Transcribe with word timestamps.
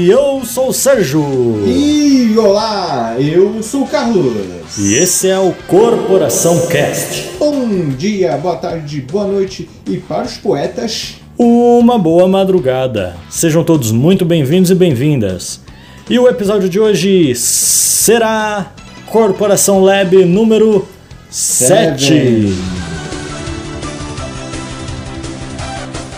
E 0.00 0.08
eu 0.08 0.42
sou 0.46 0.70
o 0.70 0.72
Sérgio. 0.72 1.22
E 1.66 2.34
olá, 2.38 3.16
eu 3.20 3.62
sou 3.62 3.82
o 3.82 3.86
Carlos. 3.86 4.78
E 4.78 4.94
esse 4.94 5.28
é 5.28 5.38
o 5.38 5.52
Corporação 5.68 6.66
Cast. 6.68 7.32
Bom 7.38 7.90
dia, 7.98 8.34
boa 8.38 8.56
tarde, 8.56 9.02
boa 9.02 9.26
noite 9.26 9.68
e 9.86 9.98
para 9.98 10.24
os 10.24 10.38
poetas. 10.38 11.16
Uma 11.36 11.98
boa 11.98 12.26
madrugada. 12.26 13.14
Sejam 13.28 13.62
todos 13.62 13.92
muito 13.92 14.24
bem-vindos 14.24 14.70
e 14.70 14.74
bem-vindas. 14.74 15.60
E 16.08 16.18
o 16.18 16.26
episódio 16.26 16.70
de 16.70 16.80
hoje 16.80 17.34
será 17.34 18.72
Corporação 19.04 19.82
Lab 19.82 20.24
número 20.24 20.88
7. 21.28 22.02
Seven. 22.06 22.58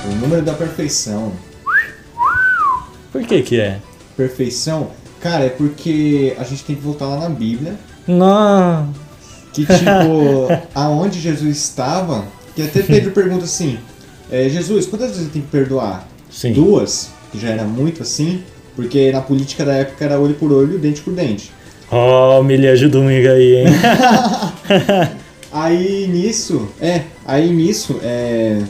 O 0.09 0.14
número 0.20 0.42
da 0.42 0.52
perfeição. 0.52 1.33
Por 3.12 3.23
que 3.23 3.43
que 3.43 3.61
é? 3.61 3.79
Perfeição, 4.16 4.89
cara, 5.21 5.45
é 5.45 5.48
porque 5.51 6.34
a 6.39 6.45
gente 6.45 6.65
tem 6.65 6.75
que 6.75 6.83
voltar 6.83 7.07
lá 7.07 7.16
na 7.21 7.29
Bíblia, 7.29 7.75
Não. 8.09 8.88
que 9.52 9.65
tipo, 9.65 10.48
aonde 10.75 11.21
Jesus 11.21 11.57
estava, 11.57 12.25
que 12.57 12.62
até 12.62 12.83
Pedro 12.83 13.11
pergunta 13.12 13.45
assim, 13.45 13.79
é, 14.30 14.48
Jesus, 14.48 14.87
quantas 14.87 15.11
vezes 15.11 15.27
eu 15.27 15.30
tenho 15.33 15.45
que 15.45 15.51
perdoar? 15.51 16.09
Sim. 16.30 16.52
Duas, 16.52 17.11
que 17.30 17.38
já 17.38 17.51
era 17.51 17.65
muito 17.65 18.02
assim, 18.02 18.43
porque 18.75 19.13
na 19.13 19.21
política 19.21 19.65
da 19.65 19.74
época 19.74 20.05
era 20.05 20.19
olho 20.19 20.35
por 20.35 20.51
olho, 20.51 20.79
dente 20.79 21.02
por 21.02 21.13
dente. 21.13 21.52
Oh, 21.91 22.43
milha 22.43 22.74
de 22.74 22.88
domingo 22.88 23.29
aí, 23.29 23.57
hein? 23.57 23.66
Aí 25.52 26.09
nisso, 26.09 26.66
é, 26.80 27.02
aí 27.26 27.51
nisso, 27.52 28.01
é, 28.02 28.63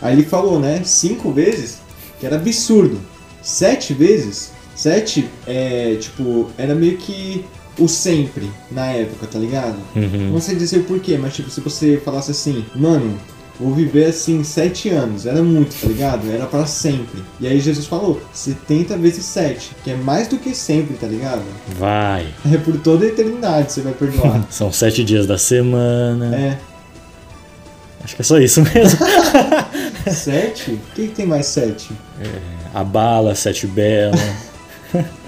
aí 0.00 0.14
ele 0.14 0.22
falou, 0.22 0.60
né, 0.60 0.80
cinco 0.84 1.32
vezes, 1.32 1.78
que 2.20 2.24
era 2.24 2.36
absurdo. 2.36 3.00
Sete 3.42 3.92
vezes, 3.92 4.52
sete, 4.74 5.28
é, 5.46 5.96
tipo, 6.00 6.50
era 6.56 6.74
meio 6.74 6.96
que 6.96 7.44
o 7.78 7.88
sempre 7.88 8.50
na 8.70 8.86
época, 8.86 9.26
tá 9.26 9.38
ligado? 9.38 9.76
Uhum. 9.96 10.30
Não 10.32 10.40
sei 10.40 10.54
dizer 10.56 10.78
o 10.78 10.84
porquê, 10.84 11.18
mas 11.18 11.34
tipo, 11.34 11.50
se 11.50 11.60
você 11.60 12.00
falasse 12.04 12.30
assim, 12.30 12.64
mano, 12.74 13.18
vou 13.58 13.74
viver 13.74 14.06
assim 14.06 14.44
sete 14.44 14.90
anos, 14.90 15.26
era 15.26 15.42
muito, 15.42 15.74
tá 15.80 15.86
ligado? 15.88 16.30
Era 16.30 16.46
pra 16.46 16.66
sempre. 16.66 17.22
E 17.40 17.46
aí 17.46 17.58
Jesus 17.60 17.86
falou, 17.86 18.20
70 18.32 18.96
vezes 18.98 19.24
sete, 19.24 19.70
que 19.82 19.90
é 19.90 19.96
mais 19.96 20.28
do 20.28 20.38
que 20.38 20.54
sempre, 20.54 20.96
tá 20.96 21.06
ligado? 21.06 21.42
Vai. 21.78 22.26
É 22.52 22.58
por 22.58 22.76
toda 22.78 23.04
a 23.04 23.08
eternidade 23.08 23.72
você 23.72 23.80
vai 23.80 23.92
perdoar. 23.94 24.46
São 24.50 24.70
sete 24.72 25.02
dias 25.02 25.26
da 25.26 25.38
semana. 25.38 26.34
é, 26.36 26.58
Acho 28.04 28.16
que 28.16 28.22
é 28.22 28.24
só 28.24 28.38
isso 28.38 28.62
mesmo. 28.62 28.98
sete? 30.10 30.72
O 30.72 30.80
que, 30.94 31.08
que 31.08 31.14
tem 31.14 31.26
mais 31.26 31.46
sete? 31.46 31.90
A 32.74 32.82
bala, 32.82 33.34
sete 33.34 33.66
bela. 33.66 34.16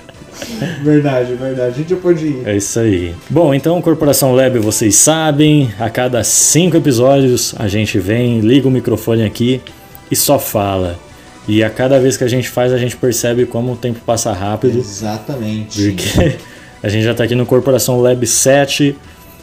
Verdade, 0.83 1.35
verdade. 1.35 1.69
A 1.69 1.71
gente 1.71 1.91
já 1.91 1.97
pode 1.97 2.27
ir. 2.27 2.43
É 2.45 2.57
isso 2.57 2.79
aí. 2.79 3.15
Bom, 3.31 3.55
então, 3.55 3.81
Corporação 3.81 4.35
Lab, 4.35 4.59
vocês 4.59 4.97
sabem, 4.97 5.73
a 5.79 5.89
cada 5.89 6.23
cinco 6.25 6.77
episódios 6.77 7.55
a 7.57 7.69
gente 7.69 7.99
vem, 7.99 8.41
liga 8.41 8.67
o 8.67 8.71
microfone 8.71 9.25
aqui 9.25 9.63
e 10.11 10.17
só 10.17 10.39
fala. 10.39 10.99
E 11.47 11.63
a 11.63 11.71
cada 11.71 12.01
vez 12.01 12.17
que 12.17 12.25
a 12.25 12.29
gente 12.29 12.49
faz, 12.49 12.73
a 12.73 12.79
gente 12.79 12.97
percebe 12.97 13.47
como 13.47 13.73
o 13.73 13.77
tempo 13.77 14.01
passa 14.05 14.33
rápido, 14.33 14.79
Exatamente. 14.79 15.91
porque 15.91 16.37
a 16.83 16.89
gente 16.89 17.05
já 17.05 17.15
tá 17.15 17.25
aqui 17.25 17.35
no 17.35 17.47
Corporação 17.47 18.01
Lab 18.01 18.27
7. 18.27 18.97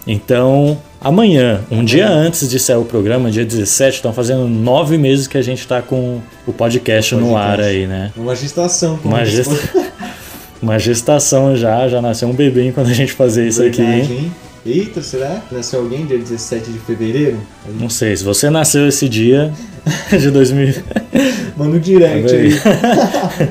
Então, 0.05 0.77
amanhã, 0.99 1.61
um 1.69 1.83
dia 1.83 2.09
antes 2.09 2.49
de 2.49 2.59
sair 2.59 2.77
o 2.77 2.85
programa, 2.85 3.29
dia 3.29 3.45
17, 3.45 3.97
estão 3.97 4.13
fazendo 4.13 4.47
nove 4.47 4.97
meses 4.97 5.27
que 5.27 5.37
a 5.37 5.41
gente 5.41 5.67
tá 5.67 5.81
com 5.81 6.19
o 6.47 6.53
podcast, 6.53 7.15
no 7.15 7.31
Podcast. 7.31 7.49
ar 7.49 7.59
aí, 7.61 7.87
né? 7.87 8.11
Uma 8.17 8.35
gestação. 8.35 8.99
Uma, 9.03 9.23
gesta-. 9.25 9.91
Uma 10.61 10.77
gestação 10.77 11.55
já, 11.55 11.87
já 11.87 11.99
nasceu 12.01 12.27
um 12.27 12.33
bebê 12.33 12.67
enquanto 12.67 12.89
a 12.89 12.93
gente 12.93 13.13
fazia 13.13 13.47
isso 13.47 13.63
aqui, 13.63 13.81
hein? 13.81 14.01
Verdade? 14.03 14.31
Eita, 14.63 15.01
será? 15.01 15.41
que 15.49 15.55
Nasceu 15.55 15.79
alguém 15.79 16.05
dia 16.05 16.19
17 16.19 16.69
de 16.69 16.77
fevereiro? 16.77 17.39
Não 17.79 17.89
sei, 17.89 18.15
se 18.15 18.23
você 18.23 18.47
nasceu 18.47 18.87
esse 18.87 19.09
dia 19.09 19.51
de 20.11 20.29
2000. 20.29 20.75
Manda 21.57 21.77
um 21.77 21.79
direct 21.79 22.31
aí. 22.31 22.53
aí. 22.53 23.49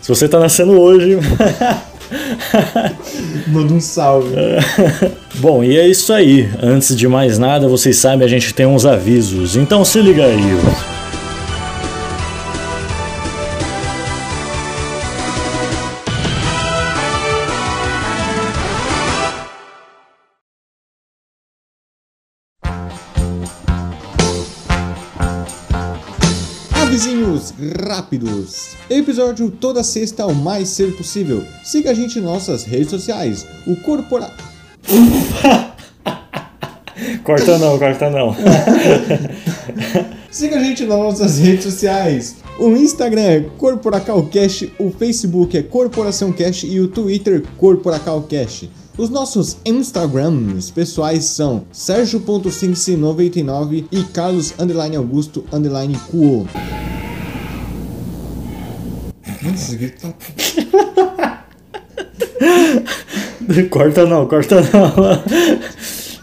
se 0.00 0.08
você 0.08 0.26
tá 0.26 0.38
nascendo 0.40 0.72
hoje. 0.80 1.18
Manda 3.48 3.74
um 3.74 3.80
salve. 3.80 4.34
Bom, 5.40 5.62
e 5.62 5.78
é 5.78 5.86
isso 5.86 6.12
aí. 6.12 6.50
Antes 6.60 6.96
de 6.96 7.06
mais 7.06 7.38
nada, 7.38 7.68
vocês 7.68 7.96
sabem, 7.96 8.26
a 8.26 8.28
gente 8.28 8.52
tem 8.52 8.66
uns 8.66 8.84
avisos. 8.84 9.54
Então 9.54 9.84
se 9.84 10.00
liga 10.00 10.24
aí. 10.24 10.36
Avisinhos 26.82 27.54
rápidos. 27.86 28.70
Episódio 28.90 29.52
toda 29.52 29.84
sexta 29.84 30.26
o 30.26 30.34
mais 30.34 30.68
cedo 30.70 30.96
possível. 30.96 31.44
Siga 31.62 31.92
a 31.92 31.94
gente 31.94 32.18
em 32.18 32.22
nossas 32.22 32.64
redes 32.64 32.90
sociais. 32.90 33.46
O 33.68 33.76
Corpora... 33.76 34.57
Corta 37.22 37.58
não, 37.58 37.78
corta 37.78 38.10
não. 38.10 38.34
Siga 40.30 40.56
a 40.56 40.64
gente 40.64 40.84
nas 40.84 40.98
nossas 40.98 41.38
redes 41.38 41.64
sociais. 41.64 42.36
O 42.58 42.70
Instagram 42.70 43.22
é 43.22 43.40
CorporacalCast, 43.40 44.72
o 44.78 44.90
Facebook 44.90 45.54
é 45.56 45.62
CorporaçãoCast 45.62 46.66
e 46.66 46.80
o 46.80 46.88
Twitter 46.88 47.44
CorporacalCast. 47.56 48.68
Os 48.96 49.10
nossos 49.10 49.58
Instagrams 49.64 50.72
pessoais 50.72 51.22
são 51.24 51.64
Sergio.599 51.70 53.84
e 53.92 54.02
Carlos 54.04 54.54
underline 54.58 54.96
Augusto 54.96 55.44
underline 55.52 55.96
Cuo. 56.10 56.48
Nossa, 59.42 59.54
esse 59.54 59.76
grito 59.76 60.00
tá... 60.00 60.14
corta 63.70 64.06
não, 64.06 64.26
corta 64.26 64.56
não. 64.60 65.22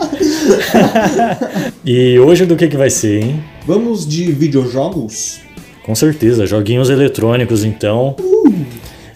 e 1.85 2.19
hoje 2.19 2.47
do 2.47 2.57
que 2.57 2.69
que 2.69 2.77
vai 2.77 2.91
ser, 2.91 3.23
hein? 3.23 3.45
Vamos 3.67 4.07
de 4.07 4.31
videojogos? 4.33 5.41
Com 5.85 5.95
certeza, 5.95 6.47
joguinhos 6.47 6.91
eletrônicos 6.91 7.65
então. 7.65 8.17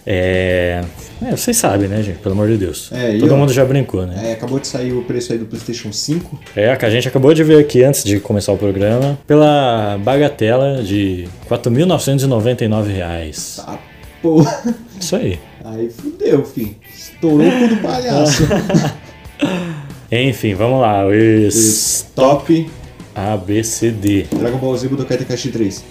É... 0.05 0.81
é, 1.21 1.31
vocês 1.35 1.55
sabem, 1.57 1.87
né, 1.87 2.01
gente? 2.01 2.19
Pelo 2.19 2.33
amor 2.33 2.47
de 2.47 2.57
Deus. 2.57 2.89
É, 2.91 3.15
e 3.15 3.19
Todo 3.19 3.31
eu- 3.33 3.37
mundo 3.37 3.53
já 3.53 3.63
brincou, 3.65 4.05
né? 4.05 4.29
É, 4.29 4.33
acabou 4.33 4.59
de 4.59 4.67
sair 4.67 4.93
o 4.93 5.03
preço 5.03 5.31
aí 5.33 5.37
do 5.39 5.45
PlayStation 5.45 5.91
5. 5.91 6.39
É, 6.55 6.75
que 6.75 6.85
a 6.85 6.89
gente 6.89 7.07
acabou 7.07 7.33
de 7.33 7.43
ver 7.43 7.59
aqui 7.59 7.83
antes 7.83 8.03
de 8.03 8.19
começar 8.19 8.51
o 8.51 8.57
programa, 8.57 9.17
pela 9.27 9.97
bagatela 10.03 10.81
de 10.81 11.27
4.999 11.49 12.87
reais. 12.87 13.61
Tá, 13.63 13.77
pô. 14.21 14.45
Isso 14.99 15.15
aí. 15.15 15.39
Aí 15.63 15.89
fudeu, 15.89 16.43
fi. 16.43 16.75
Estourou 16.93 17.47
o 17.47 17.51
cu 17.59 17.67
do 17.67 17.77
palhaço. 17.77 18.43
Enfim, 20.11 20.53
vamos 20.53 20.81
lá. 20.81 21.03
Stop. 21.49 22.69
A, 23.15 23.37
B, 23.37 23.63
C, 23.63 23.91
D. 23.91 24.23
Dragon 24.23 24.57
Ball 24.57 24.77
Z 24.77 24.89
Budokai 24.89 25.17
Tenkaichi 25.17 25.49
3. 25.51 25.83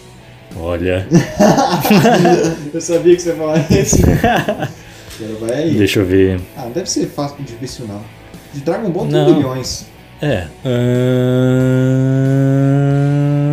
Olha. 0.58 1.06
eu 2.74 2.80
sabia 2.80 3.16
que 3.16 3.22
você 3.22 3.30
ia 3.30 3.36
falar 3.36 3.66
isso. 3.70 3.96
Agora 4.02 5.38
vai 5.40 5.62
aí. 5.62 5.74
Deixa 5.74 6.00
eu 6.00 6.04
ver. 6.04 6.38
Ah, 6.54 6.68
deve 6.74 6.90
ser 6.90 7.06
fácil, 7.06 7.36
difícil 7.44 7.86
não. 7.86 8.02
De 8.52 8.60
Dragon 8.60 8.90
Ball 8.90 9.06
tem 9.06 9.34
bilhões. 9.34 9.86
É. 10.20 10.48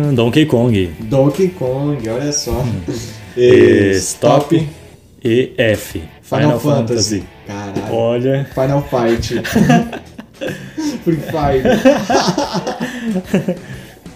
ahn, 0.04 0.14
Donkey 0.14 0.44
Kong. 0.44 0.94
Donkey 1.00 1.48
Kong, 1.48 2.06
olha 2.08 2.32
só. 2.32 2.62
E 3.36 3.92
Stop. 3.94 4.68
E 5.24 5.52
F. 5.56 6.02
Final, 6.22 6.58
Fantasy. 6.58 7.22
Caralho. 7.46 7.94
Olha. 7.94 8.50
Final 8.52 8.82
Fight. 8.82 9.40
Free 11.08 11.22
Fire. 11.32 11.62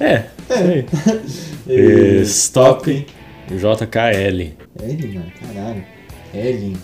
É. 0.01 0.25
sei. 0.49 0.87
E 1.69 2.23
Stop. 2.25 3.07
JKL. 3.49 4.53
L, 4.81 5.09
mano, 5.15 5.33
caralho. 5.41 5.85
L. 6.35 6.77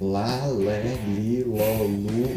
Lá, 0.00 0.46
lé, 0.46 0.82
li, 1.06 1.44
ló, 1.44 1.84
lu. 1.84 2.28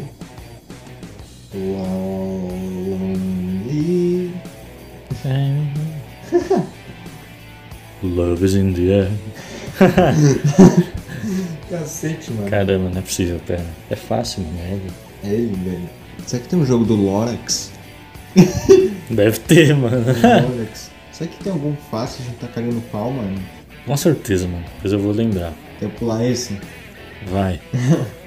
Ló, 1.54 3.08
li. 3.66 4.32
Love 8.02 8.44
is 8.46 8.54
in 8.54 8.72
the 8.74 8.92
air. 8.92 9.10
Cacete, 11.68 12.30
mano. 12.32 12.48
Caramba, 12.48 12.90
não 12.90 12.98
é 12.98 13.02
possível, 13.02 13.40
pera. 13.46 13.66
É 13.90 13.96
fácil, 13.96 14.42
mano. 14.44 14.58
é- 15.24 15.28
L, 15.28 15.46
velho. 15.64 15.88
Será 16.26 16.42
que 16.42 16.48
tem 16.48 16.58
um 16.58 16.66
jogo 16.66 16.84
do 16.84 16.94
Lorax? 16.94 17.72
Deve 19.10 19.38
ter, 19.40 19.74
mano. 19.74 20.04
Lorax. 20.06 20.90
Será 21.12 21.30
que 21.30 21.42
tem 21.42 21.52
algum 21.52 21.74
fácil 21.90 22.24
de 22.24 22.30
tacar 22.36 22.62
no 22.62 22.80
pau, 22.82 23.10
mano? 23.12 23.38
Com 23.86 23.96
certeza, 23.96 24.46
mano. 24.46 24.64
Depois 24.76 24.92
eu 24.92 24.98
vou 24.98 25.12
lembrar. 25.12 25.52
Quer 25.78 25.90
pular 25.90 26.24
esse? 26.24 26.56
Vai. 27.26 27.60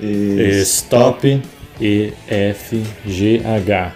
E... 0.00 0.60
Stop. 0.62 1.42
E 1.80 2.12
F 2.28 2.82
G 3.04 3.42
H. 3.44 3.92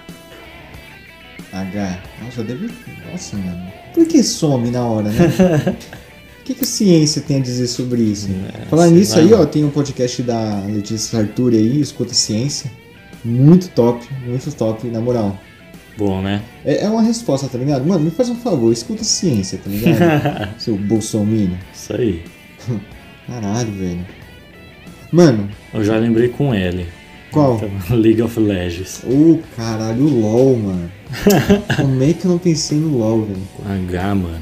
H. 1.52 2.02
Nossa, 2.22 2.42
deve. 2.42 2.68
Nossa, 3.10 3.36
mano. 3.36 3.72
Por 3.94 4.06
que 4.06 4.22
some 4.22 4.70
na 4.70 4.84
hora, 4.84 5.08
né? 5.10 5.76
O 6.40 6.46
que, 6.46 6.52
que 6.52 6.64
a 6.64 6.66
ciência 6.66 7.22
tem 7.22 7.38
a 7.38 7.40
dizer 7.40 7.66
sobre 7.66 8.02
isso? 8.02 8.28
Falar 8.68 8.88
sei 8.88 8.92
nisso 8.92 9.18
aí, 9.18 9.32
ó, 9.32 9.46
tem 9.46 9.64
um 9.64 9.70
podcast 9.70 10.22
da 10.22 10.62
Letícia 10.66 11.18
Arturi 11.18 11.56
aí, 11.56 11.80
Escuta 11.80 12.12
Ciência. 12.12 12.70
Muito 13.24 13.68
top, 13.70 14.06
muito 14.26 14.52
top, 14.52 14.86
na 14.88 15.00
moral. 15.00 15.36
Bom, 15.96 16.20
né? 16.20 16.42
É, 16.64 16.84
é 16.84 16.88
uma 16.88 17.02
resposta, 17.02 17.48
tá 17.48 17.56
ligado? 17.56 17.86
Mano, 17.86 18.04
me 18.04 18.10
faz 18.10 18.28
um 18.28 18.34
favor, 18.34 18.72
escuta 18.72 19.04
ciência, 19.04 19.58
tá 19.62 19.70
ligado? 19.70 20.54
Seu 20.58 20.76
bolsominion. 20.76 21.56
Isso 21.72 21.94
aí. 21.94 22.22
Caralho, 23.26 23.72
velho. 23.72 24.06
Mano, 25.12 25.48
Eu 25.72 25.84
já 25.84 25.96
lembrei 25.96 26.28
com 26.28 26.52
L. 26.52 26.86
qual? 27.30 27.56
Então, 27.56 27.70
League 27.96 28.20
of 28.20 28.38
Legends. 28.38 29.02
Ô, 29.04 29.38
caralho, 29.56 30.04
o 30.04 30.20
LOL, 30.20 30.56
mano. 30.56 30.90
Como 31.76 32.02
é 32.02 32.12
que 32.12 32.24
eu 32.24 32.32
não 32.32 32.38
pensei 32.38 32.76
no 32.78 32.98
LOL, 32.98 33.22
velho? 33.22 33.42
H, 33.88 34.14
mano. 34.16 34.40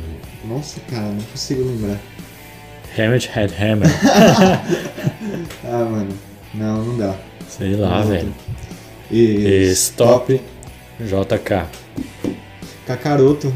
Nossa, 0.49 0.81
cara, 0.91 1.07
não 1.07 1.23
consigo 1.23 1.63
lembrar. 1.63 2.01
Hammer 2.99 3.21
Head 3.33 3.55
Hammer. 3.63 3.89
Ah, 5.65 5.85
mano. 5.85 6.09
Não, 6.55 6.85
não 6.85 6.99
dá. 6.99 7.15
Sei 7.49 7.75
lá, 7.77 8.03
velho. 8.03 8.33
E, 9.13 9.19
E 9.19 9.71
Stop. 9.73 10.41
JK. 11.01 11.67
Kakaroto. 12.87 13.53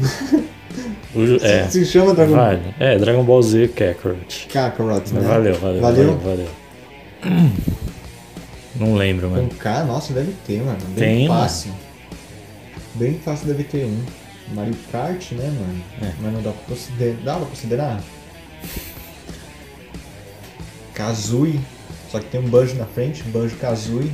O- 1.15 1.43
É. 1.45 1.67
Se 1.69 1.85
chama 1.85 2.13
Dragon 2.13 2.35
Ball. 2.35 2.45
Vale. 2.45 2.75
É, 2.79 2.97
Dragon 2.97 3.23
Ball 3.23 3.41
Z 3.41 3.67
Kakarot. 3.69 4.47
Kakarot, 4.51 5.13
né? 5.13 5.21
Valeu, 5.21 5.55
valeu, 5.55 5.81
Valeu? 5.81 6.17
valeu, 6.17 6.47
valeu. 7.23 7.51
Não 8.75 8.93
lembro, 8.95 9.29
mano. 9.31 9.49
K, 9.57 9.83
nossa, 9.85 10.13
deve 10.13 10.33
ter, 10.45 10.61
mano. 10.61 10.77
Bem 10.89 11.17
Tem, 11.19 11.27
fácil. 11.27 11.71
Bem 12.93 13.19
fácil 13.23 13.47
deve 13.47 13.63
ter 13.63 13.85
um. 13.85 13.99
Mario 14.53 14.75
Kart, 14.91 15.31
né, 15.31 15.45
mano? 15.45 15.83
É. 16.01 16.13
Mas 16.21 16.33
não 16.33 16.41
dá 16.41 16.51
pra 16.51 16.61
considerar. 16.75 17.17
Dá 17.23 17.35
pra 17.35 17.45
considerar? 17.47 18.03
Kazooie. 20.93 21.59
Só 22.11 22.19
que 22.19 22.25
tem 22.27 22.39
um 22.39 22.47
banjo 22.49 22.75
na 22.75 22.85
frente, 22.85 23.23
banjo 23.23 23.55
Kazooie. 23.57 24.11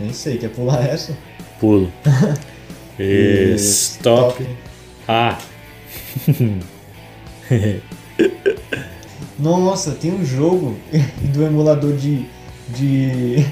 Nem 0.00 0.12
sei, 0.12 0.38
quer 0.38 0.50
pular 0.50 0.84
essa? 0.84 1.16
Pulo. 1.58 1.92
E 3.02 3.54
Stop. 3.56 4.46
Ah. 5.08 5.38
Nossa, 9.38 9.92
tem 9.92 10.12
um 10.12 10.22
jogo 10.22 10.76
do 11.32 11.42
emulador 11.42 11.94
de. 11.94 12.26
de. 12.68 13.46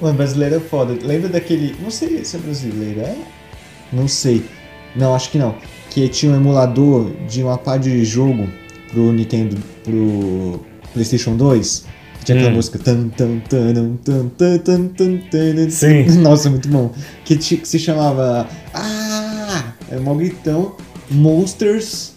Mano, 0.00 0.16
brasileiro 0.16 0.56
é 0.56 0.60
foda. 0.60 0.98
Lembra 1.00 1.28
daquele. 1.28 1.76
Não 1.80 1.92
sei 1.92 2.24
se 2.24 2.34
é 2.36 2.40
brasileiro, 2.40 3.02
é? 3.02 3.16
Não 3.92 4.08
sei. 4.08 4.44
Não, 4.96 5.14
acho 5.14 5.30
que 5.30 5.38
não. 5.38 5.54
Que 5.90 6.08
tinha 6.08 6.32
um 6.32 6.36
emulador 6.36 7.12
de 7.28 7.44
uma 7.44 7.56
pá 7.56 7.76
de 7.76 8.04
jogo 8.04 8.48
pro 8.90 9.12
Nintendo. 9.12 9.56
pro 9.84 10.60
PlayStation 10.92 11.36
2. 11.36 11.86
Tinha 12.24 12.36
aquela 12.38 12.52
Hum. 12.52 12.56
música. 12.56 12.78
Tan, 12.78 13.08
tan, 13.08 13.38
tan, 13.40 13.72
tan, 13.96 14.28
tan, 14.28 14.58
tan, 14.58 14.88
tan, 14.88 15.18
tan, 15.18 15.70
Sim. 15.70 16.04
Nossa, 16.22 16.48
muito 16.50 16.68
bom. 16.68 16.92
Que, 17.24 17.36
que 17.36 17.68
se 17.68 17.78
chamava. 17.78 18.48
Ah! 18.72 19.72
É 19.90 19.98
mó 19.98 20.14
gritão. 20.14 20.76
Monsters. 21.10 22.14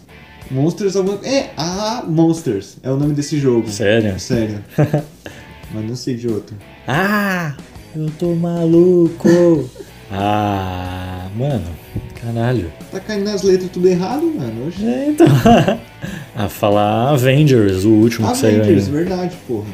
Monsters 0.49 0.95
alguma. 0.95 1.19
É, 1.25 1.49
ah, 1.57 2.03
Monsters. 2.07 2.77
É 2.81 2.89
o 2.89 2.95
nome 2.97 3.13
desse 3.13 3.37
jogo. 3.37 3.69
Sério? 3.69 4.17
Sério. 4.19 4.63
Mas 5.73 5.85
não 5.85 5.95
sei 5.95 6.15
de 6.15 6.27
outro. 6.29 6.55
Ah! 6.87 7.53
Eu 7.95 8.09
tô 8.17 8.33
maluco! 8.35 9.69
Ah, 10.09 11.27
mano. 11.35 11.65
Caralho. 12.21 12.71
Tá 12.93 12.99
caindo 13.01 13.25
nas 13.25 13.43
letras 13.43 13.69
tudo 13.71 13.89
errado, 13.89 14.25
mano. 14.25 14.69
Oxe. 14.69 14.85
É, 14.85 15.09
então. 15.09 15.27
A 16.33 16.47
falar 16.47 17.09
Avengers, 17.09 17.83
o 17.83 17.89
último 17.89 18.31
que 18.31 18.37
saiu 18.37 18.61
Avengers, 18.61 18.87
verdade, 18.87 19.35
porra. 19.45 19.67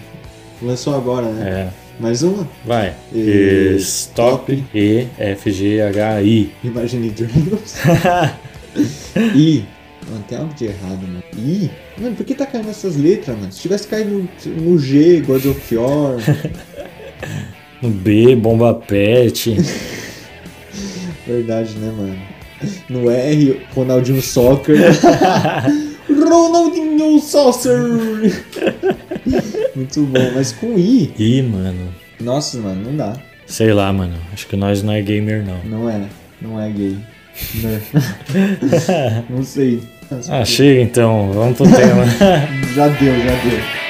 Lançou 0.64 0.96
agora, 0.96 1.28
né? 1.28 1.70
É. 1.70 2.02
Mais 2.02 2.24
uma? 2.24 2.48
Vai. 2.66 2.94
E- 3.14 3.76
Stop. 3.80 4.64
E 4.74 5.08
F 5.20 5.52
G 5.52 5.82
H 5.82 6.22
I. 6.24 6.52
Imagine 6.64 7.10
Dragons. 7.12 7.76
I. 9.36 9.66
Mano, 10.10 10.26
tem 10.28 10.38
algo 10.38 10.54
de 10.54 10.66
errado, 10.66 11.02
mano. 11.02 11.24
I? 11.38 11.70
Mano, 11.98 12.16
por 12.16 12.26
que 12.26 12.34
tá 12.34 12.46
caindo 12.46 12.70
essas 12.70 12.96
letras, 12.98 13.38
mano? 13.38 13.52
Se 13.52 13.62
tivesse 13.62 13.88
caído 13.88 14.28
no, 14.46 14.52
no 14.72 14.80
G, 14.80 15.22
God 15.22 15.46
of 15.46 15.76
War. 15.76 16.16
No 17.82 17.90
B, 17.90 18.34
Bomba 18.38 18.74
Pet. 18.74 19.58
verdade, 21.28 21.74
né, 21.78 21.92
mano? 21.92 22.18
No 22.90 23.12
R, 23.12 23.62
Ronaldinho 23.76 24.22
Soccer. 24.22 24.78
Ronaldinho 26.10 27.20
Soccer! 27.20 27.80
Muito 29.76 30.02
bom, 30.04 30.32
mas 30.36 30.52
com 30.52 30.78
I. 30.78 31.14
Ih, 31.18 31.42
mano. 31.42 31.94
Nossa, 32.20 32.58
mano, 32.60 32.92
não 32.92 32.98
dá. 32.98 33.14
Sei 33.46 33.74
lá, 33.74 33.92
mano. 33.92 34.16
Acho 34.32 34.48
que 34.48 34.56
nós 34.56 34.84
não 34.84 34.94
é 34.94 35.02
gamer, 35.02 35.44
não. 35.46 35.60
Não 35.64 35.90
é, 35.90 36.02
não 36.42 36.62
é 36.62 36.70
gay. 36.70 36.98
Não, 37.56 37.80
não 39.38 39.44
sei. 39.44 39.82
Ah, 40.30 40.46
chega 40.46 40.82
então. 40.82 41.32
Vamos 41.34 41.58
pro 41.58 41.66
tema. 41.66 42.06
Já 42.76 42.88
deu, 42.88 43.16
já 43.20 43.36
deu. 43.44 43.83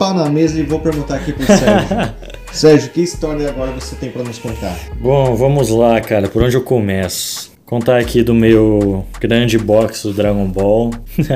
Pau 0.00 0.14
na 0.14 0.30
mesa 0.30 0.58
e 0.58 0.62
vou 0.62 0.80
perguntar 0.80 1.16
aqui 1.16 1.30
pro 1.30 1.44
Sérgio. 1.44 2.14
Sérgio, 2.50 2.90
que 2.90 3.02
história 3.02 3.50
agora 3.50 3.70
você 3.72 3.94
tem 3.94 4.10
pra 4.10 4.22
nos 4.22 4.38
contar? 4.38 4.74
Bom, 4.98 5.36
vamos 5.36 5.68
lá, 5.68 6.00
cara. 6.00 6.26
Por 6.26 6.42
onde 6.42 6.56
eu 6.56 6.62
começo? 6.62 7.50
Contar 7.66 7.98
aqui 7.98 8.22
do 8.22 8.34
meu 8.34 9.04
grande 9.20 9.58
box 9.58 10.04
do 10.04 10.14
Dragon 10.14 10.46
Ball. 10.46 10.90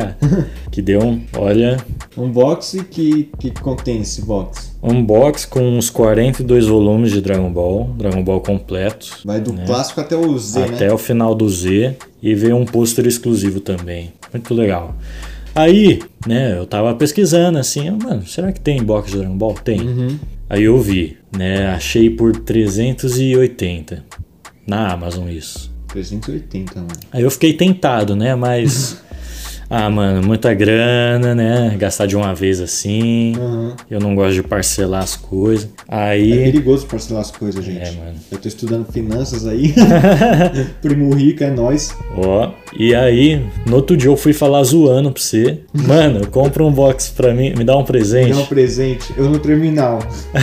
que 0.72 0.80
deu 0.80 1.02
um. 1.02 1.20
Olha. 1.36 1.76
Um 2.16 2.30
box 2.30 2.82
que, 2.90 3.30
que 3.38 3.50
contém 3.50 4.00
esse 4.00 4.22
box? 4.22 4.74
Um 4.82 5.04
box 5.04 5.44
com 5.44 5.60
uns 5.60 5.90
42 5.90 6.66
volumes 6.66 7.12
de 7.12 7.20
Dragon 7.20 7.52
Ball, 7.52 7.94
Dragon 7.98 8.24
Ball 8.24 8.40
completo. 8.40 9.18
Vai 9.26 9.42
do 9.42 9.52
clássico 9.52 10.00
até 10.00 10.16
o 10.16 10.38
Z, 10.38 10.60
Né? 10.60 10.66
até 10.74 10.86
né? 10.86 10.92
o 10.92 10.98
final 10.98 11.34
do 11.34 11.48
Z 11.50 11.96
e 12.22 12.34
veio 12.34 12.56
um 12.56 12.64
pôster 12.64 13.06
exclusivo 13.06 13.60
também. 13.60 14.14
Muito 14.32 14.54
legal. 14.54 14.96
Aí, 15.54 16.00
né, 16.26 16.58
eu 16.58 16.66
tava 16.66 16.94
pesquisando 16.94 17.58
assim, 17.58 17.88
mano, 17.90 18.26
será 18.26 18.50
que 18.52 18.60
tem 18.60 18.82
box 18.82 19.10
de 19.10 19.18
Dragon 19.18 19.36
Ball? 19.36 19.54
Tem. 19.54 19.80
Uhum. 19.80 20.18
Aí 20.50 20.64
eu 20.64 20.80
vi, 20.80 21.16
né, 21.36 21.68
achei 21.68 22.10
por 22.10 22.34
380 22.36 24.04
na 24.66 24.92
Amazon 24.92 25.28
isso. 25.28 25.72
380, 25.88 26.74
mano. 26.74 26.88
Aí 27.12 27.22
eu 27.22 27.30
fiquei 27.30 27.52
tentado, 27.52 28.16
né, 28.16 28.34
mas 28.34 29.00
ah, 29.68 29.88
mano, 29.90 30.26
muita 30.26 30.52
grana, 30.54 31.34
né, 31.34 31.74
gastar 31.78 32.06
de 32.06 32.16
uma 32.16 32.34
vez 32.34 32.60
assim. 32.60 33.34
Aham. 33.36 33.76
Eu 33.90 34.00
não 34.00 34.14
gosto 34.14 34.34
de 34.34 34.42
parcelar 34.42 35.02
as 35.02 35.16
coisas. 35.16 35.68
É 35.88 35.96
Aí, 36.10 36.30
perigoso 36.44 36.86
parcelar 36.86 37.22
as 37.22 37.30
coisas, 37.30 37.64
gente. 37.64 37.78
É, 37.80 37.90
mano. 37.92 38.14
Eu 38.30 38.38
tô 38.38 38.48
estudando 38.48 38.86
finanças 38.92 39.46
aí. 39.46 39.74
Primo 40.82 41.14
rico 41.14 41.42
é 41.44 41.50
nós. 41.50 41.94
Ó, 42.16 42.50
e 42.78 42.94
aí, 42.94 43.44
no 43.66 43.76
outro 43.76 43.96
dia 43.96 44.08
eu 44.10 44.16
fui 44.16 44.32
falar 44.32 44.62
zoando 44.64 45.10
pra 45.12 45.22
você. 45.22 45.60
Mano, 45.72 46.26
compra 46.28 46.64
um 46.64 46.72
box 46.72 47.12
pra 47.16 47.32
mim, 47.34 47.54
me 47.56 47.64
dá 47.64 47.76
um 47.76 47.84
presente. 47.84 48.32
Dá 48.32 48.38
um 48.38 48.46
presente. 48.46 49.12
Eu 49.16 49.28
no 49.28 49.38
terminal. 49.38 49.98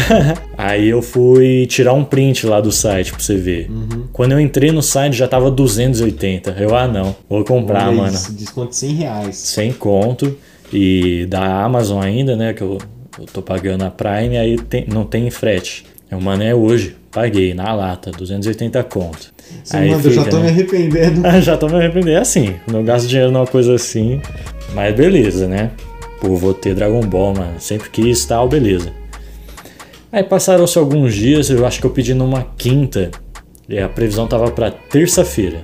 Aí 0.58 0.90
eu 0.90 1.02
fui 1.02 1.66
tirar 1.68 1.94
um 1.94 2.04
print 2.04 2.46
lá 2.46 2.62
do 2.62 2.72
site 2.72 3.12
pra 3.12 3.20
você 3.20 3.36
ver. 3.36 3.70
Uhum. 3.70 4.04
Quando 4.14 4.34
eu 4.34 4.40
entrei 4.40 4.72
no 4.72 4.82
site 4.82 5.18
já 5.18 5.28
tava 5.28 5.50
280. 5.50 6.52
Eu, 6.52 6.76
ah 6.76 6.88
não, 6.88 7.16
vou 7.28 7.44
comprar, 7.44 7.88
Olha 7.88 7.98
mano. 7.98 8.14
isso, 8.14 8.32
Desconto 8.34 8.76
100 8.76 8.94
reais. 8.94 9.11
Sem 9.32 9.72
conto. 9.74 10.38
E 10.74 11.26
da 11.28 11.64
Amazon 11.64 12.02
ainda, 12.02 12.36
né? 12.36 12.54
Que 12.54 12.62
eu, 12.62 12.78
eu 13.20 13.26
tô 13.26 13.42
pagando 13.42 13.84
a 13.84 13.90
Prime, 13.92 14.38
aí 14.38 14.58
tem- 14.58 14.86
não 14.88 15.04
tem 15.06 15.30
frete. 15.30 15.86
Eu, 16.10 16.20
mano, 16.22 16.44
é 16.44 16.54
hoje. 16.56 16.96
Paguei 17.12 17.54
na 17.54 17.74
lata, 17.74 18.10
280 18.12 18.82
conto. 18.84 19.34
Você 19.62 19.76
Aí 19.76 19.90
manda, 19.90 20.08
eu 20.08 20.14
já 20.14 20.22
fica, 20.24 20.32
tô 20.32 20.38
né? 20.38 20.44
me 20.44 20.50
arrependendo. 20.50 21.22
Já 21.44 21.58
tô 21.58 21.68
me 21.68 21.76
arrependendo. 21.76 22.12
É 22.12 22.20
assim, 22.20 22.56
não 22.72 22.86
gasto 22.86 23.06
dinheiro 23.06 23.30
numa 23.34 23.46
coisa 23.46 23.76
assim. 23.76 24.22
Mas 24.74 24.96
beleza, 24.96 25.46
né? 25.46 25.72
Pô, 26.22 26.38
vou 26.38 26.54
ter 26.54 26.74
Dragon 26.74 27.02
Ball, 27.02 27.34
mano. 27.34 27.60
Sempre 27.60 27.90
quis 27.90 28.24
tal, 28.24 28.48
beleza. 28.48 28.94
Aí 30.10 30.24
passaram-se 30.24 30.78
alguns 30.78 31.14
dias, 31.14 31.50
eu 31.50 31.66
acho 31.66 31.82
que 31.82 31.86
eu 31.86 31.90
pedi 31.92 32.14
numa 32.14 32.44
quinta. 32.58 33.12
E 33.70 33.80
a 33.80 33.88
previsão 33.88 34.28
tava 34.28 34.52
pra 34.52 34.70
terça-feira, 34.70 35.62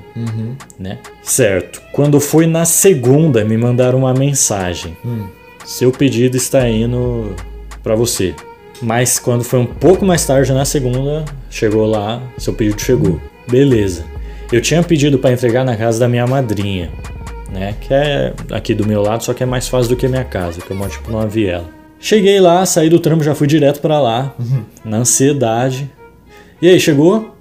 né? 0.79 0.99
Certo. 1.21 1.81
Quando 1.91 2.19
foi 2.19 2.47
na 2.47 2.63
segunda, 2.63 3.43
me 3.43 3.57
mandaram 3.57 3.99
uma 3.99 4.13
mensagem. 4.13 4.95
Seu 5.65 5.91
pedido 5.91 6.37
está 6.37 6.67
indo 6.69 7.35
pra 7.83 7.95
você. 7.95 8.33
Mas 8.81 9.19
quando 9.19 9.43
foi 9.43 9.59
um 9.59 9.65
pouco 9.65 10.05
mais 10.05 10.25
tarde 10.25 10.53
na 10.53 10.63
segunda, 10.63 11.25
chegou 11.49 11.85
lá, 11.85 12.21
seu 12.37 12.53
pedido 12.53 12.79
chegou. 12.79 13.19
Beleza. 13.49 14.05
Eu 14.51 14.61
tinha 14.61 14.81
pedido 14.83 15.17
pra 15.17 15.31
entregar 15.31 15.65
na 15.65 15.75
casa 15.75 15.99
da 15.99 16.07
minha 16.07 16.25
madrinha, 16.25 16.89
né? 17.51 17.75
Que 17.81 17.93
é 17.93 18.33
aqui 18.51 18.73
do 18.73 18.87
meu 18.87 19.01
lado, 19.01 19.23
só 19.23 19.33
que 19.33 19.43
é 19.43 19.45
mais 19.45 19.67
fácil 19.67 19.89
do 19.89 19.95
que 19.97 20.05
a 20.05 20.09
minha 20.09 20.23
casa, 20.23 20.61
que 20.61 20.71
eu 20.71 20.77
moro 20.77 20.91
tipo 20.91 21.11
numa 21.11 21.27
viela. 21.27 21.65
Cheguei 21.99 22.39
lá, 22.39 22.65
saí 22.65 22.89
do 22.89 22.99
trampo, 22.99 23.23
já 23.23 23.33
fui 23.35 23.47
direto 23.47 23.81
pra 23.81 23.99
lá, 23.99 24.33
na 24.85 24.97
ansiedade. 24.97 25.91
E 26.61 26.69
aí, 26.69 26.79
chegou? 26.79 27.35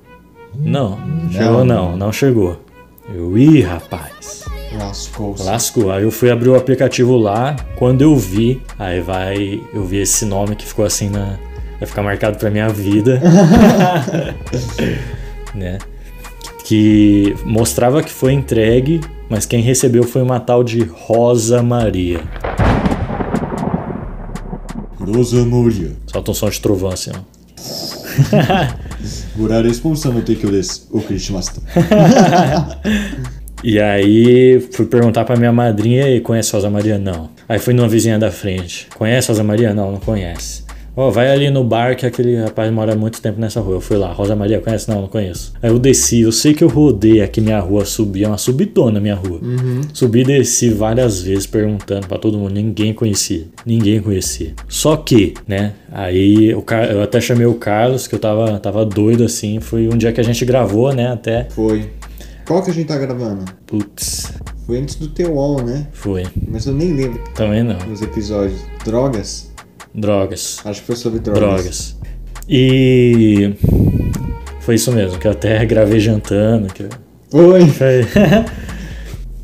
Não, 0.59 0.99
chegou 1.31 1.65
não, 1.65 1.97
não 1.97 2.13
chegou. 2.13 2.61
Eu, 3.13 3.39
ih, 3.39 3.61
rapaz. 3.61 4.45
Lascou-se. 4.77 5.45
Lascou. 5.45 5.91
Aí 5.93 6.03
eu 6.03 6.11
fui 6.11 6.31
abrir 6.31 6.49
o 6.49 6.57
aplicativo 6.57 7.17
lá. 7.17 7.57
Quando 7.77 8.03
eu 8.03 8.17
vi, 8.17 8.61
aí 8.79 9.01
vai. 9.01 9.61
Eu 9.73 9.85
vi 9.85 9.99
esse 9.99 10.25
nome 10.25 10.57
que 10.57 10.67
ficou 10.67 10.85
assim 10.85 11.09
na. 11.09 11.39
Vai 11.79 11.87
ficar 11.87 12.03
marcado 12.03 12.39
pra 12.39 12.51
minha 12.51 12.69
vida. 12.69 13.21
né? 15.55 15.79
Que 16.65 17.37
mostrava 17.45 18.03
que 18.03 18.11
foi 18.11 18.33
entregue, 18.33 19.01
mas 19.29 19.47
quem 19.47 19.61
recebeu 19.61 20.03
foi 20.03 20.23
uma 20.23 20.41
tal 20.41 20.65
de 20.65 20.83
Rosa 20.83 21.63
Maria. 21.63 22.21
Rosa 24.99 25.45
Maria. 25.45 25.93
Solta 26.07 26.31
um 26.33 26.35
som 26.35 26.49
de 26.49 26.61
trovão 26.61 26.91
assim, 26.91 27.13
ó. 27.15 27.36
Gurar 29.37 29.65
a 29.65 29.69
expulsão 29.69 30.13
no 30.13 30.23
que 30.23 30.47
o 30.91 31.01
Christmas. 31.01 31.51
E 33.65 33.81
aí 33.81 34.61
fui 34.71 34.87
perguntar 34.87 35.25
pra 35.25 35.35
minha 35.35 35.51
madrinha 35.51 36.09
e 36.09 36.21
conhece 36.21 36.53
Rosa 36.53 36.69
Maria? 36.71 36.99
Não. 36.99 37.31
Aí 37.49 37.59
fui 37.59 37.75
numa 37.75 37.89
vizinha 37.89 38.19
da 38.19 38.31
frente. 38.31 38.87
Conhece 38.95 39.29
Rosa 39.29 39.43
Maria? 39.43 39.75
Não, 39.75 39.91
não 39.93 39.99
conhece. 39.99 40.66
Ó, 40.99 41.11
vai 41.11 41.31
ali 41.31 41.51
no 41.51 41.63
bar 41.63 41.95
que 41.95 42.07
aquele 42.07 42.37
rapaz 42.43 42.73
mora 42.73 42.95
muito 42.97 43.21
tempo 43.21 43.39
nessa 43.39 43.61
rua. 43.61 43.75
Eu 43.75 43.81
fui 43.83 43.99
lá. 43.99 44.11
Rosa 44.13 44.35
Maria, 44.35 44.61
conhece? 44.61 44.89
Não, 44.89 45.03
não 45.03 45.09
conheço. 45.09 45.53
Aí 45.63 45.69
eu 45.71 45.79
desci. 45.79 46.23
Eu 46.23 46.33
sei 46.33 46.55
que 46.55 46.65
eu 46.65 46.69
rodei 46.69 47.21
aqui 47.21 47.39
minha 47.41 47.61
rua, 47.61 47.85
subi. 47.85 48.25
É 48.25 48.29
uma 48.29 48.39
subidona 48.39 48.99
minha 48.99 49.15
rua. 49.15 49.39
Subi 49.93 50.21
e 50.21 50.25
desci 50.25 50.71
várias 50.71 51.21
vezes 51.21 51.47
perguntando 51.47 52.07
pra 52.07 52.17
todo 52.17 52.39
mundo. 52.39 52.55
Ninguém 52.55 52.95
conhecia. 52.95 53.45
Ninguém 53.67 54.01
conhecia. 54.01 54.55
Só 54.69 54.97
que, 54.97 55.35
né? 55.47 55.75
Aí 55.93 56.55
o 56.55 56.63
Car- 56.63 56.91
eu 56.91 57.03
até 57.03 57.21
chamei 57.21 57.45
o 57.47 57.55
Carlos, 57.55 58.07
que 58.07 58.15
eu 58.15 58.19
tava, 58.19 58.59
tava 58.59 58.85
doido 58.87 59.23
assim. 59.25 59.61
Foi 59.61 59.87
um 59.89 59.99
dia 59.99 60.13
que 60.13 60.21
a 60.21 60.25
gente 60.25 60.45
gravou, 60.47 60.95
né? 60.95 61.09
Até. 61.13 61.47
Foi. 61.51 61.91
Qual 62.47 62.63
que 62.63 62.71
a 62.71 62.75
gente 62.75 62.87
tá 62.87 62.97
gravando? 62.97 63.45
Putz, 63.67 64.33
Foi 64.67 64.79
antes 64.79 64.95
do 64.95 65.09
teu 65.09 65.39
all, 65.39 65.63
né? 65.63 65.89
foi. 65.93 66.25
Mas 66.49 66.65
eu 66.65 66.73
nem 66.73 66.93
lembro 66.95 67.21
Também 67.35 67.63
não. 67.63 67.77
dos 67.79 68.01
episódios. 68.01 68.61
Drogas? 68.85 69.51
Drogas. 69.97 70.59
Acho 70.65 70.81
que 70.81 70.87
foi 70.87 70.97
sobre 70.97 71.19
drogas. 71.21 71.43
Drogas. 71.43 71.97
E 72.49 73.55
foi 74.61 74.75
isso 74.77 74.93
mesmo, 74.93 75.19
que 75.19 75.27
eu 75.27 75.33
até 75.33 75.65
gravei 75.67 75.99
jantando. 76.01 76.73
Que... 76.73 76.85
Foi- 77.31 78.07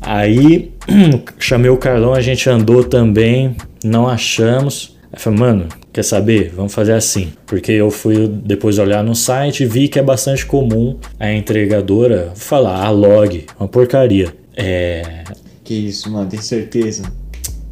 Aí 0.01 0.71
chamei 1.39 1.69
o 1.69 1.77
Carlão, 1.77 2.13
a 2.13 2.21
gente 2.21 2.49
andou 2.49 2.83
também, 2.83 3.55
não 3.83 4.07
achamos. 4.07 4.97
Aí 5.11 5.19
falei, 5.19 5.39
mano, 5.39 5.67
quer 5.91 6.03
saber? 6.03 6.51
Vamos 6.55 6.73
fazer 6.73 6.93
assim. 6.93 7.31
Porque 7.45 7.71
eu 7.71 7.89
fui 7.91 8.27
depois 8.27 8.79
olhar 8.79 9.03
no 9.03 9.15
site 9.15 9.63
e 9.63 9.65
vi 9.65 9.87
que 9.87 9.99
é 9.99 10.03
bastante 10.03 10.45
comum 10.45 10.97
a 11.19 11.31
entregadora 11.31 12.31
falar, 12.35 12.83
a 12.83 12.89
log, 12.89 13.45
uma 13.59 13.67
porcaria. 13.67 14.33
É. 14.55 15.23
Que 15.63 15.73
isso, 15.73 16.11
mano, 16.11 16.29
tem 16.29 16.41
certeza? 16.41 17.03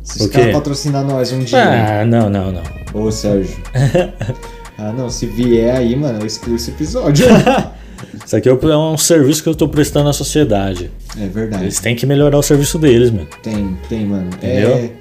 Se 0.03 0.23
os 0.23 0.27
caras 0.27 0.53
patrocinar 0.53 1.03
nós 1.03 1.31
um 1.31 1.39
dia. 1.39 2.01
Ah, 2.01 2.05
não, 2.05 2.29
não, 2.29 2.51
não. 2.51 2.63
Ô, 2.93 3.11
Sérgio. 3.11 3.55
ah, 4.77 4.91
não, 4.91 5.09
se 5.09 5.25
vier 5.25 5.75
aí, 5.75 5.95
mano, 5.95 6.19
eu 6.21 6.25
excluo 6.25 6.55
esse 6.55 6.71
episódio. 6.71 7.25
Isso 8.25 8.35
aqui 8.35 8.49
é 8.49 8.53
um 8.53 8.97
serviço 8.97 9.43
que 9.43 9.49
eu 9.49 9.55
tô 9.55 9.67
prestando 9.67 10.09
à 10.09 10.13
sociedade. 10.13 10.91
é 11.17 11.27
verdade. 11.27 11.65
Eles 11.65 11.79
têm 11.79 11.95
que 11.95 12.05
melhorar 12.05 12.37
o 12.37 12.43
serviço 12.43 12.77
deles, 12.79 13.11
mano. 13.11 13.27
Tem, 13.43 13.77
tem, 13.87 14.05
mano. 14.05 14.29
Entendeu? 14.33 14.71
É. 14.71 14.91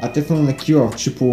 Até 0.00 0.22
falando 0.22 0.48
aqui, 0.48 0.74
ó, 0.74 0.88
tipo, 0.88 1.26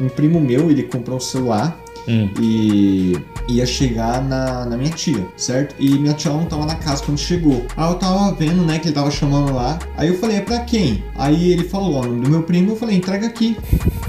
um 0.00 0.08
primo 0.08 0.40
meu, 0.40 0.70
ele 0.70 0.84
comprou 0.84 1.16
um 1.16 1.20
celular 1.20 1.81
Hum. 2.08 2.28
e 2.40 3.16
ia 3.48 3.66
chegar 3.66 4.22
na, 4.22 4.64
na 4.64 4.76
minha 4.76 4.90
tia, 4.90 5.24
certo? 5.36 5.74
E 5.78 5.90
minha 5.98 6.14
tia 6.14 6.30
não 6.30 6.44
tava 6.46 6.66
na 6.66 6.74
casa 6.74 7.02
quando 7.04 7.18
chegou. 7.18 7.64
Aí 7.76 7.90
eu 7.90 7.94
tava 7.94 8.34
vendo, 8.34 8.64
né, 8.64 8.78
que 8.78 8.88
ele 8.88 8.94
tava 8.94 9.10
chamando 9.10 9.52
lá. 9.54 9.78
Aí 9.96 10.08
eu 10.08 10.18
falei, 10.18 10.38
é 10.38 10.40
pra 10.40 10.60
quem? 10.60 11.02
Aí 11.16 11.52
ele 11.52 11.64
falou, 11.64 11.94
ó, 11.94 12.00
o 12.00 12.06
nome 12.06 12.20
do 12.22 12.30
meu 12.30 12.42
primo, 12.42 12.72
eu 12.72 12.76
falei, 12.76 12.96
entrega 12.96 13.26
aqui. 13.26 13.56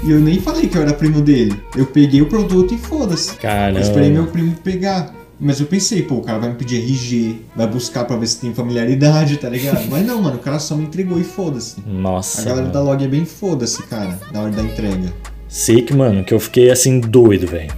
E 0.02 0.10
eu 0.10 0.20
nem 0.20 0.38
falei 0.38 0.68
que 0.68 0.76
eu 0.76 0.82
era 0.82 0.92
primo 0.92 1.20
dele. 1.20 1.58
Eu 1.76 1.86
peguei 1.86 2.20
o 2.22 2.26
produto 2.26 2.74
e 2.74 2.78
foda-se. 2.78 3.36
Eu 3.76 3.80
esperei 3.80 4.10
meu 4.10 4.26
primo 4.26 4.54
pegar. 4.56 5.14
Mas 5.38 5.60
eu 5.60 5.66
pensei, 5.66 6.02
pô, 6.02 6.16
o 6.16 6.22
cara 6.22 6.38
vai 6.38 6.50
me 6.50 6.54
pedir 6.54 6.76
RG, 6.76 7.42
vai 7.56 7.66
buscar 7.66 8.04
pra 8.04 8.16
ver 8.16 8.26
se 8.26 8.40
tem 8.40 8.54
familiaridade, 8.54 9.36
tá 9.36 9.48
ligado? 9.48 9.84
Mas 9.90 10.06
não, 10.06 10.22
mano, 10.22 10.36
o 10.36 10.38
cara 10.38 10.58
só 10.60 10.76
me 10.76 10.84
entregou 10.84 11.18
e 11.18 11.24
foda-se. 11.24 11.82
A 11.84 11.90
Nossa. 11.90 12.42
galera 12.42 12.62
mano. 12.62 12.72
da 12.72 12.80
log 12.80 13.04
é 13.04 13.08
bem 13.08 13.24
foda-se, 13.24 13.82
cara, 13.82 14.18
na 14.32 14.42
hora 14.42 14.52
da 14.52 14.62
entrega. 14.62 15.12
Sei 15.48 15.82
que, 15.82 15.92
mano, 15.92 16.24
que 16.24 16.32
eu 16.32 16.40
fiquei 16.40 16.70
assim 16.70 17.00
doido, 17.00 17.46
velho. 17.46 17.72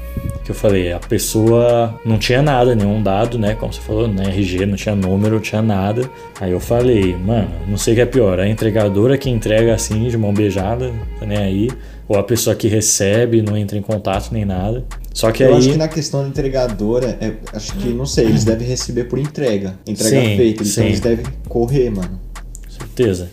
Que 0.47 0.53
eu 0.53 0.55
falei, 0.55 0.93
a 0.93 1.01
pessoa 1.01 1.99
não 2.05 2.19
tinha 2.19 2.41
nada, 2.41 2.73
nenhum 2.73 3.03
dado, 3.03 3.37
né? 3.37 3.57
Como 3.57 3.73
você 3.73 3.81
falou, 3.81 4.07
né? 4.07 4.29
RG, 4.29 4.65
não 4.65 4.77
tinha 4.77 4.95
número, 4.95 5.35
não 5.35 5.43
tinha 5.43 5.61
nada. 5.61 6.09
Aí 6.41 6.53
eu 6.53 6.61
falei, 6.61 7.17
mano, 7.17 7.51
não 7.67 7.77
sei 7.77 7.95
o 7.95 7.97
que 7.97 8.03
é 8.03 8.07
pior, 8.07 8.39
a 8.39 8.49
entregadora 8.49 9.19
que 9.19 9.29
entrega 9.29 9.75
assim, 9.75 10.07
de 10.07 10.17
mão 10.17 10.33
beijada, 10.33 10.93
tá 11.19 11.27
nem 11.27 11.37
aí. 11.37 11.69
Ou 12.07 12.17
a 12.17 12.23
pessoa 12.23 12.55
que 12.55 12.69
recebe, 12.69 13.43
não 13.43 13.57
entra 13.57 13.77
em 13.77 13.83
contato 13.83 14.29
nem 14.31 14.45
nada. 14.45 14.85
Só 15.13 15.33
que 15.33 15.43
eu 15.43 15.49
aí. 15.49 15.55
acho 15.55 15.71
que 15.71 15.77
na 15.77 15.89
questão 15.89 16.23
da 16.23 16.29
entregadora, 16.29 17.19
é, 17.21 17.33
acho 17.53 17.75
que, 17.79 17.89
não 17.89 18.07
sei, 18.07 18.27
eles 18.27 18.45
devem 18.45 18.69
receber 18.69 19.05
por 19.09 19.19
entrega. 19.19 19.75
Entrega 19.85 20.21
Sim, 20.21 20.37
feita, 20.37 20.65
sim. 20.65 20.71
então 20.71 20.85
eles 20.85 21.01
devem 21.01 21.27
correr, 21.49 21.91
mano. 21.91 22.21
Certeza. 22.69 23.29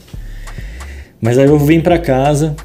Mas 1.22 1.38
aí 1.38 1.46
eu 1.46 1.60
vim 1.60 1.80
pra 1.80 2.00
casa, 2.00 2.56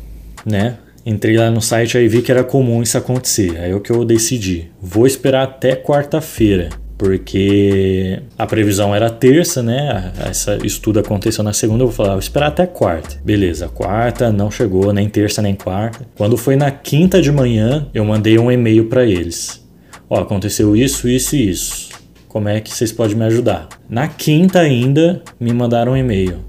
né? 0.46 0.78
Entrei 1.08 1.38
lá 1.38 1.50
no 1.50 1.62
site 1.62 1.96
aí 1.96 2.06
vi 2.06 2.20
que 2.20 2.30
era 2.30 2.44
comum 2.44 2.82
isso 2.82 2.98
acontecer. 2.98 3.56
Aí 3.58 3.70
é 3.70 3.74
o 3.74 3.80
que 3.80 3.90
eu 3.90 4.04
decidi. 4.04 4.70
Vou 4.78 5.06
esperar 5.06 5.44
até 5.44 5.74
quarta-feira. 5.74 6.68
Porque 6.98 8.20
a 8.36 8.46
previsão 8.46 8.94
era 8.94 9.08
terça, 9.08 9.62
né? 9.62 10.12
Esse 10.30 10.66
estudo 10.66 11.00
aconteceu 11.00 11.42
na 11.42 11.54
segunda, 11.54 11.82
eu 11.82 11.86
vou 11.86 11.96
falar, 11.96 12.10
vou 12.10 12.18
esperar 12.18 12.48
até 12.48 12.66
quarta. 12.66 13.16
Beleza, 13.24 13.68
quarta 13.68 14.30
não 14.30 14.50
chegou, 14.50 14.92
nem 14.92 15.08
terça 15.08 15.40
nem 15.40 15.54
quarta. 15.54 16.06
Quando 16.14 16.36
foi 16.36 16.56
na 16.56 16.70
quinta 16.70 17.22
de 17.22 17.32
manhã, 17.32 17.88
eu 17.94 18.04
mandei 18.04 18.38
um 18.38 18.52
e-mail 18.52 18.84
para 18.84 19.06
eles. 19.06 19.66
Ó, 20.10 20.20
aconteceu 20.20 20.76
isso, 20.76 21.08
isso 21.08 21.36
e 21.36 21.48
isso. 21.48 21.88
Como 22.28 22.50
é 22.50 22.60
que 22.60 22.70
vocês 22.70 22.92
podem 22.92 23.16
me 23.16 23.24
ajudar? 23.24 23.66
Na 23.88 24.08
quinta 24.08 24.60
ainda, 24.60 25.22
me 25.40 25.54
mandaram 25.54 25.92
um 25.92 25.96
e-mail. 25.96 26.40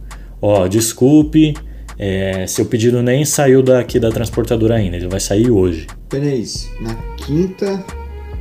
Ó, 0.41 0.67
desculpe, 0.67 1.53
é, 1.99 2.47
seu 2.47 2.65
pedido 2.65 3.03
nem 3.03 3.25
saiu 3.25 3.61
daqui 3.61 3.99
da 3.99 4.09
transportadora 4.09 4.75
ainda, 4.75 4.95
ele 4.95 5.07
vai 5.09 5.19
sair 5.19 5.51
hoje. 5.51 5.85
Peraí, 6.07 6.43
na 6.79 6.95
quinta, 7.17 7.83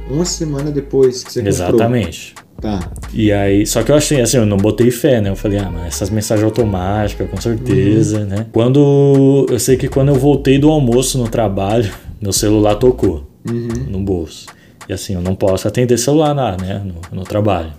uma 0.08 0.24
semana 0.24 0.70
depois 0.70 1.24
que 1.24 1.32
você 1.32 1.40
comprou. 1.40 1.52
Exatamente. 1.54 2.34
Tá. 2.60 2.90
E 3.12 3.30
aí, 3.30 3.64
só 3.66 3.82
que 3.82 3.90
eu 3.92 3.96
achei 3.96 4.20
assim, 4.20 4.36
eu 4.36 4.46
não 4.46 4.56
botei 4.56 4.90
fé, 4.90 5.20
né? 5.20 5.30
Eu 5.30 5.36
falei, 5.36 5.58
ah, 5.58 5.70
mas 5.72 5.86
essas 5.88 6.10
mensagens 6.10 6.44
automáticas, 6.44 7.28
com 7.30 7.40
certeza, 7.40 8.24
né? 8.24 8.46
Quando. 8.52 9.46
Eu 9.48 9.58
sei 9.60 9.76
que 9.76 9.86
quando 9.88 10.08
eu 10.08 10.16
voltei 10.16 10.58
do 10.58 10.68
almoço 10.70 11.18
no 11.18 11.28
trabalho, 11.28 11.90
meu 12.20 12.32
celular 12.32 12.74
tocou 12.76 13.28
Uhum. 13.48 13.68
no 13.88 14.00
bolso. 14.00 14.46
E 14.88 14.92
assim, 14.92 15.14
eu 15.14 15.20
não 15.20 15.34
posso 15.34 15.68
atender 15.68 15.96
celular 15.98 16.32
lá, 16.34 16.56
né? 16.56 16.82
No, 16.84 17.18
no 17.18 17.24
trabalho. 17.24 17.72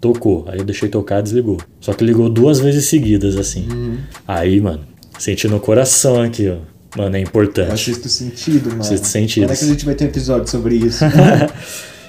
Tocou. 0.00 0.44
Aí 0.48 0.58
eu 0.58 0.64
deixei 0.64 0.88
tocar, 0.88 1.22
desligou. 1.22 1.56
Só 1.80 1.92
que 1.94 2.04
ligou 2.04 2.28
duas 2.28 2.60
vezes 2.60 2.86
seguidas, 2.86 3.36
assim. 3.36 3.66
Uhum. 3.72 3.96
Aí, 4.28 4.60
mano, 4.60 4.80
senti 5.18 5.48
no 5.48 5.60
coração 5.60 6.20
aqui, 6.20 6.48
ó. 6.48 6.56
Mano, 6.96 7.16
é 7.16 7.20
Eu 7.20 7.24
importante. 7.24 7.72
assisto 7.72 8.08
sentido, 8.08 8.70
mano. 8.70 8.84
Sentidos. 8.84 9.46
Quando 9.46 9.52
é 9.52 9.56
que 9.56 9.64
a 9.64 9.68
gente 9.68 9.84
vai 9.84 9.94
ter 9.94 10.04
um 10.04 10.08
episódio 10.08 10.48
sobre 10.48 10.76
isso? 10.76 11.04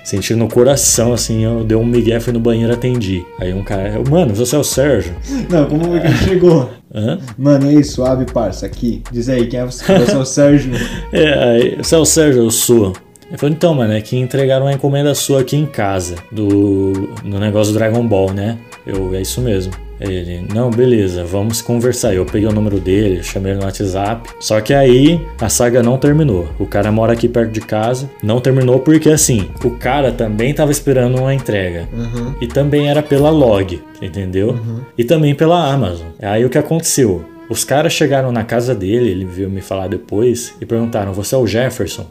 Senti 0.08 0.34
no 0.36 0.48
coração, 0.48 1.12
assim, 1.12 1.44
eu 1.44 1.66
dei 1.66 1.76
um 1.76 1.86
migué, 1.86 2.18
fui 2.22 2.32
no 2.32 2.40
banheiro 2.40 2.72
atendi. 2.72 3.26
Aí 3.38 3.54
um 3.54 3.62
cara, 3.62 3.90
eu, 3.90 4.04
mano, 4.10 4.34
você 4.34 4.56
é 4.56 4.60
o 4.60 4.64
Sérgio? 4.64 5.14
não, 5.50 5.66
como 5.66 5.98
é 5.98 6.00
que 6.00 6.08
ele 6.08 6.18
chegou? 6.20 6.70
Hã? 6.96 7.20
Mano, 7.38 7.70
e 7.70 7.76
aí, 7.76 7.84
suave, 7.84 8.24
parça, 8.32 8.66
aqui. 8.66 9.04
Diz 9.12 9.28
aí, 9.28 9.48
quem 9.48 9.60
é 9.60 9.66
você? 9.66 9.84
Você 9.84 10.14
é 10.14 10.18
o 10.18 10.26
Sérgio? 10.26 10.72
É, 11.12 11.34
aí, 11.34 11.76
você 11.76 11.96
é 11.96 11.98
o 11.98 12.06
Sérgio, 12.06 12.44
eu 12.44 12.52
sou. 12.52 12.94
Ele 13.28 13.38
falou, 13.38 13.54
então, 13.54 13.74
mano, 13.74 13.92
é 13.92 14.00
que 14.00 14.16
entregaram 14.16 14.68
uma 14.68 14.72
encomenda 14.72 15.14
sua 15.14 15.42
aqui 15.42 15.58
em 15.58 15.66
casa, 15.66 16.16
do, 16.32 16.94
do 17.26 17.38
negócio 17.38 17.74
do 17.74 17.78
Dragon 17.78 18.08
Ball, 18.08 18.32
né? 18.32 18.58
Eu, 18.86 19.14
é 19.14 19.22
isso 19.22 19.42
mesmo. 19.42 19.74
Ele, 20.00 20.46
não, 20.54 20.70
beleza, 20.70 21.24
vamos 21.24 21.62
conversar. 21.62 22.14
Eu 22.14 22.26
peguei 22.26 22.48
o 22.48 22.52
número 22.52 22.80
dele, 22.80 23.24
chamei 23.24 23.52
ele 23.52 23.60
no 23.60 23.66
WhatsApp. 23.66 24.30
Só 24.40 24.62
que 24.62 24.74
aí 24.74 25.20
a 25.40 25.50
saga 25.50 25.82
não 25.82 25.98
terminou. 25.98 26.48
O 26.60 26.66
cara 26.66 26.92
mora 26.92 27.14
aqui 27.14 27.28
perto 27.28 27.52
de 27.52 27.62
casa. 27.62 28.10
Não 28.22 28.40
terminou 28.40 28.80
porque 28.80 29.10
assim, 29.10 29.50
o 29.64 29.72
cara 29.72 30.12
também 30.12 30.54
tava 30.54 30.72
esperando 30.72 31.20
uma 31.20 31.34
entrega. 31.34 31.88
Uhum. 31.92 32.36
E 32.40 32.48
também 32.48 32.90
era 32.90 33.02
pela 33.02 33.30
log, 33.30 33.82
entendeu? 34.02 34.58
E 34.98 35.04
também 35.04 35.34
pela 35.34 35.72
Amazon. 35.72 36.08
Aí 36.22 36.46
o 36.46 36.50
que 36.50 36.58
aconteceu? 36.58 37.26
Os 37.50 37.64
caras 37.64 37.94
chegaram 37.94 38.32
na 38.32 38.44
casa 38.44 38.76
dele, 38.76 39.10
ele 39.10 39.26
veio 39.26 39.50
me 39.50 39.62
falar 39.62 39.88
depois, 39.88 40.54
e 40.60 40.66
perguntaram: 40.66 41.14
Você 41.14 41.34
é 41.34 41.38
o 41.38 41.48
Jefferson? 41.48 42.06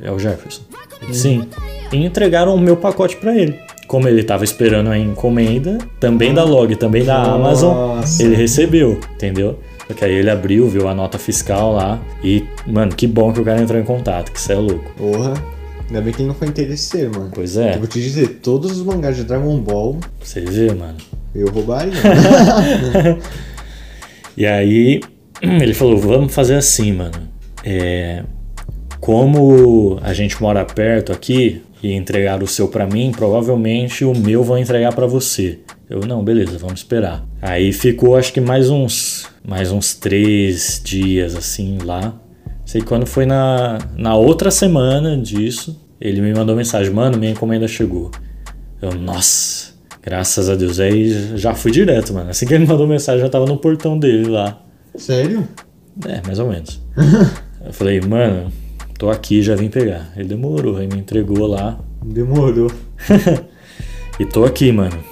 É 0.00 0.10
o 0.10 0.18
Jefferson. 0.18 0.62
Ele, 1.02 1.14
Sim. 1.14 1.48
E 1.92 2.04
entregaram 2.04 2.54
o 2.54 2.58
meu 2.58 2.76
pacote 2.76 3.16
pra 3.16 3.36
ele. 3.36 3.58
Como 3.90 4.06
ele 4.06 4.22
tava 4.22 4.44
esperando 4.44 4.88
a 4.88 4.96
encomenda, 4.96 5.78
também 5.98 6.32
da 6.32 6.44
log, 6.44 6.76
também 6.76 7.04
da 7.04 7.20
Amazon, 7.20 7.74
Nossa. 7.74 8.22
ele 8.22 8.36
recebeu, 8.36 9.00
entendeu? 9.16 9.58
Só 9.88 9.94
que 9.94 10.04
aí 10.04 10.12
ele 10.12 10.30
abriu, 10.30 10.68
viu 10.68 10.86
a 10.86 10.94
nota 10.94 11.18
fiscal 11.18 11.72
lá. 11.72 12.00
E, 12.22 12.44
mano, 12.68 12.94
que 12.94 13.04
bom 13.04 13.32
que 13.32 13.40
o 13.40 13.44
cara 13.44 13.60
entrou 13.60 13.80
em 13.80 13.84
contato, 13.84 14.30
que 14.30 14.38
isso 14.38 14.52
é 14.52 14.54
louco. 14.54 14.92
Porra. 14.96 15.34
Ainda 15.88 16.00
bem 16.02 16.12
que 16.14 16.20
ele 16.22 16.28
não 16.28 16.36
foi 16.36 16.46
interesseiro, 16.46 17.10
mano. 17.10 17.32
Pois 17.34 17.56
é, 17.56 17.74
Eu 17.74 17.78
vou 17.78 17.88
te 17.88 18.00
dizer, 18.00 18.38
todos 18.40 18.78
os 18.78 18.84
mangás 18.84 19.16
de 19.16 19.24
Dragon 19.24 19.58
Ball 19.58 19.98
vocês 20.22 20.48
verem, 20.54 20.76
mano. 20.76 20.98
eu 21.34 21.50
roubaria. 21.50 21.92
E 24.36 24.46
aí 24.46 25.00
ele 25.42 25.74
falou, 25.74 25.98
vamos 25.98 26.32
fazer 26.32 26.54
assim, 26.54 26.92
mano. 26.92 27.28
É, 27.64 28.22
como 29.00 29.98
a 30.00 30.12
gente 30.12 30.40
mora 30.40 30.64
perto 30.64 31.10
aqui 31.10 31.60
e 31.82 31.92
entregaram 31.92 32.44
o 32.44 32.48
seu 32.48 32.68
pra 32.68 32.86
mim, 32.86 33.12
provavelmente 33.12 34.04
o 34.04 34.14
meu 34.14 34.42
vão 34.42 34.58
entregar 34.58 34.94
pra 34.94 35.06
você. 35.06 35.58
Eu, 35.88 36.00
não, 36.00 36.22
beleza, 36.22 36.58
vamos 36.58 36.80
esperar. 36.80 37.26
Aí 37.40 37.72
ficou 37.72 38.16
acho 38.16 38.32
que 38.32 38.40
mais 38.40 38.70
uns 38.70 39.28
mais 39.42 39.72
uns 39.72 39.94
três 39.94 40.80
dias 40.84 41.34
assim 41.34 41.78
lá. 41.84 42.14
Sei 42.64 42.80
quando 42.80 43.06
foi 43.06 43.26
na, 43.26 43.78
na 43.96 44.14
outra 44.14 44.50
semana 44.50 45.16
disso, 45.16 45.80
ele 46.00 46.20
me 46.20 46.32
mandou 46.32 46.54
mensagem, 46.54 46.92
mano, 46.92 47.18
minha 47.18 47.32
encomenda 47.32 47.66
chegou. 47.66 48.10
Eu, 48.80 48.94
nossa, 48.94 49.72
graças 50.02 50.48
a 50.48 50.54
Deus. 50.54 50.78
Aí 50.78 51.36
já 51.36 51.54
fui 51.54 51.72
direto, 51.72 52.14
mano. 52.14 52.30
Assim 52.30 52.46
que 52.46 52.54
ele 52.54 52.66
mandou 52.66 52.86
mensagem, 52.86 53.20
já 53.20 53.28
tava 53.28 53.46
no 53.46 53.56
portão 53.56 53.98
dele 53.98 54.28
lá. 54.28 54.62
Sério? 54.94 55.48
É, 56.06 56.22
mais 56.24 56.38
ou 56.38 56.48
menos. 56.48 56.80
eu 57.64 57.72
falei, 57.72 58.00
mano, 58.00 58.52
tô 59.00 59.08
aqui, 59.08 59.40
já 59.42 59.54
vim 59.56 59.70
pegar. 59.70 60.12
Ele 60.14 60.28
demorou, 60.28 60.76
aí 60.76 60.86
me 60.86 60.98
entregou 60.98 61.46
lá. 61.46 61.80
Demorou. 62.04 62.70
E 64.18 64.26
tô 64.26 64.44
aqui, 64.44 64.70
mano. 64.70 65.02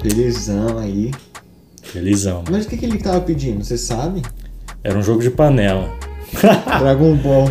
Felizão 0.00 0.78
aí. 0.78 1.10
Felizão. 1.82 2.36
mano. 2.36 2.48
Mas 2.50 2.64
o 2.64 2.68
que, 2.70 2.78
que 2.78 2.86
ele 2.86 2.96
tava 2.96 3.20
pedindo? 3.20 3.62
Você 3.62 3.76
sabe? 3.76 4.22
Era 4.82 4.98
um 4.98 5.02
jogo 5.02 5.20
de 5.20 5.28
panela. 5.28 5.92
Dragon 6.80 7.14
Ball. 7.16 7.46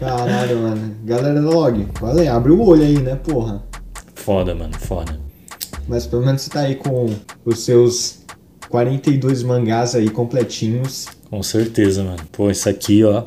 Caralho, 0.00 0.58
mano. 0.58 0.96
Galera 1.04 1.40
da 1.40 1.48
log, 1.48 1.86
valeu, 2.00 2.34
abre 2.34 2.50
o 2.50 2.60
olho 2.60 2.82
aí, 2.82 2.98
né, 2.98 3.14
porra. 3.14 3.62
Foda, 4.16 4.52
mano, 4.52 4.74
foda. 4.76 5.16
Mas 5.86 6.08
pelo 6.08 6.26
menos 6.26 6.42
você 6.42 6.50
tá 6.50 6.62
aí 6.62 6.74
com 6.74 7.14
os 7.44 7.60
seus 7.60 8.24
42 8.68 9.44
mangás 9.44 9.94
aí 9.94 10.10
completinhos. 10.10 11.06
Com 11.30 11.40
certeza, 11.40 12.02
mano. 12.02 12.24
Pô, 12.32 12.50
isso 12.50 12.68
aqui, 12.68 13.04
ó. 13.04 13.22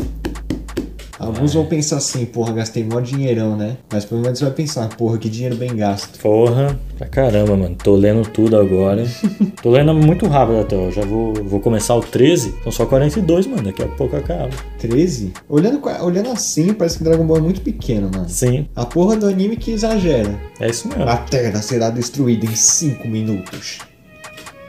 Alguns 1.21 1.53
vão 1.53 1.65
pensar 1.65 1.97
assim, 1.97 2.25
porra, 2.25 2.51
gastei 2.53 2.83
mó 2.83 2.99
dinheirão, 2.99 3.55
né? 3.55 3.77
Mas 3.91 4.05
pelo 4.05 4.21
menos 4.21 4.39
você 4.39 4.45
vai 4.45 4.53
pensar, 4.53 4.89
porra, 4.89 5.17
que 5.17 5.29
dinheiro 5.29 5.55
bem 5.55 5.75
gasto. 5.75 6.19
Porra, 6.19 6.79
pra 6.97 7.07
caramba, 7.07 7.55
mano. 7.55 7.75
Tô 7.75 7.95
lendo 7.95 8.27
tudo 8.27 8.57
agora. 8.57 9.05
Tô 9.61 9.69
lendo 9.69 9.93
muito 9.93 10.27
rápido 10.27 10.59
até, 10.61 10.75
ó. 10.75 10.89
Já 10.89 11.03
vou, 11.03 11.33
vou 11.33 11.59
começar 11.59 11.95
o 11.95 12.01
13. 12.01 12.55
São 12.63 12.71
só 12.71 12.85
42, 12.85 13.45
mano. 13.47 13.63
Daqui 13.63 13.83
a 13.83 13.87
pouco 13.87 14.15
acaba. 14.15 14.49
13? 14.79 15.31
Olhando, 15.47 15.79
olhando 16.01 16.29
assim, 16.31 16.73
parece 16.73 16.97
que 16.97 17.03
Dragon 17.03 17.25
Ball 17.25 17.37
é 17.37 17.41
muito 17.41 17.61
pequeno, 17.61 18.09
mano. 18.13 18.27
Sim, 18.27 18.67
A 18.75 18.85
porra 18.85 19.15
do 19.15 19.27
anime 19.27 19.55
que 19.57 19.71
exagera. 19.71 20.33
é 20.59 20.69
isso 20.69 20.87
mesmo. 20.87 21.03
A 21.03 21.17
Terra 21.17 21.61
será 21.61 21.89
destruída 21.89 22.45
em 22.45 22.55
5 22.55 23.07
minutos. 23.07 23.77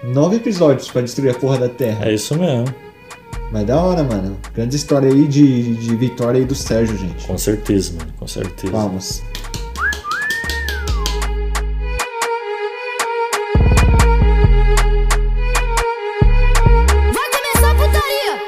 Nove 0.04 0.36
episódios 0.36 0.90
pra 0.90 1.00
destruir 1.02 1.30
a 1.30 1.34
porra 1.34 1.58
da 1.58 1.68
Terra. 1.68 2.04
É 2.08 2.12
isso 2.12 2.36
mesmo. 2.36 2.66
Mas 3.52 3.66
da 3.66 3.78
hora, 3.78 4.02
mano. 4.02 4.38
Grande 4.54 4.76
história 4.76 5.10
aí 5.10 5.28
de, 5.28 5.76
de 5.76 5.94
vitória 5.94 6.40
aí 6.40 6.44
do 6.46 6.54
Sérgio, 6.54 6.96
gente. 6.96 7.26
Com 7.26 7.36
certeza, 7.36 7.92
mano. 7.98 8.10
Com 8.18 8.26
certeza. 8.26 8.72
Vamos. 8.72 9.22
Vai 17.12 17.28
começar 17.30 17.70
a 17.70 17.74
putaria! 17.74 18.40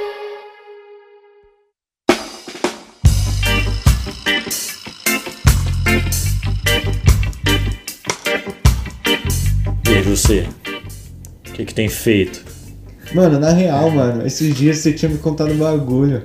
E 9.86 9.94
aí, 9.94 10.02
você? 10.02 10.48
O 11.46 11.52
que, 11.52 11.66
que 11.66 11.74
tem 11.74 11.90
feito? 11.90 12.53
Mano, 13.12 13.38
na 13.38 13.50
real, 13.50 13.90
mano, 13.90 14.26
esses 14.26 14.54
dias 14.54 14.78
você 14.78 14.92
tinha 14.92 15.10
me 15.10 15.18
contado 15.18 15.52
um 15.52 15.58
bagulho 15.58 16.22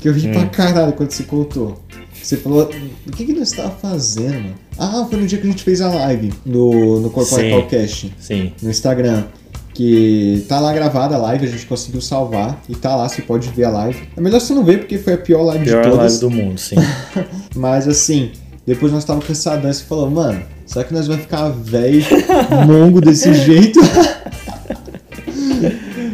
que 0.00 0.08
eu 0.08 0.12
ri 0.12 0.28
Hum. 0.28 0.32
pra 0.32 0.46
caralho 0.46 0.92
quando 0.92 1.10
você 1.10 1.22
contou. 1.24 1.80
Você 2.22 2.36
falou, 2.36 2.70
o 3.06 3.10
que 3.12 3.24
que 3.24 3.32
nós 3.32 3.50
tava 3.50 3.70
fazendo, 3.70 4.34
mano? 4.34 4.54
Ah, 4.78 5.06
foi 5.08 5.18
no 5.18 5.26
dia 5.26 5.38
que 5.38 5.46
a 5.46 5.50
gente 5.50 5.62
fez 5.62 5.80
a 5.80 5.88
live 5.88 6.32
no, 6.44 7.00
no 7.00 7.08
Corporate 7.10 7.48
Sim. 7.48 7.54
Podcast, 7.54 8.14
Sim. 8.18 8.52
no 8.62 8.70
Instagram. 8.70 9.24
Que 9.72 10.44
tá 10.48 10.60
lá 10.60 10.72
gravada 10.74 11.14
a 11.14 11.18
live, 11.18 11.46
a 11.46 11.48
gente 11.50 11.64
conseguiu 11.64 12.00
salvar 12.02 12.60
e 12.68 12.74
tá 12.74 12.94
lá, 12.94 13.08
você 13.08 13.22
pode 13.22 13.48
ver 13.48 13.64
a 13.64 13.70
live. 13.70 14.02
É 14.16 14.20
melhor 14.20 14.38
você 14.40 14.52
não 14.52 14.62
ver 14.64 14.78
porque 14.80 14.98
foi 14.98 15.14
a 15.14 15.18
pior 15.18 15.42
live 15.44 15.64
Pior 15.64 15.82
de 15.82 15.90
todas. 15.90 15.98
live 15.98 16.18
do 16.18 16.30
mundo, 16.30 16.58
sim. 16.60 16.74
Mas 17.56 17.88
assim, 17.88 18.32
depois 18.66 18.92
nós 18.92 19.04
tava 19.04 19.22
cansadão 19.22 19.70
e 19.70 19.74
você 19.74 19.84
falou, 19.84 20.10
mano, 20.10 20.42
será 20.66 20.84
que 20.84 20.92
nós 20.92 21.06
vai 21.06 21.16
ficar 21.16 21.48
velho, 21.48 22.04
mongo 22.66 23.00
desse 23.00 23.32
jeito? 23.32 23.80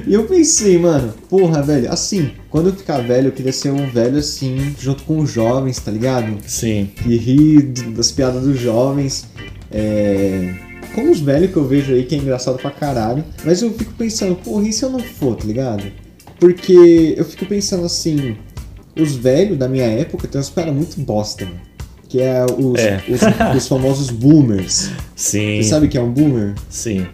E 0.07 0.15
eu 0.15 0.25
pensei, 0.25 0.79
mano, 0.79 1.13
porra, 1.29 1.63
velho, 1.63 1.91
assim, 1.91 2.31
quando 2.51 2.69
eu 2.69 2.75
ficar 2.75 2.99
velho, 2.99 3.29
eu 3.29 3.33
queria 3.33 3.53
ser 3.53 3.71
um 3.71 3.89
velho 3.91 4.19
assim, 4.19 4.75
junto 4.81 5.03
com 5.05 5.19
os 5.19 5.31
jovens, 5.31 5.79
tá 5.81 5.91
ligado? 5.91 6.37
Sim. 6.47 6.91
Que 6.97 7.17
ri 7.17 7.63
d- 7.63 7.83
das 7.91 8.11
piadas 8.13 8.45
dos 8.45 8.59
jovens. 8.59 9.27
É. 9.71 10.55
Como 10.95 11.11
os 11.11 11.21
velhos 11.21 11.51
que 11.51 11.57
eu 11.57 11.67
vejo 11.67 11.93
aí, 11.93 12.05
que 12.05 12.15
é 12.15 12.19
engraçado 12.19 12.57
pra 12.59 12.71
caralho. 12.71 13.23
Mas 13.45 13.61
eu 13.61 13.71
fico 13.75 13.93
pensando, 13.95 14.35
porra, 14.37 14.67
e 14.67 14.73
se 14.73 14.83
eu 14.85 14.91
não 14.91 15.01
for, 15.01 15.37
tá 15.37 15.45
ligado? 15.45 15.85
Porque 16.41 17.15
eu 17.17 17.25
fico 17.25 17.45
pensando 17.47 17.85
assim, 17.85 18.37
os 18.99 19.15
velhos 19.15 19.59
da 19.59 19.69
minha 19.69 19.85
época 19.87 20.27
tem 20.29 20.39
umas 20.39 20.49
piadas 20.51 20.75
muito 20.75 20.99
bosta, 21.01 21.45
mano. 21.45 21.61
Que 22.09 22.19
que 22.19 22.23
é 22.23 22.47
os, 22.47 22.79
É. 22.79 23.03
os, 23.09 23.57
os 23.57 23.67
famosos 23.69 24.11
boomers. 24.11 24.91
Sim. 25.17 25.61
Você 25.61 25.69
sabe 25.69 25.87
o 25.87 25.89
que 25.89 25.99
é 25.99 26.01
um 26.01 26.11
boomer? 26.13 26.55
Sim. 26.71 27.05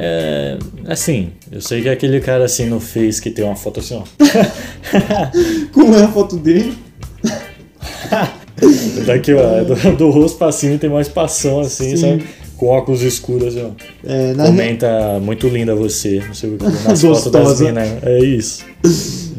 É, 0.00 0.56
assim, 0.86 1.32
eu 1.50 1.60
sei 1.60 1.82
que 1.82 1.88
é 1.88 1.92
aquele 1.92 2.20
cara 2.20 2.44
assim 2.44 2.66
no 2.66 2.78
Face 2.78 3.20
que 3.20 3.30
tem 3.30 3.44
uma 3.44 3.56
foto 3.56 3.80
assim, 3.80 3.96
ó. 3.96 4.04
Como 5.74 5.92
é 5.96 6.04
a 6.04 6.08
foto 6.08 6.36
dele? 6.36 6.78
Daqui, 9.06 9.34
ó, 9.34 9.58
é 9.58 9.64
do, 9.64 9.96
do 9.96 10.10
rosto 10.10 10.38
pra 10.38 10.52
cima 10.52 10.78
tem 10.78 10.88
uma 10.88 11.00
espação 11.00 11.60
assim, 11.60 11.96
Sim. 11.96 11.96
sabe? 11.96 12.24
Com 12.56 12.66
óculos 12.66 13.02
escuros, 13.02 13.56
assim, 13.56 13.64
ó. 13.66 13.70
É, 14.08 14.34
Comenta 14.34 15.18
muito 15.20 15.48
linda 15.48 15.74
você, 15.74 16.22
não 16.26 16.34
sei 16.34 16.50
o 16.54 16.58
que, 16.58 16.64
nas 16.64 17.00
fotos 17.02 17.30
das 17.30 17.42
Gostosa. 17.42 17.64
minas. 17.64 18.02
É 18.04 18.18
isso. 18.18 18.64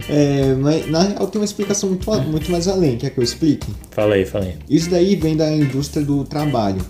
É, 0.10 0.54
mas 0.56 0.90
na 0.90 1.04
real 1.04 1.28
tem 1.28 1.40
uma 1.40 1.46
explicação 1.46 1.88
muito, 1.90 2.10
muito 2.24 2.52
mais 2.52 2.68
além. 2.68 2.98
Quer 2.98 3.12
que 3.12 3.20
eu 3.20 3.24
explique? 3.24 3.68
Fala 3.92 4.16
aí, 4.16 4.26
fala 4.26 4.46
aí. 4.46 4.56
Isso 4.70 4.90
daí 4.90 5.16
vem 5.16 5.38
da 5.38 5.50
indústria 5.54 6.06
do 6.06 6.24
trabalho. 6.26 6.82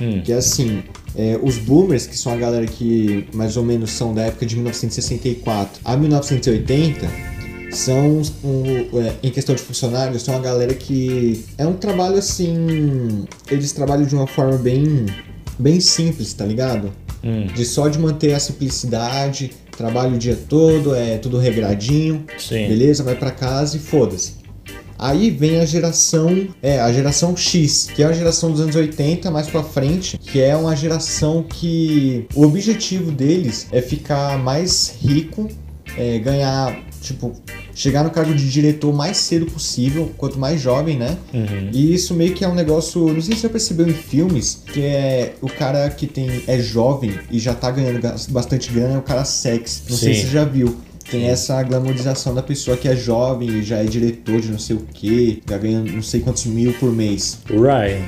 Hum. 0.00 0.20
Que 0.22 0.32
é 0.32 0.36
assim, 0.36 0.82
é, 1.16 1.38
os 1.42 1.56
boomers, 1.58 2.06
que 2.06 2.16
são 2.16 2.32
a 2.32 2.36
galera 2.36 2.66
que 2.66 3.26
mais 3.32 3.56
ou 3.56 3.64
menos 3.64 3.90
são 3.92 4.12
da 4.12 4.22
época 4.22 4.44
de 4.44 4.54
1964 4.56 5.80
a 5.84 5.96
1980, 5.96 7.06
são, 7.72 8.22
um, 8.44 9.00
é, 9.00 9.14
em 9.22 9.30
questão 9.30 9.54
de 9.54 9.62
funcionários, 9.62 10.22
são 10.22 10.36
a 10.36 10.38
galera 10.38 10.74
que 10.74 11.44
é 11.58 11.66
um 11.66 11.74
trabalho 11.74 12.16
assim. 12.16 13.24
Eles 13.50 13.72
trabalham 13.72 14.04
de 14.06 14.14
uma 14.14 14.26
forma 14.26 14.56
bem, 14.56 15.06
bem 15.58 15.80
simples, 15.80 16.32
tá 16.32 16.44
ligado? 16.44 16.92
Hum, 17.24 17.46
De 17.54 17.64
só 17.64 17.88
de 17.88 17.98
manter 17.98 18.32
a 18.34 18.38
simplicidade, 18.38 19.50
trabalho 19.76 20.14
o 20.14 20.18
dia 20.18 20.38
todo, 20.48 20.94
é 20.94 21.18
tudo 21.18 21.38
regradinho, 21.38 22.24
sim. 22.38 22.68
beleza? 22.68 23.02
Vai 23.02 23.16
pra 23.16 23.30
casa 23.30 23.76
e 23.76 23.80
foda-se. 23.80 24.34
Aí 24.98 25.30
vem 25.30 25.60
a 25.60 25.64
geração, 25.64 26.48
é, 26.62 26.80
a 26.80 26.92
geração 26.92 27.36
X, 27.36 27.88
que 27.94 28.02
é 28.02 28.06
a 28.06 28.12
geração 28.12 28.50
dos 28.50 28.60
anos 28.60 28.74
80 28.74 29.30
mais 29.30 29.48
pra 29.48 29.62
frente, 29.62 30.18
que 30.18 30.40
é 30.40 30.56
uma 30.56 30.74
geração 30.74 31.42
que 31.42 32.26
o 32.34 32.44
objetivo 32.44 33.10
deles 33.10 33.66
é 33.72 33.80
ficar 33.80 34.38
mais 34.38 34.94
rico, 35.00 35.48
é, 35.96 36.18
ganhar, 36.18 36.76
tipo, 37.00 37.32
chegar 37.74 38.02
no 38.02 38.10
cargo 38.10 38.34
de 38.34 38.50
diretor 38.50 38.92
mais 38.92 39.18
cedo 39.18 39.46
possível, 39.46 40.10
quanto 40.16 40.38
mais 40.38 40.60
jovem, 40.60 40.96
né? 40.96 41.16
Uhum. 41.32 41.70
E 41.72 41.94
isso 41.94 42.14
meio 42.14 42.34
que 42.34 42.44
é 42.44 42.48
um 42.48 42.54
negócio, 42.54 43.00
não 43.12 43.20
sei 43.20 43.34
se 43.34 43.40
você 43.40 43.46
já 43.46 43.48
percebeu 43.50 43.86
em 43.86 43.92
filmes, 43.92 44.62
que 44.72 44.82
é 44.82 45.34
o 45.42 45.46
cara 45.46 45.88
que 45.90 46.06
tem 46.06 46.42
é 46.46 46.58
jovem 46.58 47.12
e 47.30 47.38
já 47.38 47.54
tá 47.54 47.70
ganhando 47.70 48.00
bastante 48.30 48.72
grana, 48.72 48.94
é 48.94 48.98
o 48.98 49.02
cara 49.02 49.24
sexy. 49.24 49.82
Não 49.90 49.96
sei 49.96 50.14
Sim. 50.14 50.20
se 50.20 50.26
você 50.26 50.32
já 50.32 50.44
viu. 50.44 50.76
Tem 51.10 51.26
essa 51.26 51.62
glamorização 51.62 52.34
da 52.34 52.42
pessoa 52.42 52.76
que 52.76 52.88
é 52.88 52.96
jovem 52.96 53.48
e 53.48 53.62
já 53.62 53.78
é 53.78 53.84
diretor 53.84 54.40
de 54.40 54.48
não 54.48 54.58
sei 54.58 54.76
o 54.76 54.80
que, 54.92 55.40
já 55.48 55.56
ganha 55.56 55.80
não 55.80 56.02
sei 56.02 56.20
quantos 56.20 56.46
mil 56.46 56.72
por 56.74 56.92
mês. 56.92 57.38
O 57.48 57.62
Ryan, 57.62 58.02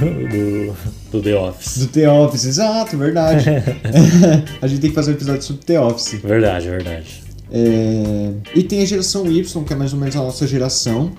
do, 0.30 0.74
do 1.10 1.22
The 1.22 1.36
Office. 1.36 1.78
Do 1.78 1.86
The 1.88 2.10
Office, 2.10 2.44
exato, 2.44 2.98
verdade. 2.98 3.46
a 4.60 4.66
gente 4.66 4.80
tem 4.80 4.90
que 4.90 4.94
fazer 4.94 5.12
um 5.12 5.14
episódio 5.14 5.42
sobre 5.42 5.64
The 5.64 5.80
Office. 5.80 6.20
Verdade, 6.22 6.68
verdade. 6.68 7.24
É, 7.50 8.32
E 8.54 8.62
tem 8.62 8.82
a 8.82 8.84
geração 8.84 9.30
Y, 9.30 9.64
que 9.64 9.72
é 9.72 9.76
mais 9.76 9.92
ou 9.92 9.98
menos 9.98 10.16
a 10.16 10.18
nossa 10.18 10.46
geração, 10.46 11.12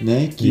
né? 0.00 0.28
Que. 0.34 0.48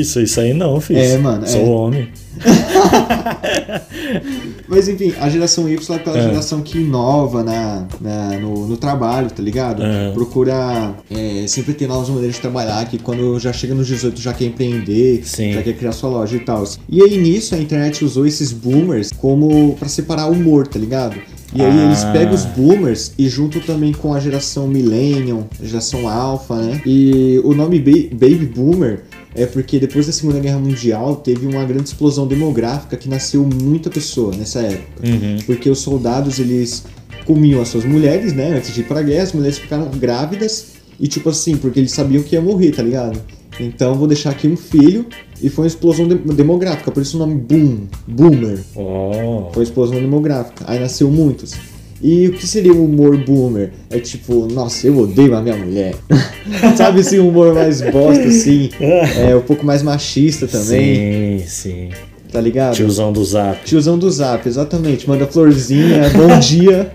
Isso, 0.00 0.20
isso 0.20 0.40
aí 0.40 0.52
não, 0.52 0.80
filho. 0.80 1.00
É, 1.00 1.18
mano, 1.18 1.46
Sou 1.46 1.60
é. 1.60 1.64
homem. 1.64 2.08
Mas 4.68 4.88
enfim, 4.88 5.12
a 5.20 5.28
geração 5.28 5.68
Y 5.68 5.92
é 5.92 5.96
aquela 5.96 6.18
É. 6.18 6.22
geração 6.22 6.60
que 6.62 6.78
inova 6.78 7.42
na, 7.42 7.86
na- 8.00 8.38
no, 8.38 8.66
no 8.66 8.76
trabalho, 8.76 9.28
tá 9.30 9.42
ligado? 9.42 9.82
É. 9.82 10.10
Procura 10.12 10.94
é, 11.10 11.44
sempre 11.48 11.74
ter 11.74 11.86
novas 11.88 12.08
maneiras 12.08 12.36
de 12.36 12.40
trabalhar, 12.40 12.84
que 12.88 12.98
quando 12.98 13.38
já 13.38 13.52
chega 13.52 13.74
nos 13.74 13.86
18 13.86 14.20
já 14.20 14.32
quer 14.32 14.46
empreender, 14.46 15.22
Sim. 15.24 15.52
já 15.52 15.62
quer 15.62 15.74
criar 15.74 15.92
sua 15.92 16.10
loja 16.10 16.36
e 16.36 16.40
tal. 16.40 16.64
E 16.88 17.02
aí 17.02 17.16
nisso 17.18 17.54
a 17.54 17.58
internet 17.58 18.04
usou 18.04 18.26
esses 18.26 18.52
boomers 18.52 19.10
como 19.12 19.74
pra 19.78 19.88
separar 19.88 20.26
o 20.28 20.32
humor, 20.32 20.66
tá 20.66 20.78
ligado? 20.78 21.16
E 21.54 21.60
aí 21.60 21.68
Ah. 21.80 21.84
eles 21.86 22.04
pegam 22.04 22.34
os 22.34 22.44
boomers 22.44 23.12
e 23.18 23.28
juntam 23.28 23.60
também 23.60 23.92
com 23.92 24.14
a 24.14 24.20
geração 24.20 24.68
millennium, 24.68 25.44
a 25.60 25.64
geração 25.66 26.08
alpha, 26.08 26.56
né? 26.56 26.80
E 26.86 27.40
o 27.44 27.52
nome 27.54 27.80
ba- 27.80 28.08
baby 28.14 28.46
boomer 28.46 29.02
é 29.34 29.46
porque 29.46 29.78
depois 29.78 30.06
da 30.06 30.12
Segunda 30.12 30.38
Guerra 30.38 30.58
Mundial 30.60 31.16
teve 31.16 31.46
uma 31.46 31.64
grande 31.64 31.84
explosão 31.88 32.26
demográfica 32.26 32.96
que 32.96 33.08
nasceu 33.08 33.44
muita 33.44 33.90
pessoa 33.90 34.34
nessa 34.36 34.60
época. 34.60 35.06
Uhum. 35.06 35.38
Porque 35.46 35.68
os 35.68 35.80
soldados, 35.80 36.38
eles 36.38 36.84
comiam 37.26 37.60
as 37.60 37.68
suas 37.68 37.84
mulheres, 37.84 38.32
né? 38.32 38.56
Antes 38.56 38.72
de 38.74 38.80
ir 38.80 38.84
pra 38.84 39.02
guerra, 39.02 39.24
as 39.24 39.32
mulheres 39.32 39.58
ficaram 39.58 39.88
grávidas 39.90 40.66
e 40.98 41.06
tipo 41.08 41.28
assim, 41.30 41.56
porque 41.56 41.78
eles 41.80 41.92
sabiam 41.92 42.22
que 42.22 42.34
ia 42.36 42.40
morrer, 42.40 42.70
tá 42.72 42.82
ligado? 42.82 43.20
Então 43.58 43.94
vou 43.94 44.06
deixar 44.06 44.30
aqui 44.30 44.46
um 44.48 44.56
filho 44.56 45.06
e 45.42 45.48
foi 45.48 45.64
uma 45.64 45.68
explosão 45.68 46.06
de- 46.06 46.14
demográfica, 46.14 46.90
por 46.90 47.02
isso 47.02 47.16
o 47.16 47.20
nome 47.20 47.34
Boom, 47.34 47.86
Boomer. 48.06 48.60
Oh. 48.76 49.50
Foi 49.52 49.62
explosão 49.64 49.98
demográfica. 49.98 50.64
Aí 50.68 50.78
nasceu 50.78 51.10
muitos. 51.10 51.54
E 52.02 52.28
o 52.28 52.32
que 52.32 52.46
seria 52.46 52.72
o 52.72 52.82
humor 52.86 53.14
boomer? 53.18 53.72
É 53.90 53.98
tipo, 53.98 54.46
nossa, 54.50 54.86
eu 54.86 54.96
odeio 54.96 55.36
a 55.36 55.42
minha 55.42 55.56
mulher. 55.56 55.94
Sabe 56.74 57.00
esse 57.00 57.18
humor 57.18 57.52
mais 57.54 57.82
bosta, 57.82 58.24
assim? 58.24 58.70
É 58.80 59.36
um 59.36 59.42
pouco 59.42 59.66
mais 59.66 59.82
machista 59.82 60.46
também, 60.48 61.40
Sim, 61.40 61.44
sim. 61.46 61.88
tá 62.32 62.40
ligado? 62.40 62.74
Tiozão 62.74 63.12
do 63.12 63.22
Zap. 63.22 63.62
Tiozão 63.66 63.98
do 63.98 64.10
Zap, 64.10 64.48
exatamente. 64.48 65.06
Manda 65.06 65.26
florzinha, 65.26 66.08
bom 66.16 66.38
dia. 66.38 66.90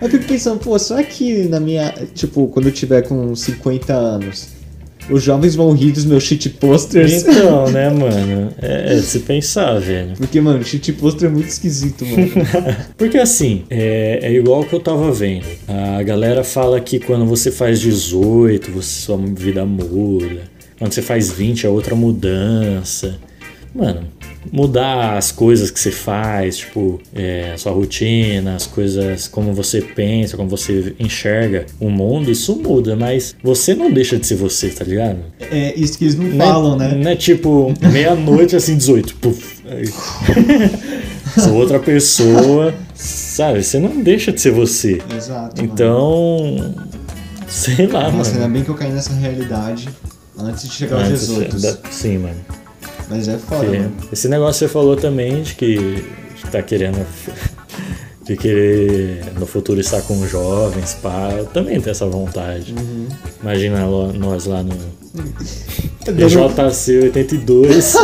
Eu 0.00 0.08
fico 0.08 0.24
pensando, 0.24 0.60
pô, 0.60 0.78
será 0.78 1.02
que 1.02 1.44
na 1.48 1.58
minha. 1.58 1.92
Tipo, 2.14 2.46
quando 2.46 2.66
eu 2.66 2.72
tiver 2.72 3.02
com 3.02 3.34
50 3.34 3.92
anos, 3.92 4.48
os 5.08 5.22
jovens 5.22 5.54
vão 5.54 5.72
rir 5.72 5.92
dos 5.92 6.04
meus 6.04 6.22
shit 6.22 6.48
posters? 6.50 7.22
Então, 7.22 7.68
né, 7.72 7.88
mano? 7.90 8.52
É, 8.60 8.92
é 8.92 8.94
de 8.96 9.02
se 9.02 9.20
pensar, 9.20 9.78
velho. 9.80 10.12
Porque, 10.16 10.40
mano, 10.40 10.62
shit 10.64 10.92
poster 10.92 11.28
é 11.28 11.32
muito 11.32 11.48
esquisito, 11.48 12.04
mano. 12.04 12.30
Porque 12.96 13.18
assim, 13.18 13.64
é, 13.70 14.20
é 14.22 14.32
igual 14.32 14.60
o 14.60 14.66
que 14.66 14.74
eu 14.74 14.80
tava 14.80 15.10
vendo. 15.12 15.46
A 15.66 16.02
galera 16.02 16.44
fala 16.44 16.80
que 16.80 16.98
quando 16.98 17.24
você 17.26 17.50
faz 17.50 17.80
18, 17.80 18.70
você, 18.70 19.00
sua 19.00 19.16
vida 19.16 19.64
muda. 19.64 20.42
Quando 20.78 20.92
você 20.92 21.02
faz 21.02 21.30
20, 21.30 21.66
é 21.66 21.68
outra 21.68 21.94
mudança. 21.94 23.18
Mano, 23.74 24.06
mudar 24.52 25.16
as 25.18 25.30
coisas 25.32 25.70
que 25.70 25.78
você 25.78 25.90
faz, 25.90 26.58
tipo, 26.58 27.00
é, 27.14 27.52
a 27.54 27.58
sua 27.58 27.72
rotina, 27.72 28.54
as 28.56 28.66
coisas, 28.66 29.28
como 29.28 29.52
você 29.52 29.80
pensa, 29.80 30.36
como 30.36 30.48
você 30.48 30.94
enxerga 30.98 31.66
o 31.78 31.90
mundo, 31.90 32.30
isso 32.30 32.56
muda, 32.56 32.96
mas 32.96 33.34
você 33.42 33.74
não 33.74 33.90
deixa 33.92 34.16
de 34.18 34.26
ser 34.26 34.36
você, 34.36 34.68
tá 34.70 34.84
ligado? 34.84 35.18
É 35.40 35.74
isso 35.78 35.98
que 35.98 36.04
eles 36.04 36.14
não 36.16 36.24
Não 36.26 36.44
é- 36.44 36.48
falam, 36.48 36.76
né? 36.76 36.94
Não 36.94 37.10
é 37.10 37.16
tipo 37.16 37.74
meia-noite, 37.92 38.56
assim, 38.56 38.76
18. 38.76 39.14
Puf. 39.16 39.60
Aí. 39.68 39.84
Sou 41.40 41.54
outra 41.54 41.78
pessoa, 41.78 42.74
sabe? 42.94 43.62
Você 43.62 43.78
não 43.78 44.02
deixa 44.02 44.32
de 44.32 44.40
ser 44.40 44.50
você. 44.50 45.00
Exato. 45.16 45.60
mano. 45.62 45.72
Então. 45.72 46.74
Sei 47.46 47.86
lá, 47.86 48.10
Nossa, 48.10 48.30
ainda 48.30 48.42
mano. 48.42 48.54
bem 48.54 48.64
que 48.64 48.68
eu 48.70 48.74
caí 48.74 48.90
nessa 48.90 49.12
realidade 49.12 49.88
antes 50.38 50.68
de 50.68 50.74
chegar 50.74 50.96
aos 51.00 51.08
Antes 51.08 51.28
18. 51.28 51.60
da- 51.60 51.78
Sim, 51.90 52.18
mano. 52.18 52.36
Mas 53.10 53.26
é 53.28 53.36
foda, 53.36 53.64
Porque 53.64 53.78
mano. 53.78 53.92
esse 54.12 54.28
negócio 54.28 54.52
que 54.54 54.58
você 54.60 54.68
falou 54.72 54.96
também 54.96 55.42
de 55.42 55.54
que 55.54 56.04
tá 56.50 56.62
querendo. 56.62 57.04
De 58.22 58.36
querer 58.36 59.24
no 59.40 59.44
futuro 59.46 59.80
estar 59.80 60.02
com 60.02 60.24
jovens, 60.24 60.94
pá. 61.02 61.30
Eu 61.36 61.46
também 61.46 61.80
tenho 61.80 61.90
essa 61.90 62.06
vontade. 62.06 62.72
Uhum. 62.78 63.08
Imagina 63.42 63.84
nós 64.12 64.44
lá 64.44 64.62
no 64.62 64.72
Dando- 66.04 66.20
EJC 66.22 66.98
82. 67.04 67.96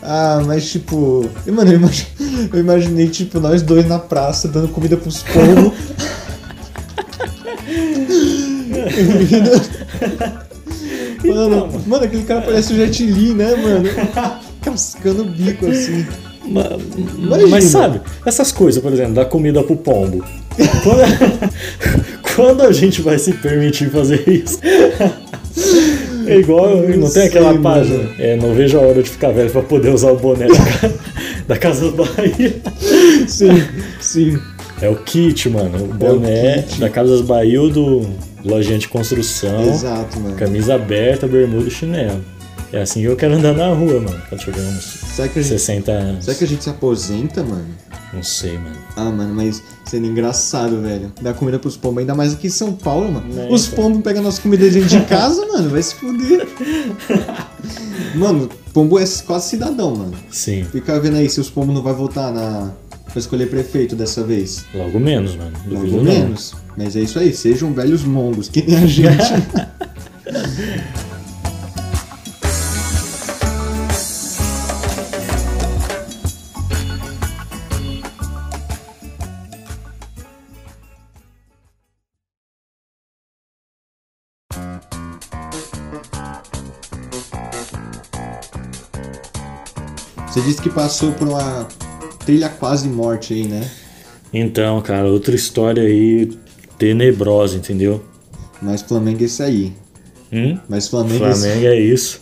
Ah, 0.00 0.42
mas 0.46 0.70
tipo. 0.70 1.28
Mano, 1.46 1.72
eu 1.72 1.76
imagi- 1.78 2.06
eu 2.52 2.60
imaginei, 2.60 3.08
tipo, 3.08 3.40
nós 3.40 3.62
dois 3.62 3.88
na 3.88 3.98
praça 3.98 4.46
dando 4.46 4.68
comida 4.68 4.96
pros 4.96 5.24
pombos. 5.24 5.72
mano, 11.24 11.68
mano, 11.86 12.04
aquele 12.04 12.22
cara 12.24 12.42
parece 12.42 12.72
o 12.72 12.76
Jet 12.76 13.04
Li, 13.04 13.34
né, 13.34 13.54
mano? 13.56 13.88
Cascando 14.62 15.22
o 15.22 15.26
bico 15.26 15.66
assim. 15.66 16.06
Ma- 16.46 16.78
Imagina. 17.18 17.48
Mas 17.48 17.64
sabe, 17.64 18.00
essas 18.26 18.50
coisas, 18.52 18.82
por 18.82 18.92
exemplo, 18.92 19.14
dar 19.14 19.24
comida 19.26 19.62
pro 19.62 19.76
pombo. 19.76 20.24
Quando, 20.82 21.02
quando 22.36 22.62
a 22.62 22.72
gente 22.72 23.00
vai 23.02 23.18
se 23.18 23.32
permitir 23.34 23.90
fazer 23.90 24.22
isso? 24.28 24.58
É 26.24 26.36
igual, 26.38 26.68
Eu 26.84 26.98
não 26.98 27.08
sei, 27.08 27.22
tem 27.22 27.28
aquela 27.30 27.48
mano. 27.52 27.62
página. 27.62 28.08
É, 28.18 28.36
não 28.36 28.54
vejo 28.54 28.78
a 28.78 28.80
hora 28.80 29.02
de 29.02 29.10
ficar 29.10 29.32
velho 29.32 29.50
pra 29.50 29.60
poder 29.60 29.90
usar 29.92 30.12
o 30.12 30.16
boné 30.16 30.46
da, 30.46 30.54
ca- 30.54 30.90
da 31.48 31.58
Casa 31.58 31.90
Bahia. 31.90 32.56
Sim, 33.26 33.62
sim. 34.00 34.38
É 34.80 34.88
o 34.88 34.94
kit, 34.96 35.48
mano. 35.50 35.82
O 35.84 35.88
boné 35.88 36.62
kit. 36.62 36.80
da 36.80 36.88
Casa 36.88 37.22
Bahia 37.24 37.60
ou 37.60 37.68
do 37.70 38.06
lojinha 38.44 38.78
de 38.78 38.88
construção. 38.88 39.62
Exato, 39.62 40.18
mano. 40.20 40.36
Camisa 40.36 40.74
aberta, 40.74 41.26
bermuda 41.26 41.68
e 41.68 41.70
chinelo. 41.70 42.22
É 42.72 42.80
assim 42.80 43.00
que 43.00 43.06
eu 43.06 43.16
quero 43.16 43.34
andar 43.34 43.52
na 43.52 43.68
rua, 43.68 44.00
mano. 44.00 44.22
Quando 44.28 44.40
tiver 44.40 44.62
uns 44.62 45.02
Será 45.14 45.28
que, 45.28 45.38
a 45.38 45.42
gente, 45.42 45.58
60 45.58 45.92
anos. 45.92 46.24
será 46.24 46.36
que 46.38 46.44
a 46.44 46.46
gente 46.46 46.64
se 46.64 46.70
aposenta, 46.70 47.42
mano? 47.42 47.66
Não 48.14 48.22
sei, 48.22 48.56
mano. 48.56 48.76
Ah, 48.96 49.10
mano, 49.10 49.34
mas 49.34 49.62
sendo 49.84 50.06
engraçado, 50.06 50.80
velho. 50.80 51.12
Dar 51.20 51.34
comida 51.34 51.58
pros 51.58 51.76
pombos, 51.76 51.98
ainda 52.00 52.14
mais 52.14 52.32
aqui 52.32 52.46
em 52.46 52.50
São 52.50 52.72
Paulo, 52.72 53.12
mano. 53.12 53.34
Né, 53.34 53.48
Os 53.50 53.66
então. 53.66 53.84
pombos 53.84 54.02
pegam 54.02 54.22
nossa 54.22 54.40
comida 54.40 54.68
dentro 54.70 54.88
de 54.88 55.00
casa, 55.04 55.44
mano. 55.46 55.68
Vai 55.68 55.82
se 55.82 55.94
fuder. 55.94 56.48
Mano, 58.14 58.48
pombo 58.74 58.98
é 58.98 59.04
quase 59.26 59.48
cidadão, 59.48 59.94
mano. 59.94 60.12
Sim. 60.30 60.64
Fica 60.70 60.98
vendo 61.00 61.16
aí 61.16 61.28
se 61.28 61.40
os 61.40 61.48
pombos 61.48 61.74
não 61.74 61.82
vai 61.82 61.94
votar 61.94 62.32
na... 62.32 62.70
pra 63.12 63.20
escolher 63.20 63.48
prefeito 63.48 63.94
dessa 63.94 64.24
vez. 64.24 64.64
Logo 64.74 64.98
menos, 64.98 65.36
mano. 65.36 65.52
Duvido 65.64 65.96
Logo 65.96 66.04
não. 66.04 66.12
menos. 66.12 66.54
Mas 66.76 66.96
é 66.96 67.00
isso 67.00 67.18
aí, 67.18 67.32
sejam 67.32 67.72
velhos 67.72 68.02
mongos, 68.02 68.48
que 68.48 68.62
nem 68.62 68.78
a 68.78 68.86
gente. 68.86 69.12
Você 90.32 90.40
disse 90.40 90.62
que 90.62 90.70
passou 90.70 91.12
por 91.12 91.28
uma 91.28 91.68
trilha 92.24 92.48
quase 92.48 92.88
morte 92.88 93.34
aí, 93.34 93.46
né? 93.46 93.68
Então, 94.32 94.80
cara, 94.80 95.08
outra 95.08 95.34
história 95.34 95.82
aí 95.82 96.30
tenebrosa, 96.78 97.56
entendeu? 97.56 98.02
Mas 98.60 98.82
Flamengo 98.82 99.22
é 99.22 99.26
isso 99.26 99.42
aí. 99.42 99.72
Hum? 100.32 100.58
Mas 100.68 100.88
Flamengo, 100.88 101.24
é 101.24 101.34
Flamengo 101.34 101.66
é 101.66 101.78
isso. 101.78 102.20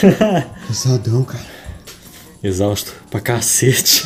Cansadão, 0.66 1.22
cara. 1.24 1.44
Exausto 2.42 2.94
pra 3.10 3.20
cacete. 3.20 4.04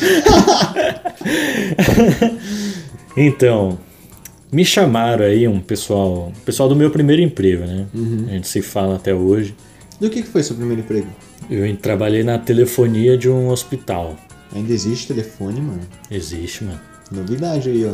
então, 3.15 3.79
me 4.51 4.63
chamaram 4.63 5.25
aí 5.25 5.47
um 5.47 5.59
pessoal, 5.59 6.31
pessoal 6.45 6.69
do 6.69 6.75
meu 6.75 6.91
primeiro 6.91 7.21
emprego, 7.21 7.65
né? 7.65 7.87
A 8.27 8.31
gente 8.33 8.47
se 8.47 8.61
fala 8.61 8.95
até 8.95 9.13
hoje. 9.13 9.55
E 9.99 10.05
o 10.05 10.09
que 10.09 10.21
que 10.21 10.27
foi 10.27 10.43
seu 10.43 10.55
primeiro 10.55 10.81
emprego? 10.81 11.07
Eu 11.49 11.75
trabalhei 11.77 12.23
na 12.23 12.37
telefonia 12.37 13.17
de 13.17 13.29
um 13.29 13.49
hospital. 13.49 14.15
Ainda 14.55 14.73
existe 14.73 15.07
telefone, 15.07 15.59
mano. 15.61 15.81
Existe, 16.09 16.63
mano. 16.63 16.79
Novidade 17.11 17.69
aí, 17.69 17.85
ó. 17.85 17.93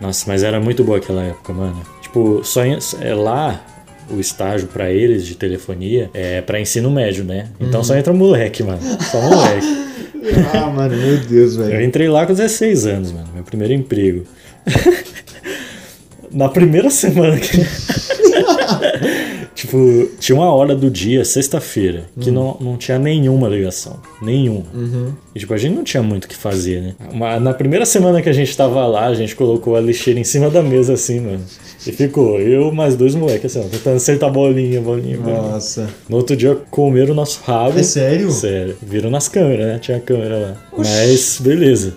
Nossa, 0.00 0.24
mas 0.28 0.42
era 0.42 0.58
muito 0.60 0.82
boa 0.82 0.98
aquela 0.98 1.22
época, 1.22 1.52
mano. 1.52 1.82
Tipo, 2.00 2.40
só 2.44 2.64
em- 2.64 2.78
é 3.00 3.14
lá 3.14 3.64
o 4.10 4.18
estágio 4.18 4.66
pra 4.68 4.90
eles 4.90 5.24
de 5.26 5.34
telefonia 5.36 6.10
é 6.14 6.40
pra 6.40 6.58
ensino 6.60 6.90
médio, 6.90 7.22
né? 7.24 7.48
Então 7.60 7.84
só 7.84 7.94
entra 7.96 8.12
moleque, 8.12 8.62
mano. 8.62 8.80
Só 9.10 9.20
moleque. 9.22 9.90
Ah, 10.54 10.66
mano, 10.70 10.96
meu 10.96 11.18
Deus, 11.18 11.56
Eu 11.56 11.64
velho. 11.64 11.82
entrei 11.84 12.08
lá 12.08 12.26
com 12.26 12.32
16 12.34 12.86
anos, 12.86 13.12
mano. 13.12 13.28
Meu 13.34 13.44
primeiro 13.44 13.72
emprego. 13.74 14.24
Na 16.30 16.48
primeira 16.48 16.90
semana 16.90 17.38
que. 17.38 17.58
Tipo, 19.60 20.10
tinha 20.18 20.36
uma 20.36 20.52
hora 20.52 20.74
do 20.74 20.90
dia, 20.90 21.24
sexta-feira, 21.24 22.04
que 22.18 22.30
não, 22.30 22.56
não 22.60 22.76
tinha 22.76 22.98
nenhuma 22.98 23.48
ligação. 23.48 23.98
Nenhuma. 24.22 24.64
E, 25.34 25.38
tipo, 25.38 25.52
a 25.52 25.58
gente 25.58 25.74
não 25.74 25.84
tinha 25.84 26.02
muito 26.02 26.24
o 26.24 26.28
que 26.28 26.36
fazer, 26.36 26.80
né? 26.80 26.94
Mas 27.12 27.42
na 27.42 27.52
primeira 27.52 27.84
semana 27.84 28.22
que 28.22 28.28
a 28.28 28.32
gente 28.32 28.56
tava 28.56 28.86
lá, 28.86 29.06
a 29.06 29.14
gente 29.14 29.36
colocou 29.36 29.76
a 29.76 29.80
lixeira 29.80 30.18
em 30.18 30.24
cima 30.24 30.48
da 30.48 30.62
mesa, 30.62 30.94
assim, 30.94 31.20
mano. 31.20 31.40
E 31.86 31.92
ficou 31.92 32.40
eu 32.40 32.72
mais 32.72 32.96
dois 32.96 33.14
moleques, 33.14 33.56
assim, 33.56 33.66
ó, 33.66 33.70
tentando 33.70 33.96
acertar 33.96 34.30
bolinha, 34.30 34.80
bolinha, 34.80 35.18
bolinha. 35.18 35.42
Nossa. 35.42 35.88
No 36.08 36.16
outro 36.16 36.36
dia 36.36 36.56
comeram 36.70 37.12
o 37.12 37.14
nosso 37.14 37.40
rabo. 37.44 37.78
É 37.78 37.82
sério? 37.82 38.30
Sério. 38.30 38.76
Viram 38.82 39.10
nas 39.10 39.28
câmeras, 39.28 39.66
né? 39.66 39.78
Tinha 39.78 40.00
câmera 40.00 40.38
lá. 40.38 40.56
Mas, 40.76 41.38
beleza. 41.40 41.94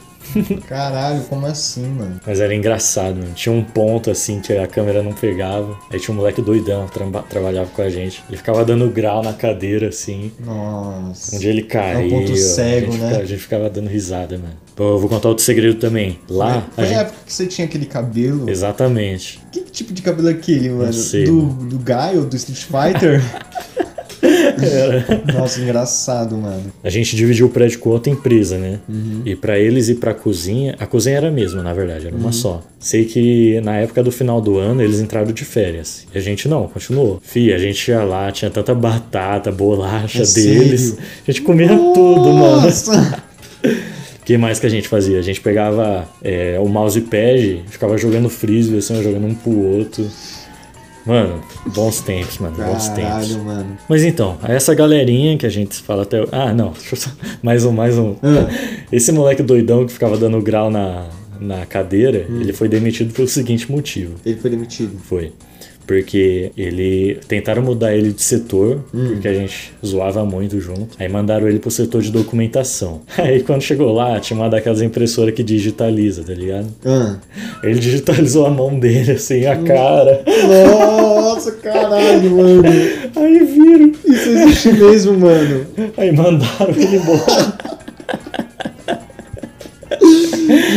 Caralho, 0.67 1.21
como 1.23 1.45
assim, 1.45 1.85
mano? 1.87 2.19
Mas 2.25 2.39
era 2.39 2.53
engraçado, 2.53 3.15
mano. 3.15 3.33
Tinha 3.33 3.53
um 3.53 3.63
ponto 3.63 4.09
assim 4.11 4.39
que 4.39 4.53
a 4.53 4.67
câmera 4.67 5.01
não 5.03 5.13
pegava. 5.13 5.77
Aí 5.91 5.99
tinha 5.99 6.13
um 6.13 6.17
moleque 6.17 6.41
doidão 6.41 6.85
que 6.87 6.93
traba- 6.93 7.23
trabalhava 7.29 7.69
com 7.69 7.81
a 7.81 7.89
gente. 7.89 8.23
Ele 8.27 8.37
ficava 8.37 8.63
dando 8.65 8.89
grau 8.89 9.21
na 9.23 9.33
cadeira, 9.33 9.89
assim. 9.89 10.31
Nossa. 10.39 11.35
Um 11.35 11.39
dia 11.39 11.49
ele 11.49 11.63
caiu. 11.63 12.09
ponto 12.09 12.35
cego, 12.35 12.87
a 12.87 12.91
gente 12.91 13.01
né? 13.01 13.09
fica- 13.09 13.21
a 13.21 13.25
gente 13.25 13.41
ficava 13.41 13.69
dando 13.69 13.87
risada, 13.87 14.37
mano. 14.37 14.53
Pô, 14.75 14.83
eu 14.95 14.99
vou 14.99 15.07
contar 15.07 15.29
outro 15.29 15.43
segredo 15.43 15.79
também. 15.79 16.19
Lá, 16.27 16.65
Foi 16.73 16.83
a 16.83 16.87
gente... 16.87 16.97
época 16.99 17.17
que 17.27 17.31
você 17.33 17.45
tinha 17.45 17.65
aquele 17.67 17.85
cabelo. 17.85 18.49
Exatamente. 18.49 19.39
Que 19.51 19.61
tipo 19.61 19.93
de 19.93 20.01
cabelo 20.01 20.29
é 20.29 20.31
aquele, 20.31 20.69
mano? 20.69 20.91
sei, 20.93 21.25
do, 21.25 21.33
mano. 21.43 21.69
do 21.69 21.77
Gaio, 21.77 22.25
do 22.25 22.35
Street 22.35 22.63
Fighter? 22.63 23.21
Nossa, 25.33 25.61
engraçado, 25.61 26.37
mano. 26.37 26.71
A 26.83 26.89
gente 26.89 27.15
dividiu 27.15 27.47
o 27.47 27.49
prédio 27.49 27.79
com 27.79 27.89
outra 27.89 28.11
empresa, 28.11 28.57
né? 28.57 28.79
Uhum. 28.87 29.21
E 29.25 29.35
pra 29.35 29.59
eles 29.59 29.89
ir 29.89 29.95
pra 29.95 30.13
cozinha, 30.13 30.75
a 30.79 30.85
cozinha 30.85 31.17
era 31.17 31.27
a 31.27 31.31
mesma, 31.31 31.61
na 31.61 31.73
verdade, 31.73 32.07
era 32.07 32.15
uma 32.15 32.27
Uhum. 32.27 32.31
só. 32.33 32.61
Sei 32.79 33.05
que 33.05 33.59
na 33.61 33.77
época 33.77 34.01
do 34.03 34.11
final 34.11 34.39
do 34.41 34.57
ano 34.57 34.81
eles 34.81 34.99
entraram 34.99 35.31
de 35.31 35.45
férias. 35.45 36.05
E 36.13 36.17
a 36.17 36.21
gente 36.21 36.47
não, 36.47 36.67
continuou. 36.67 37.19
Fih, 37.23 37.53
a 37.53 37.57
gente 37.57 37.89
ia 37.89 38.03
lá, 38.03 38.31
tinha 38.31 38.49
tanta 38.51 38.73
batata, 38.73 39.51
bolacha 39.51 40.23
É 40.23 40.25
deles. 40.25 40.81
sério? 40.81 40.97
A 41.27 41.31
gente 41.31 41.41
comia 41.41 41.67
tudo, 41.69 42.33
mano. 42.33 42.61
Nossa! 42.61 43.23
O 44.21 44.25
que 44.25 44.37
mais 44.37 44.59
que 44.59 44.65
a 44.65 44.69
gente 44.69 44.87
fazia? 44.87 45.19
A 45.19 45.21
gente 45.21 45.41
pegava 45.41 46.07
é, 46.21 46.57
o 46.59 46.67
mousepad, 46.67 47.63
ficava 47.69 47.97
jogando 47.97 48.29
frisbee, 48.29 48.77
assim, 48.77 49.01
jogando 49.03 49.27
um 49.27 49.33
pro 49.35 49.51
outro. 49.57 50.05
Mano, 51.05 51.41
bons 51.73 51.99
tempos, 51.99 52.37
mano, 52.37 52.55
bons 52.55 52.87
tempos. 52.89 53.03
Caralho, 53.03 53.39
mano. 53.43 53.77
Mas 53.89 54.03
então, 54.03 54.37
essa 54.43 54.73
galerinha 54.73 55.37
que 55.37 55.45
a 55.45 55.49
gente 55.49 55.75
fala 55.81 56.03
até. 56.03 56.25
Ah, 56.31 56.53
não, 56.53 56.71
deixa 56.79 56.95
eu 56.95 56.99
só. 56.99 57.09
Mais 57.41 57.65
um, 57.65 57.71
mais 57.71 57.97
um. 57.97 58.15
Ah. 58.23 58.49
Esse 58.91 59.11
moleque 59.11 59.43
doidão 59.43 59.85
que 59.85 59.91
ficava 59.91 60.17
dando 60.17 60.41
grau 60.41 60.69
na, 60.71 61.07
na 61.39 61.65
cadeira, 61.65 62.25
ele 62.29 62.53
foi 62.53 62.69
demitido 62.69 63.13
pelo 63.13 63.27
seguinte 63.27 63.69
motivo. 63.71 64.15
Ele 64.25 64.39
foi 64.39 64.49
demitido. 64.49 64.97
Foi. 64.99 65.33
Porque 65.85 66.51
ele. 66.57 67.19
Tentaram 67.27 67.61
mudar 67.61 67.95
ele 67.95 68.11
de 68.11 68.21
setor, 68.21 68.83
porque 68.91 69.27
a 69.27 69.33
gente 69.33 69.73
zoava 69.85 70.25
muito 70.25 70.59
junto. 70.59 70.95
Aí 70.99 71.09
mandaram 71.09 71.47
ele 71.47 71.59
pro 71.59 71.71
setor 71.71 72.01
de 72.01 72.11
documentação. 72.11 73.01
Aí 73.17 73.43
quando 73.43 73.61
chegou 73.61 73.93
lá, 73.93 74.19
tinha 74.19 74.37
uma 74.37 74.49
daquelas 74.49 74.81
impressoras 74.81 75.33
que 75.33 75.43
digitaliza, 75.43 76.23
tá 76.23 76.33
ligado? 76.33 76.67
Ah. 76.85 77.17
Ele 77.63 77.79
digitalizou 77.79 78.45
a 78.45 78.49
mão 78.49 78.77
dele, 78.77 79.13
assim, 79.13 79.45
a 79.45 79.57
cara. 79.57 80.23
Nossa, 80.47 81.51
caralho, 81.53 82.31
mano. 82.31 82.63
Aí 83.15 83.39
viram. 83.45 83.91
Isso 84.05 84.29
existe 84.29 84.73
mesmo, 84.73 85.17
mano. 85.19 85.65
Aí 85.97 86.11
mandaram 86.11 86.73
ele 86.75 86.97
embora. 86.97 87.53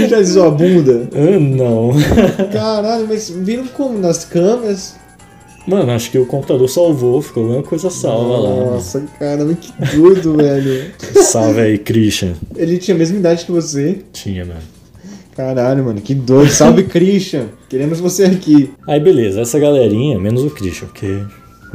Digitalizou 0.08 0.46
a 0.46 0.50
bunda. 0.50 1.08
Ah, 1.12 1.38
não. 1.40 1.90
Caralho, 2.52 3.06
mas 3.08 3.28
viram 3.30 3.66
como? 3.68 3.98
Nas 3.98 4.24
câmeras? 4.24 4.96
Mano, 5.66 5.90
acho 5.90 6.12
que 6.12 6.18
o 6.18 6.24
computador 6.26 6.68
salvou, 6.68 7.20
ficou 7.20 7.42
alguma 7.42 7.62
coisa 7.62 7.90
salva 7.90 8.38
lá. 8.38 8.50
né? 8.54 8.70
Nossa, 8.70 9.04
caramba, 9.18 9.54
que 9.54 9.72
doido, 9.96 10.36
velho. 10.38 10.92
Salve 11.22 11.60
aí, 11.60 11.78
Christian. 11.78 12.34
Ele 12.54 12.78
tinha 12.78 12.94
a 12.94 12.98
mesma 12.98 13.18
idade 13.18 13.44
que 13.44 13.50
você. 13.50 13.98
Tinha, 14.12 14.44
mano. 14.44 14.60
Caralho, 15.36 15.84
mano, 15.84 16.00
que 16.00 16.14
doido. 16.14 16.50
Salve, 16.50 16.84
Christian. 16.84 17.46
Queremos 17.68 17.98
você 17.98 18.24
aqui. 18.24 18.70
Aí 18.86 19.00
beleza, 19.00 19.40
essa 19.40 19.58
galerinha, 19.58 20.18
menos 20.20 20.44
o 20.44 20.50
Christian, 20.50 20.86
porque 20.86 21.20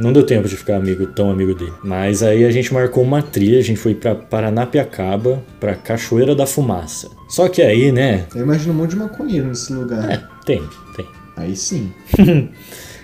não 0.02 0.12
deu 0.12 0.24
tempo 0.24 0.48
de 0.48 0.56
ficar 0.56 0.76
amigo, 0.76 1.06
tão 1.06 1.30
amigo 1.30 1.54
dele. 1.54 1.72
Mas 1.82 2.22
aí 2.22 2.44
a 2.44 2.50
gente 2.50 2.74
marcou 2.74 3.04
uma 3.04 3.22
trilha, 3.22 3.58
a 3.58 3.62
gente 3.62 3.78
foi 3.78 3.94
pra 3.94 4.14
Paranapiacaba, 4.14 5.42
pra 5.60 5.74
Cachoeira 5.74 6.34
da 6.34 6.44
Fumaça. 6.44 7.08
Só 7.28 7.48
que 7.48 7.62
aí, 7.62 7.92
né? 7.92 8.26
Eu 8.34 8.42
imagino 8.42 8.72
um 8.72 8.76
monte 8.76 8.90
de 8.90 8.96
maconheiro 8.96 9.46
nesse 9.46 9.72
lugar. 9.72 10.10
É, 10.10 10.20
tem, 10.44 10.62
tem. 10.96 11.06
Aí 11.36 11.56
sim. 11.56 11.92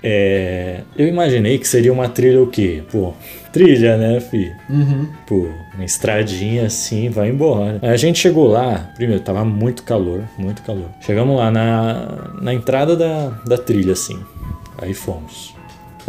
É, 0.01 0.83
eu 0.97 1.07
imaginei 1.09 1.57
que 1.57 1.67
seria 1.67 1.91
uma 1.91 2.07
trilha 2.07 2.41
o 2.41 2.47
quê? 2.47 2.81
Pô, 2.89 3.13
trilha, 3.51 3.97
né, 3.97 4.21
fi? 4.21 4.49
Uhum. 4.69 5.09
Pô, 5.27 5.49
uma 5.75 5.83
estradinha 5.83 6.67
assim, 6.67 7.09
vai 7.09 7.29
embora. 7.29 7.79
Aí 7.81 7.89
a 7.89 7.97
gente 7.97 8.17
chegou 8.17 8.47
lá, 8.47 8.91
primeiro, 8.95 9.21
tava 9.21 9.43
muito 9.43 9.83
calor, 9.83 10.23
muito 10.37 10.61
calor. 10.61 10.89
Chegamos 11.01 11.37
lá 11.37 11.51
na, 11.51 12.31
na 12.41 12.53
entrada 12.53 12.95
da, 12.95 13.27
da 13.45 13.57
trilha, 13.57 13.91
assim. 13.91 14.17
Aí 14.81 14.93
fomos. 14.93 15.58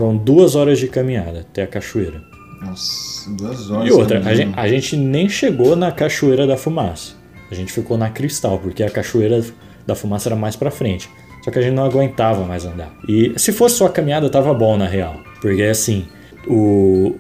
Foram 0.01 0.17
duas 0.17 0.55
horas 0.55 0.79
de 0.79 0.89
caminhada 0.89 1.41
até 1.41 1.63
a 1.63 1.67
cachoeira. 1.67 2.23
Nossa, 2.63 3.31
duas 3.37 3.71
horas. 3.71 3.89
E 3.89 3.93
outra, 3.93 4.21
a 4.27 4.35
gente, 4.35 4.59
a 4.59 4.67
gente 4.69 4.97
nem 4.97 5.29
chegou 5.29 5.77
na 5.77 5.93
Cachoeira 5.93 6.47
da 6.47 6.57
Fumaça. 6.57 7.13
A 7.51 7.55
gente 7.55 7.71
ficou 7.71 7.99
na 7.99 8.09
Cristal, 8.09 8.59
porque 8.59 8.83
a 8.83 8.89
Cachoeira 8.91 9.45
da 9.87 9.95
Fumaça 9.95 10.29
era 10.31 10.37
mais 10.37 10.57
pra 10.57 10.71
frente. 10.71 11.09
Só 11.45 11.51
que 11.51 11.59
a 11.59 11.63
gente 11.63 11.75
não 11.75 11.85
aguentava 11.85 12.45
mais 12.47 12.65
andar. 12.65 12.95
E 13.07 13.35
se 13.37 13.53
fosse 13.53 13.77
só 13.77 13.87
a 13.87 13.91
caminhada, 13.91 14.31
tava 14.31 14.55
bom 14.55 14.77
na 14.79 14.87
real. 14.87 15.17
Porque 15.41 15.63
assim, 15.65 16.07
o, 16.47 17.15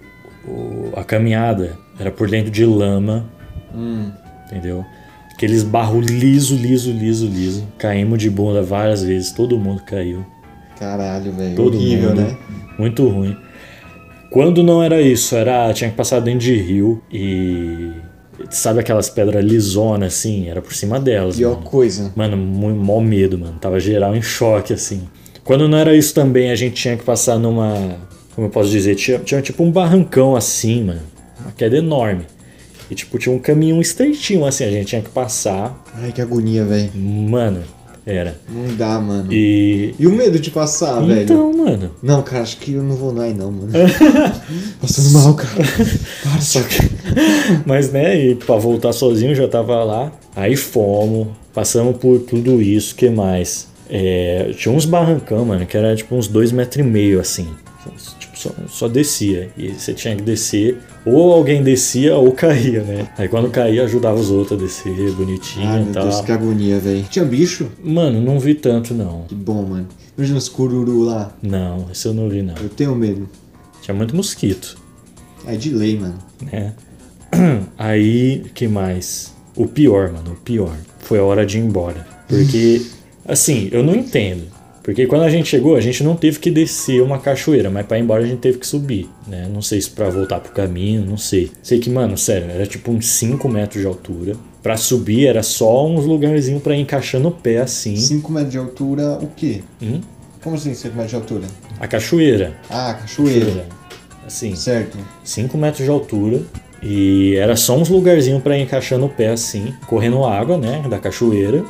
o- 0.48 0.92
a 0.96 1.04
caminhada 1.04 1.78
era 1.98 2.10
por 2.10 2.30
dentro 2.30 2.50
de 2.50 2.64
lama, 2.64 3.26
Hum. 3.74 4.10
entendeu? 4.46 4.84
Aqueles 5.34 5.62
barro 5.62 6.00
liso, 6.00 6.54
liso, 6.54 6.90
liso, 6.92 7.26
liso. 7.26 7.66
Caímos 7.78 8.18
de 8.18 8.28
bunda 8.30 8.62
várias 8.62 9.02
vezes, 9.02 9.32
todo 9.32 9.58
mundo 9.58 9.82
caiu. 9.86 10.24
Caralho, 10.80 11.30
velho. 11.32 11.54
Todo 11.54 11.76
Horrível, 11.76 12.08
mundo. 12.08 12.20
né? 12.22 12.36
Muito 12.78 13.06
ruim. 13.06 13.36
Quando 14.30 14.62
não 14.62 14.82
era 14.82 15.00
isso, 15.02 15.36
era 15.36 15.72
tinha 15.74 15.90
que 15.90 15.96
passar 15.96 16.20
dentro 16.20 16.40
de 16.40 16.56
rio 16.56 17.02
e 17.12 17.90
sabe 18.48 18.80
aquelas 18.80 19.10
pedras 19.10 19.44
lisonas 19.44 20.14
assim, 20.14 20.48
era 20.48 20.62
por 20.62 20.72
cima 20.74 20.98
delas. 20.98 21.36
Pior 21.36 21.56
Mano, 21.56 21.62
coisa. 21.64 22.12
mano 22.16 22.36
muito 22.36 22.80
mó 22.80 23.00
medo, 23.00 23.38
mano. 23.38 23.58
Tava 23.60 23.78
geral 23.78 24.16
em 24.16 24.22
choque 24.22 24.72
assim. 24.72 25.02
Quando 25.44 25.68
não 25.68 25.76
era 25.78 25.94
isso 25.94 26.14
também, 26.14 26.50
a 26.50 26.54
gente 26.56 26.74
tinha 26.74 26.96
que 26.96 27.02
passar 27.04 27.38
numa, 27.38 27.74
como 28.34 28.46
eu 28.46 28.50
posso 28.50 28.70
dizer, 28.70 28.94
tinha, 28.94 29.18
tinha 29.18 29.42
tipo 29.42 29.62
um 29.62 29.70
barrancão 29.70 30.34
assim, 30.36 30.84
mano. 30.84 31.00
uma 31.40 31.52
queda 31.52 31.76
enorme. 31.76 32.24
E 32.90 32.94
tipo, 32.94 33.18
tinha 33.18 33.34
um 33.34 33.38
caminho 33.38 33.80
estreitinho 33.80 34.44
assim, 34.44 34.64
a 34.64 34.70
gente 34.70 34.86
tinha 34.86 35.02
que 35.02 35.10
passar. 35.10 35.80
Ai, 35.94 36.10
que 36.12 36.20
agonia, 36.20 36.64
velho. 36.64 36.90
Mano, 36.94 37.62
era. 38.06 38.38
Não 38.48 38.74
dá, 38.76 38.98
mano. 39.00 39.32
E... 39.32 39.94
E. 39.98 40.06
o 40.06 40.10
medo 40.10 40.38
de 40.38 40.50
passar, 40.50 41.00
velho? 41.00 41.22
Então, 41.22 41.52
mano. 41.52 41.90
Não, 42.02 42.22
cara, 42.22 42.42
acho 42.42 42.56
que 42.58 42.72
eu 42.72 42.82
não 42.82 42.96
vou 42.96 43.12
lá, 43.12 43.26
não, 43.28 43.50
mano. 43.50 43.72
Passando 44.80 45.10
mal, 45.12 45.34
cara. 45.34 45.54
Para, 46.22 46.40
só 46.40 46.60
que. 46.62 46.78
Mas 47.66 47.92
né, 47.92 48.18
e 48.18 48.34
pra 48.34 48.56
voltar 48.56 48.92
sozinho 48.92 49.34
já 49.34 49.48
tava 49.48 49.82
lá. 49.84 50.12
Aí 50.34 50.56
fomos, 50.56 51.28
passamos 51.52 51.96
por 51.96 52.20
tudo 52.20 52.62
isso, 52.62 52.94
que 52.94 53.10
mais? 53.10 53.68
É, 53.88 54.52
tinha 54.56 54.74
uns 54.74 54.84
barrancão, 54.84 55.44
mano, 55.44 55.66
que 55.66 55.76
era 55.76 55.94
tipo 55.96 56.14
uns 56.14 56.28
dois 56.28 56.52
metros 56.52 56.84
e 56.84 56.88
meio 56.88 57.20
assim. 57.20 57.48
Só, 58.40 58.50
só 58.68 58.88
descia. 58.88 59.50
E 59.54 59.68
você 59.68 59.92
tinha 59.92 60.16
que 60.16 60.22
descer, 60.22 60.78
ou 61.04 61.30
alguém 61.30 61.62
descia 61.62 62.16
ou 62.16 62.32
caía, 62.32 62.82
né? 62.82 63.06
Aí 63.18 63.28
quando 63.28 63.50
caía, 63.50 63.84
ajudava 63.84 64.18
os 64.18 64.30
outros 64.30 64.58
a 64.58 64.64
descer 64.64 65.12
bonitinho 65.12 65.68
Ai, 65.68 65.82
e 65.82 65.84
meu 65.84 65.92
tal. 65.92 66.04
Deus, 66.04 66.20
que 66.22 66.32
agonia, 66.32 66.78
velho. 66.78 67.04
Tinha 67.10 67.24
bicho? 67.26 67.68
Mano, 67.84 68.18
não 68.18 68.40
vi 68.40 68.54
tanto 68.54 68.94
não. 68.94 69.24
Que 69.28 69.34
bom, 69.34 69.62
mano. 69.66 69.86
Imagina 70.16 70.38
os 70.38 70.48
cururu 70.48 71.02
lá. 71.02 71.36
Não, 71.42 71.86
esse 71.92 72.06
eu 72.08 72.14
não 72.14 72.30
vi 72.30 72.40
não. 72.40 72.54
Eu 72.62 72.70
tenho 72.70 72.94
medo. 72.94 73.28
Tinha 73.82 73.94
muito 73.94 74.16
mosquito, 74.16 74.78
É 75.46 75.54
de 75.54 75.68
lei, 75.74 75.98
mano. 75.98 76.16
né? 76.50 76.72
Aí, 77.76 78.42
que 78.54 78.66
mais? 78.66 79.34
O 79.54 79.66
pior, 79.66 80.10
mano, 80.12 80.32
o 80.32 80.36
pior. 80.36 80.74
Foi 81.00 81.18
a 81.18 81.22
hora 81.24 81.44
de 81.44 81.58
ir 81.58 81.60
embora. 81.62 82.06
Porque, 82.26 82.80
assim, 83.26 83.68
eu 83.70 83.82
não 83.82 83.94
entendo. 83.94 84.44
Porque 84.82 85.06
quando 85.06 85.22
a 85.22 85.30
gente 85.30 85.48
chegou, 85.48 85.76
a 85.76 85.80
gente 85.80 86.02
não 86.02 86.16
teve 86.16 86.38
que 86.38 86.50
descer 86.50 87.02
uma 87.02 87.18
cachoeira, 87.18 87.68
mas 87.70 87.84
pra 87.86 87.98
ir 87.98 88.02
embora 88.02 88.22
a 88.22 88.26
gente 88.26 88.38
teve 88.40 88.58
que 88.58 88.66
subir, 88.66 89.08
né? 89.26 89.48
Não 89.52 89.60
sei 89.60 89.80
se 89.80 89.90
pra 89.90 90.08
voltar 90.08 90.40
pro 90.40 90.52
caminho, 90.52 91.04
não 91.04 91.18
sei. 91.18 91.50
Sei 91.62 91.78
que, 91.78 91.90
mano, 91.90 92.16
sério, 92.16 92.50
era 92.50 92.66
tipo 92.66 92.90
uns 92.90 93.06
5 93.06 93.48
metros 93.48 93.82
de 93.82 93.86
altura. 93.86 94.34
Pra 94.62 94.76
subir 94.76 95.26
era 95.26 95.42
só 95.42 95.86
uns 95.86 96.04
lugarzinhos 96.06 96.62
pra 96.62 96.74
ir 96.74 96.80
encaixando 96.80 97.28
o 97.28 97.30
pé 97.30 97.58
assim. 97.58 97.96
5 97.96 98.32
metros 98.32 98.52
de 98.52 98.58
altura, 98.58 99.18
o 99.20 99.28
quê? 99.36 99.62
Hum? 99.82 100.00
Como 100.42 100.56
assim 100.56 100.72
5 100.74 100.94
metros 100.94 101.10
de 101.10 101.16
altura? 101.16 101.44
A 101.78 101.86
cachoeira. 101.86 102.54
Ah, 102.68 102.94
cachoeira. 102.94 103.66
Assim, 104.26 104.54
Certo. 104.54 104.96
5 105.24 105.58
metros 105.58 105.84
de 105.84 105.90
altura. 105.90 106.40
E 106.82 107.34
era 107.36 107.56
só 107.56 107.76
uns 107.76 107.88
lugarzinhos 107.90 108.42
pra 108.42 108.56
ir 108.56 108.62
encaixando 108.62 109.04
o 109.04 109.08
pé 109.08 109.28
assim, 109.28 109.74
correndo 109.86 110.24
água, 110.24 110.56
né, 110.56 110.82
da 110.88 110.98
cachoeira. 110.98 111.62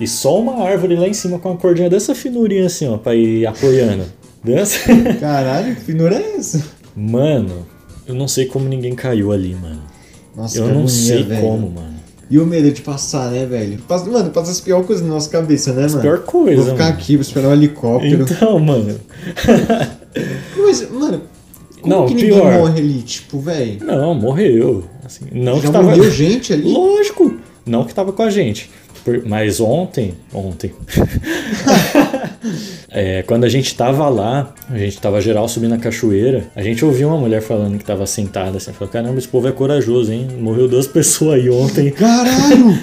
E 0.00 0.06
só 0.08 0.38
uma 0.40 0.64
árvore 0.64 0.96
lá 0.96 1.06
em 1.06 1.12
cima 1.14 1.38
com 1.38 1.50
uma 1.50 1.56
cordinha 1.56 1.88
dessa 1.88 2.14
finurinha 2.14 2.66
assim, 2.66 2.88
ó, 2.88 2.96
pra 2.98 3.14
ir 3.14 3.46
apoiando. 3.46 4.04
Dessa. 4.42 4.80
Caralho, 5.20 5.76
que 5.76 5.82
finura 5.82 6.16
é 6.16 6.36
essa? 6.36 6.64
Mano, 6.96 7.66
eu 8.06 8.14
não 8.14 8.26
sei 8.26 8.46
como 8.46 8.66
ninguém 8.66 8.94
caiu 8.94 9.32
ali, 9.32 9.54
mano. 9.54 9.82
Nossa, 10.34 10.58
Eu 10.58 10.68
não 10.68 10.88
sei 10.88 11.22
velho. 11.24 11.42
como, 11.42 11.70
mano. 11.70 12.00
E 12.30 12.38
o 12.38 12.46
medo 12.46 12.70
de 12.72 12.80
passar, 12.80 13.30
né, 13.30 13.44
velho? 13.44 13.78
Mano, 14.10 14.30
passa 14.30 14.50
as 14.50 14.60
piores 14.60 14.86
coisas 14.86 15.04
na 15.06 15.12
nossa 15.12 15.28
cabeça, 15.28 15.72
né, 15.74 15.86
mano? 15.88 16.00
Pior 16.00 16.20
coisa, 16.20 16.62
Vou 16.62 16.72
ficar 16.72 16.84
mano. 16.84 16.96
aqui, 16.96 17.16
vou 17.16 17.22
esperar 17.22 17.48
um 17.48 17.52
helicóptero. 17.52 18.22
Então, 18.22 18.58
mano. 18.58 18.98
Mas, 20.56 20.90
mano, 20.90 21.22
como 21.80 21.94
Não, 21.94 22.06
que 22.06 22.14
ninguém 22.14 22.30
pior. 22.32 22.52
morre 22.52 22.78
ali? 22.80 23.02
Tipo, 23.02 23.38
velho. 23.40 23.84
Não, 23.84 24.14
morreu. 24.14 24.84
Assim, 25.04 25.24
não 25.32 25.56
Já 25.56 25.66
que 25.68 25.72
tava. 25.72 25.90
morreu 25.90 26.10
gente 26.10 26.52
ali? 26.52 26.72
Lógico! 26.72 27.34
Não 27.66 27.84
que 27.84 27.94
tava 27.94 28.12
com 28.12 28.22
a 28.22 28.30
gente. 28.30 28.70
Mas 29.26 29.60
ontem. 29.60 30.14
Ontem. 30.32 30.72
É, 32.92 33.22
quando 33.22 33.44
a 33.44 33.48
gente 33.48 33.72
tava 33.76 34.08
lá, 34.08 34.52
a 34.68 34.76
gente 34.76 34.98
tava 35.00 35.20
geral 35.20 35.48
subindo 35.48 35.74
a 35.74 35.78
cachoeira, 35.78 36.50
a 36.56 36.62
gente 36.62 36.84
ouviu 36.84 37.06
uma 37.06 37.18
mulher 37.18 37.40
falando 37.40 37.78
que 37.78 37.84
tava 37.84 38.04
sentada 38.04 38.56
assim, 38.56 38.72
falou, 38.72 38.88
caramba, 38.92 39.16
esse 39.16 39.28
povo 39.28 39.46
é 39.46 39.52
corajoso, 39.52 40.12
hein? 40.12 40.26
Morreu 40.40 40.66
duas 40.66 40.88
pessoas 40.88 41.34
aí 41.40 41.48
ontem. 41.48 41.90
Caralho! 41.92 42.76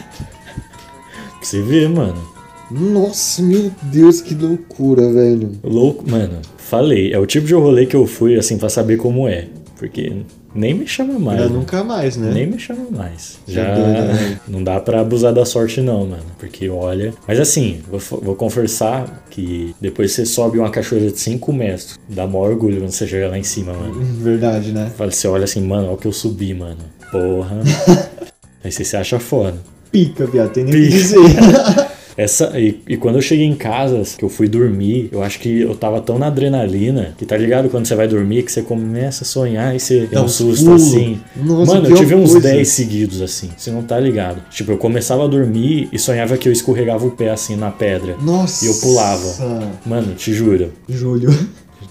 Você 1.42 1.62
ver, 1.62 1.90
mano. 1.90 2.37
Nossa, 2.70 3.42
meu 3.42 3.72
Deus, 3.84 4.22
que 4.22 4.36
loucura, 4.36 5.12
velho. 5.12 5.52
Louco, 5.64 6.10
mano. 6.10 6.40
Falei, 6.58 7.14
é 7.14 7.20
o 7.20 7.26
tipo 7.26 7.48
de 7.48 7.54
rolê 7.54 7.86
que 7.86 7.96
eu 7.96 8.06
fui, 8.06 8.38
assim, 8.38 8.58
pra 8.58 8.70
saber 8.70 8.98
como 8.98 9.28
é. 9.28 9.48
Porque 9.78 10.12
nem 10.54 10.74
me 10.74 10.88
chama 10.88 11.20
mais. 11.20 11.40
Né? 11.40 11.48
nunca 11.48 11.84
mais, 11.84 12.18
né? 12.18 12.32
Nem 12.34 12.48
me 12.48 12.58
chama 12.58 12.88
mais. 12.90 13.38
Já 13.48 13.76
doido, 13.76 14.08
né? 14.08 14.40
não 14.48 14.64
dá 14.64 14.80
pra 14.80 15.02
abusar 15.02 15.32
da 15.32 15.46
sorte 15.46 15.82
não, 15.82 16.08
mano. 16.08 16.24
Porque 16.40 16.68
olha... 16.68 17.14
Mas 17.28 17.40
assim, 17.40 17.82
vou, 17.90 18.00
vou 18.22 18.36
confessar 18.36 19.24
que 19.30 19.76
depois 19.80 20.12
você 20.12 20.26
sobe 20.26 20.58
uma 20.58 20.72
cachoeira 20.72 21.12
de 21.12 21.20
5 21.20 21.54
metros, 21.54 22.00
dá 22.10 22.26
maior 22.26 22.50
orgulho 22.50 22.82
quando 22.82 22.92
você 22.92 23.06
chega 23.06 23.30
lá 23.30 23.38
em 23.38 23.44
cima, 23.44 23.72
mano. 23.74 24.02
Verdade, 24.20 24.72
né? 24.72 24.92
Você 24.98 25.28
olha 25.28 25.44
assim, 25.44 25.62
mano, 25.62 25.86
olha 25.86 25.94
o 25.94 25.98
que 25.98 26.08
eu 26.08 26.14
subi, 26.14 26.54
mano. 26.56 26.80
Porra. 27.12 27.62
Aí 28.64 28.72
você 28.72 28.84
se 28.84 28.98
acha 28.98 29.20
foda. 29.20 29.58
Pica, 29.92 30.26
viado, 30.26 30.52
tem 30.52 30.64
nem 30.64 30.74
o 30.74 30.78
que 30.78 30.86
Pica. 30.88 30.98
dizer. 30.98 31.88
Essa, 32.18 32.60
e, 32.60 32.82
e 32.88 32.98
quando 32.98 33.18
eu 33.18 33.22
cheguei 33.22 33.46
em 33.46 33.54
casa, 33.54 34.02
que 34.18 34.26
eu 34.26 34.30
fui 34.30 34.48
dormir, 34.48 35.08
eu 35.12 35.22
acho 35.22 35.40
que 35.40 35.62
eu 35.62 35.76
tava 35.76 36.02
tão 36.02 36.18
na 36.18 36.28
adrenalina, 36.28 37.14
que 37.16 37.26
tá 37.28 37.38
ligado 37.38 37.70
quando 37.70 37.86
você 37.86 37.94
vai 37.94 38.08
dormir, 38.08 38.42
que 38.42 38.52
você 38.52 38.64
começa 38.64 39.24
a 39.24 39.28
sonhar 39.28 39.76
e 39.76 39.80
você 39.80 40.08
Dá 40.12 40.24
um 40.24 40.28
susto 40.28 40.72
assim. 40.74 41.20
Nossa, 41.36 41.76
Mano, 41.76 41.90
eu 41.90 41.96
tive 41.96 42.16
uns 42.16 42.32
coisa. 42.32 42.50
10 42.50 42.68
seguidos 42.68 43.22
assim, 43.22 43.52
você 43.56 43.70
não 43.70 43.84
tá 43.84 44.00
ligado. 44.00 44.42
Tipo, 44.50 44.72
eu 44.72 44.78
começava 44.78 45.26
a 45.26 45.28
dormir 45.28 45.90
e 45.94 46.00
sonhava 46.00 46.38
que 46.38 46.50
eu 46.50 46.54
escorregava 46.54 47.06
o 47.06 47.12
pé 47.12 47.30
assim 47.30 47.56
na 47.56 47.70
pedra. 47.70 48.18
Nossa. 48.20 48.66
E 48.66 48.68
eu 48.68 48.74
pulava. 48.76 49.72
Mano, 49.86 50.16
te 50.16 50.34
juro, 50.34 50.74
Júlio. 50.90 51.30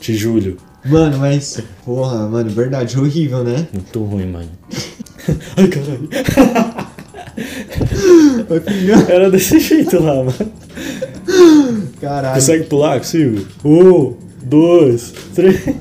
te 0.00 0.14
juro. 0.14 0.56
Mano, 0.84 1.18
mas. 1.18 1.60
Porra, 1.84 2.28
mano, 2.28 2.50
verdade, 2.50 2.98
horrível, 2.98 3.44
né? 3.44 3.66
Muito 3.72 4.02
ruim, 4.02 4.26
mano. 4.26 4.50
Ai, 5.56 5.68
caralho. 5.68 6.08
Era 9.08 9.30
desse 9.30 9.58
jeito 9.58 10.00
lá, 10.02 10.16
mano. 10.16 10.52
Caralho. 12.00 12.34
Consegue 12.34 12.64
pular? 12.64 12.98
Consigo? 12.98 13.46
Um, 13.64 14.14
dois, 14.42 15.12
três. 15.34 15.74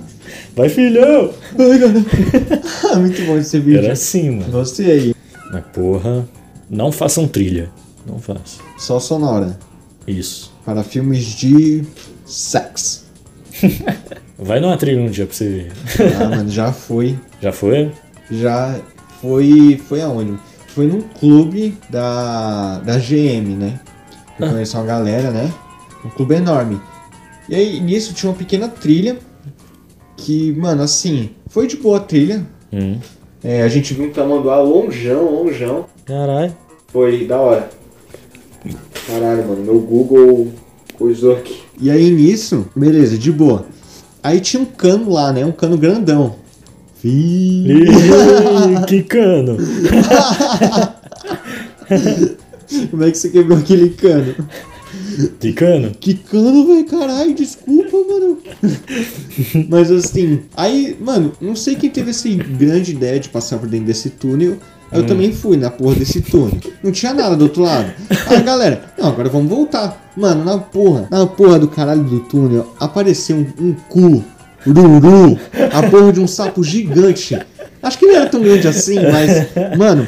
Vai, 0.56 0.70
filhão! 0.70 1.34
Muito 2.98 3.26
bom 3.26 3.38
esse 3.38 3.60
vídeo. 3.60 3.84
Era 3.84 3.94
assim, 3.94 4.30
mano. 4.32 4.52
Gostei. 4.52 5.14
Mas 5.52 5.64
porra, 5.74 6.28
não 6.70 6.92
façam 6.92 7.28
trilha. 7.28 7.70
Não 8.08 8.20
façam. 8.20 8.64
Só 8.78 9.00
sonora. 9.00 9.58
Isso. 10.08 10.54
Para 10.66 10.84
filmes 10.84 11.26
de 11.26 11.84
sexo. 12.26 13.06
Vai 14.38 14.60
numa 14.60 14.78
trilha 14.78 15.02
um 15.02 15.10
dia 15.10 15.26
pra 15.26 15.36
você 15.36 15.50
ver. 15.50 15.72
Ah, 16.20 16.30
mano, 16.30 16.50
já 16.50 16.72
foi. 16.72 17.18
Já 17.42 17.52
foi? 17.52 17.92
Já 18.30 18.80
foi. 19.22 19.82
Foi 19.88 20.02
aonde? 20.02 20.38
Foi 20.76 20.86
num 20.86 21.00
clube 21.00 21.78
da. 21.90 22.80
da 22.80 22.98
GM, 22.98 23.56
né? 23.58 23.80
Eu 24.38 24.50
conheci 24.50 24.76
uma 24.76 24.84
galera, 24.84 25.32
né? 25.32 25.50
Um 26.04 26.10
clube 26.10 26.36
enorme. 26.36 26.82
E 27.48 27.56
aí, 27.56 27.80
nisso 27.80 28.14
tinha 28.14 28.30
uma 28.30 28.38
pequena 28.38 28.68
trilha. 28.68 29.18
Que, 30.18 30.52
mano, 30.52 30.84
assim, 30.84 31.30
foi 31.48 31.66
de 31.66 31.78
boa 31.78 31.96
a 31.96 32.02
trilha. 32.02 32.46
Hum. 32.74 33.00
É, 33.42 33.62
a 33.62 33.70
gente 33.70 33.94
viu 33.94 34.08
um 34.08 34.12
tamanduá 34.12 34.60
longeão, 34.60 35.24
longeão. 35.32 35.86
Caralho. 36.04 36.54
Foi 36.88 37.26
da 37.26 37.40
hora. 37.40 37.70
Caralho, 39.08 39.48
mano, 39.48 39.64
meu 39.64 39.80
Google 39.80 40.52
coisou 40.98 41.38
aqui. 41.38 41.62
E 41.80 41.90
aí 41.90 42.12
nisso, 42.12 42.68
beleza, 42.76 43.18
de 43.18 43.32
boa. 43.32 43.66
Aí 44.22 44.42
tinha 44.42 44.62
um 44.62 44.66
cano 44.66 45.10
lá, 45.10 45.32
né? 45.32 45.46
Um 45.46 45.54
cano 45.54 45.78
grandão. 45.78 46.36
Ih, 47.08 47.86
que 48.88 49.04
cano. 49.04 49.58
Como 52.90 53.04
é 53.04 53.12
que 53.12 53.18
você 53.18 53.30
quebrou 53.30 53.60
aquele 53.60 53.92
cano? 53.92 54.34
Que 55.40 55.54
cano? 55.54 55.92
Que 56.00 56.16
cano, 56.16 56.66
velho, 56.66 56.86
caralho, 56.86 57.36
desculpa, 57.36 57.96
mano. 57.96 58.40
Mas 59.70 59.92
assim, 59.92 60.42
aí, 60.58 60.98
mano, 61.00 61.32
não 61.40 61.56
sei 61.56 61.76
quem 61.76 61.92
teve 61.92 62.10
essa 62.10 62.28
grande 62.28 62.94
ideia 62.94 63.20
de 63.20 63.30
passar 63.30 63.60
por 63.60 63.70
dentro 63.70 63.86
desse 63.86 64.10
túnel. 64.10 64.58
Eu 64.92 65.06
também 65.06 65.32
fui 65.32 65.58
na 65.58 65.70
porra 65.70 65.96
desse 65.96 66.22
túnel. 66.22 66.58
Não 66.84 66.92
tinha 66.92 67.14
nada 67.14 67.36
do 67.36 67.44
outro 67.44 67.62
lado. 67.62 67.92
Aí, 68.28 68.42
galera, 68.42 68.84
não, 68.98 69.10
agora 69.10 69.30
vamos 69.30 69.50
voltar. 69.50 70.12
Mano, 70.18 70.44
na 70.44 70.58
porra, 70.58 71.08
na 71.12 71.28
porra 71.28 71.60
do 71.60 71.68
caralho 71.68 72.04
do 72.04 72.22
túnel, 72.22 72.74
apareceu 72.80 73.36
um, 73.36 73.46
um 73.64 73.74
cu, 73.74 74.24
ururu, 74.66 75.38
a 75.72 75.90
porra 75.90 76.14
de 76.14 76.20
um 76.20 76.28
sapo 76.28 76.64
gigante. 76.64 77.38
Acho 77.82 78.00
que 78.00 78.06
não 78.06 78.16
era 78.16 78.30
tão 78.30 78.42
grande 78.42 78.68
assim, 78.68 78.98
mas, 79.12 79.48
mano, 79.78 80.08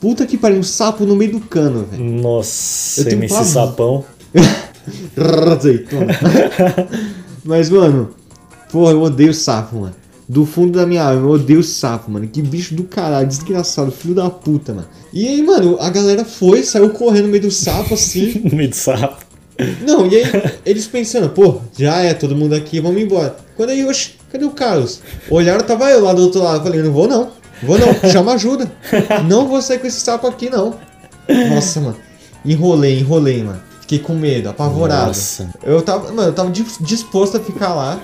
puta 0.00 0.26
que 0.26 0.36
pariu, 0.36 0.58
um 0.58 0.62
sapo 0.62 1.04
no 1.04 1.16
meio 1.16 1.32
do 1.32 1.40
cano, 1.40 1.86
velho. 1.90 2.04
Nossa, 2.04 3.00
Eu 3.00 3.04
tenho 3.04 3.18
MC 3.18 3.34
pavor. 3.34 3.46
Sapão. 3.46 4.04
Mas, 7.44 7.70
mano, 7.70 8.10
porra, 8.70 8.92
eu 8.92 9.02
odeio 9.02 9.34
sapo, 9.34 9.76
mano. 9.76 9.94
Do 10.28 10.46
fundo 10.46 10.78
da 10.78 10.86
minha 10.86 11.02
alma, 11.02 11.22
eu 11.22 11.30
odeio 11.30 11.62
sapo, 11.62 12.10
mano. 12.10 12.28
Que 12.28 12.40
bicho 12.40 12.74
do 12.74 12.84
caralho, 12.84 13.26
desgraçado, 13.26 13.90
filho 13.90 14.14
da 14.14 14.30
puta, 14.30 14.72
mano. 14.72 14.86
E 15.12 15.26
aí, 15.26 15.42
mano, 15.42 15.76
a 15.80 15.90
galera 15.90 16.24
foi, 16.24 16.62
saiu 16.62 16.90
correndo 16.90 17.24
no 17.24 17.30
meio 17.30 17.42
do 17.42 17.50
sapo, 17.50 17.94
assim. 17.94 18.40
No 18.48 18.56
meio 18.56 18.70
do 18.70 18.76
sapo. 18.76 19.24
Não, 19.82 20.06
e 20.06 20.16
aí, 20.16 20.24
eles 20.64 20.86
pensando, 20.86 21.28
pô, 21.30 21.60
já 21.78 21.96
é, 21.98 22.14
todo 22.14 22.34
mundo 22.36 22.54
aqui, 22.54 22.80
vamos 22.80 23.00
embora. 23.00 23.36
Quando 23.56 23.70
aí, 23.70 23.84
oxe, 23.84 24.12
cadê 24.30 24.44
o 24.44 24.50
Carlos? 24.50 25.00
Olharam, 25.30 25.64
tava 25.64 25.90
eu 25.90 26.02
lá 26.04 26.12
do 26.12 26.22
outro 26.22 26.42
lado. 26.42 26.58
Eu 26.58 26.62
falei, 26.64 26.82
não 26.82 26.92
vou 26.92 27.06
não. 27.08 27.30
Vou 27.62 27.78
não, 27.78 27.92
chama 28.10 28.32
ajuda. 28.34 28.70
Não 29.28 29.46
vou 29.46 29.60
sair 29.60 29.78
com 29.78 29.86
esse 29.86 30.00
sapo 30.00 30.26
aqui, 30.26 30.48
não. 30.48 30.74
Nossa, 31.50 31.80
mano. 31.80 31.96
Enrolei, 32.44 32.98
enrolei, 32.98 33.42
mano. 33.42 33.60
Fiquei 33.82 33.98
com 33.98 34.14
medo, 34.14 34.48
apavorado. 34.48 35.08
Nossa. 35.08 35.50
Eu 35.62 35.82
tava, 35.82 36.12
mano, 36.12 36.28
eu 36.28 36.32
tava 36.32 36.50
dis- 36.50 36.78
disposto 36.80 37.36
a 37.36 37.40
ficar 37.40 37.74
lá 37.74 38.00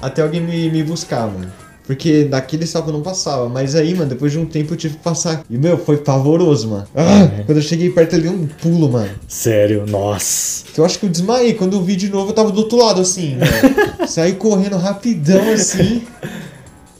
até 0.00 0.22
alguém 0.22 0.40
me, 0.40 0.70
me 0.70 0.82
buscar, 0.82 1.26
mano. 1.26 1.50
Porque 1.90 2.22
daquele 2.22 2.68
sapo 2.68 2.92
não 2.92 3.02
passava. 3.02 3.48
Mas 3.48 3.74
aí, 3.74 3.92
mano, 3.94 4.10
depois 4.10 4.30
de 4.30 4.38
um 4.38 4.46
tempo 4.46 4.74
eu 4.74 4.76
tive 4.76 4.96
que 4.96 5.02
passar. 5.02 5.42
E, 5.50 5.58
meu, 5.58 5.76
foi 5.76 5.96
pavoroso, 5.96 6.68
mano. 6.68 6.86
Ah, 6.94 7.42
quando 7.44 7.58
eu 7.58 7.62
cheguei 7.62 7.90
perto 7.90 8.14
ali, 8.14 8.28
um 8.28 8.46
pulo, 8.46 8.88
mano. 8.88 9.10
Sério, 9.26 9.84
nossa. 9.88 10.66
Eu 10.78 10.84
acho 10.84 11.00
que 11.00 11.06
eu 11.06 11.10
desmaiei. 11.10 11.54
Quando 11.54 11.72
eu 11.72 11.82
vi 11.82 11.96
de 11.96 12.08
novo, 12.08 12.30
eu 12.30 12.32
tava 12.32 12.52
do 12.52 12.60
outro 12.60 12.78
lado, 12.78 13.00
assim, 13.00 13.34
mano. 13.34 14.06
Saí 14.06 14.34
correndo 14.34 14.76
rapidão, 14.76 15.50
assim. 15.52 16.02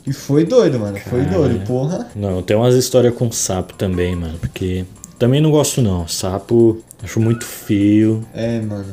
E 0.05 0.13
foi 0.13 0.45
doido, 0.45 0.81
mano. 0.81 0.99
Foi 1.09 1.25
doido, 1.25 1.65
porra. 1.65 2.09
Não, 2.17 2.43
tem 2.43 2.57
umas 2.57 2.75
histórias 2.75 3.15
com 3.15 3.31
sapo 3.31 3.75
também, 3.75 4.17
mano. 4.17 4.41
Porque 4.41 4.85
também 5.21 5.41
não 5.41 5.53
gosto, 5.53 5.81
não. 5.81 6.09
Sapo, 6.09 6.83
acho 7.01 7.21
muito 7.21 7.45
feio. 7.45 8.27
É, 8.35 8.61
mano. 8.61 8.93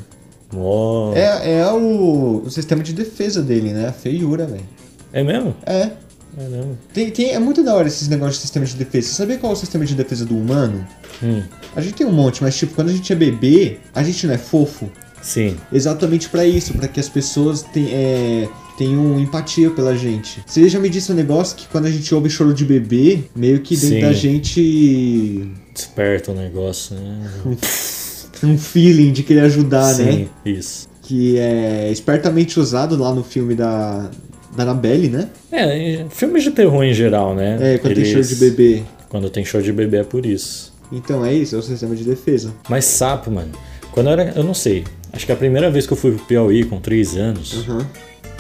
Mó... 0.54 1.12
É, 1.16 1.60
é 1.62 1.72
o, 1.72 2.44
o 2.46 2.50
sistema 2.52 2.84
de 2.84 2.94
defesa 2.94 3.42
dele, 3.42 3.74
né? 3.74 3.88
A 3.88 3.92
feiura, 3.92 4.46
velho. 4.46 4.77
É 5.14 5.24
mesmo? 5.24 5.56
É. 5.66 5.92
Caramba. 6.36 6.78
Tem, 6.94 7.10
tem, 7.10 7.32
é 7.32 7.40
muito 7.40 7.64
da 7.64 7.74
hora 7.74 7.88
esses 7.88 8.08
negócios 8.08 8.36
de 8.36 8.42
sistema 8.42 8.66
de 8.66 8.76
defesa. 8.76 9.08
Você 9.08 9.14
sabia 9.16 9.38
qual 9.38 9.52
é 9.54 9.56
o 9.56 9.58
sistema 9.58 9.86
de 9.86 9.96
defesa 9.96 10.24
do 10.26 10.38
humano? 10.38 10.86
Hum, 11.24 11.42
A 11.76 11.82
gente 11.82 11.96
tem 11.96 12.06
um 12.06 12.12
monte, 12.12 12.44
mas 12.44 12.56
tipo, 12.56 12.76
quando 12.76 12.90
a 12.90 12.94
gente 12.94 13.12
é 13.12 13.16
bebê, 13.16 13.78
a 13.96 14.04
gente 14.04 14.28
não 14.28 14.34
é 14.36 14.38
fofo. 14.38 14.90
sim. 15.22 15.56
Exatamente 15.74 16.30
pra 16.30 16.46
isso, 16.46 16.74
pra 16.76 16.88
que 16.88 17.00
as 17.00 17.10
pessoas 17.10 17.64
ten- 17.64 17.88
é, 17.92 18.48
tenham 18.78 19.20
empatia 19.20 19.72
pela 19.72 19.98
gente. 19.98 20.44
Você 20.46 20.70
já 20.70 20.80
me 20.80 20.90
disse 20.90 21.12
um 21.12 21.16
negócio 21.16 21.56
que 21.58 21.68
quando 21.68 21.86
a 21.88 21.92
gente 21.92 22.14
ouve 22.14 22.30
choro 22.30 22.54
de 22.54 22.64
bebê, 22.66 23.24
meio 23.36 23.60
que 23.62 23.76
dentro 23.76 23.96
Sim. 23.96 24.02
da 24.02 24.14
gente 24.14 25.52
Desperta 25.74 26.32
o 26.32 26.36
negócio, 26.36 26.96
né? 26.96 27.30
um 28.44 28.58
feeling 28.58 29.12
de 29.12 29.24
querer 29.24 29.42
ajudar, 29.42 29.96
né? 29.98 30.12
Sim, 30.12 30.30
isso. 30.46 30.88
Que 31.02 31.38
é 31.40 31.90
espertamente 31.92 32.60
usado 32.60 32.96
lá 32.98 33.12
no 33.14 33.24
filme 33.24 33.56
da, 33.56 34.10
da 34.58 34.64
Annabelle, 34.64 35.08
né? 35.08 35.30
É, 35.52 36.06
filmes 36.10 36.44
de 36.44 36.52
terror 36.52 36.84
em 36.84 36.94
geral, 36.94 37.34
né? 37.36 37.58
É, 37.76 37.78
quando 37.78 37.94
tem 37.94 38.04
choro 38.06 38.18
Eles- 38.18 38.30
de 38.30 38.36
bebê. 38.36 38.84
Quando 39.08 39.30
tem 39.30 39.46
show 39.46 39.62
de 39.62 39.72
bebê 39.72 39.98
é 39.98 40.04
por 40.04 40.26
isso. 40.26 40.74
Então 40.92 41.24
é 41.26 41.34
isso, 41.34 41.56
é 41.56 41.60
o 41.60 41.62
sistema 41.62 41.96
de 41.96 42.04
defesa. 42.04 42.54
Mas 42.68 42.84
sapo, 42.86 43.30
mano. 43.32 43.52
Quando 43.92 44.08
eu 44.08 44.14
era. 44.14 44.34
Eu 44.36 44.44
não 44.44 44.54
sei. 44.54 44.84
Acho 45.14 45.26
que 45.26 45.32
a 45.32 45.36
primeira 45.36 45.70
vez 45.72 45.86
que 45.88 45.94
eu 45.94 45.98
fui 45.98 46.12
pro 46.12 46.26
Piauí 46.26 46.64
com 46.66 46.80
3 46.80 47.16
anos, 47.18 47.66
Aham. 47.68 47.86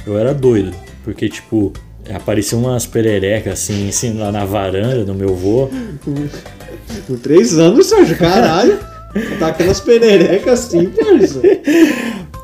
eu 0.05 0.17
era 0.17 0.33
doido. 0.33 0.73
Porque, 1.03 1.29
tipo, 1.29 1.71
apareciam 2.13 2.59
umas 2.61 2.85
pererecas 2.85 3.53
assim, 3.53 3.87
assim, 3.89 4.17
lá 4.17 4.31
na 4.31 4.43
varanda 4.43 5.05
do 5.05 5.13
meu 5.15 5.33
vô. 5.35 5.69
Com 7.07 7.15
três 7.17 7.57
anos, 7.57 7.85
Sérgio, 7.87 8.17
caralho. 8.17 8.77
tá 9.39 9.47
aquelas 9.47 9.79
pererecas 9.79 10.65
assim, 10.65 10.89
parça. 10.89 11.41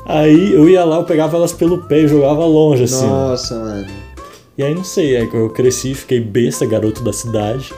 Aí 0.06 0.52
eu 0.52 0.68
ia 0.68 0.84
lá, 0.84 0.96
eu 0.96 1.04
pegava 1.04 1.36
elas 1.36 1.52
pelo 1.52 1.78
pé 1.84 2.00
e 2.02 2.08
jogava 2.08 2.44
longe, 2.44 2.84
assim. 2.84 3.06
Nossa, 3.06 3.58
mano. 3.58 3.86
E 4.56 4.62
aí 4.62 4.74
não 4.74 4.84
sei, 4.84 5.16
aí 5.16 5.28
eu 5.32 5.50
cresci, 5.50 5.94
fiquei 5.94 6.20
besta, 6.20 6.64
garoto 6.66 7.02
da 7.02 7.12
cidade. 7.12 7.72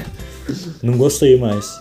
não 0.82 0.96
gostei 0.96 1.36
mais. 1.38 1.78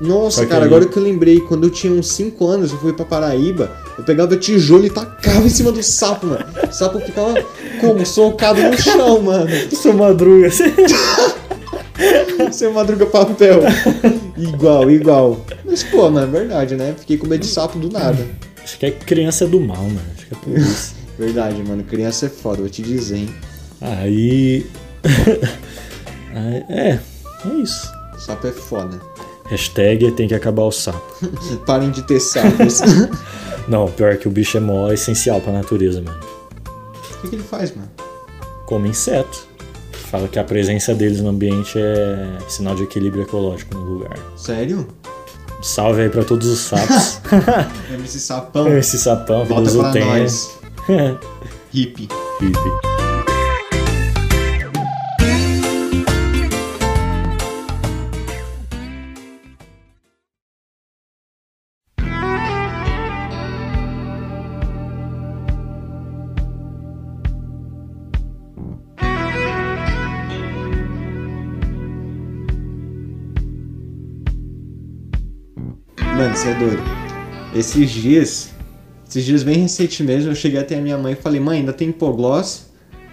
Nossa, 0.00 0.38
Só 0.38 0.42
que 0.42 0.48
cara, 0.48 0.62
aí- 0.64 0.66
agora 0.66 0.86
que 0.86 0.96
eu 0.98 1.02
lembrei, 1.02 1.38
quando 1.40 1.64
eu 1.64 1.70
tinha 1.70 1.92
uns 1.92 2.08
5 2.08 2.46
anos, 2.46 2.72
eu 2.72 2.78
fui 2.78 2.92
pra 2.92 3.04
Paraíba, 3.04 3.70
eu 3.96 4.02
pegava 4.04 4.36
tijolo 4.36 4.84
e 4.84 4.90
tacava 4.90 5.46
em 5.46 5.48
cima 5.48 5.70
do 5.70 5.82
sapo, 5.82 6.26
mano. 6.26 6.44
O 6.68 6.72
sapo 6.72 6.98
ficava 7.00 7.34
como? 7.80 8.04
Socado 8.04 8.60
no 8.60 8.76
chão, 8.76 9.22
mano. 9.22 9.48
Seu 9.70 9.94
madruga, 9.94 10.48
assim. 10.48 10.64
Seu 12.52 12.72
madruga 12.72 13.06
papel. 13.06 13.60
Igual, 14.36 14.90
igual. 14.90 15.40
Mas, 15.64 15.84
pô, 15.84 16.10
mano, 16.10 16.26
é 16.26 16.40
verdade, 16.40 16.74
né? 16.76 16.94
Fiquei 16.98 17.16
com 17.16 17.26
medo 17.28 17.40
de 17.42 17.46
sapo 17.46 17.78
do 17.78 17.88
nada. 17.90 18.26
Acho 18.64 18.78
que 18.78 18.86
é 18.86 18.90
criança 18.90 19.46
do 19.46 19.60
mal, 19.60 19.84
mano. 19.84 20.00
Acho 20.16 20.26
que 20.26 20.34
é 20.34 20.38
por 20.38 20.58
isso. 20.58 20.94
Verdade, 21.18 21.62
mano. 21.62 21.84
Criança 21.84 22.26
é 22.26 22.28
foda, 22.30 22.62
vou 22.62 22.68
te 22.68 22.82
dizer, 22.82 23.18
hein? 23.18 23.34
Aí. 23.80 24.66
É, 26.34 26.98
é 26.98 27.00
isso. 27.62 27.86
Sapo 28.18 28.46
é 28.46 28.52
foda. 28.52 28.98
Hashtag 29.46 30.10
tem 30.12 30.26
que 30.26 30.34
acabar 30.34 30.62
o 30.62 30.72
sapo. 30.72 31.26
Parem 31.66 31.90
de 31.90 32.02
ter 32.02 32.18
sapos. 32.18 32.80
Não, 33.68 33.86
pior 33.90 34.16
que 34.16 34.26
o 34.26 34.30
bicho 34.30 34.56
é 34.56 34.60
mó 34.60 34.90
essencial 34.90 35.40
pra 35.40 35.52
natureza, 35.52 36.00
mano. 36.00 36.18
o 36.18 37.20
que, 37.20 37.28
que 37.28 37.36
ele 37.36 37.42
faz, 37.42 37.74
mano? 37.76 37.90
Come 38.66 38.88
inseto. 38.88 39.46
Fala 39.92 40.28
que 40.28 40.38
a 40.38 40.44
presença 40.44 40.94
deles 40.94 41.20
no 41.20 41.28
ambiente 41.28 41.78
é 41.78 42.38
sinal 42.48 42.74
de 42.74 42.84
equilíbrio 42.84 43.22
ecológico 43.22 43.76
no 43.76 43.84
lugar. 43.84 44.16
Sério? 44.36 44.86
Salve 45.64 46.02
aí 46.02 46.10
pra 46.10 46.22
todos 46.22 46.46
os 46.46 46.58
sapos. 46.60 47.20
Esse 48.04 48.20
sapão. 48.20 48.68
Esse 48.76 48.98
sapão, 48.98 49.46
Volta 49.46 49.62
Deus 49.70 49.74
o 49.76 49.80
pra 49.80 49.92
tenha. 49.92 50.04
nós. 50.18 50.50
Hippie. 51.72 52.06
Hippie. 52.40 52.93
Mano, 76.24 76.36
você 76.38 76.48
é 76.48 76.54
doido. 76.54 76.82
Esses 77.54 77.90
dias, 77.90 78.48
esses 79.06 79.26
dias 79.26 79.42
bem 79.42 79.58
recente 79.58 80.02
mesmo, 80.02 80.30
eu 80.30 80.34
cheguei 80.34 80.58
até 80.58 80.78
a 80.78 80.80
minha 80.80 80.96
mãe 80.96 81.12
e 81.12 81.16
falei, 81.16 81.38
mãe, 81.38 81.58
ainda 81.58 81.70
tem 81.70 81.90
hipoglós? 81.90 82.64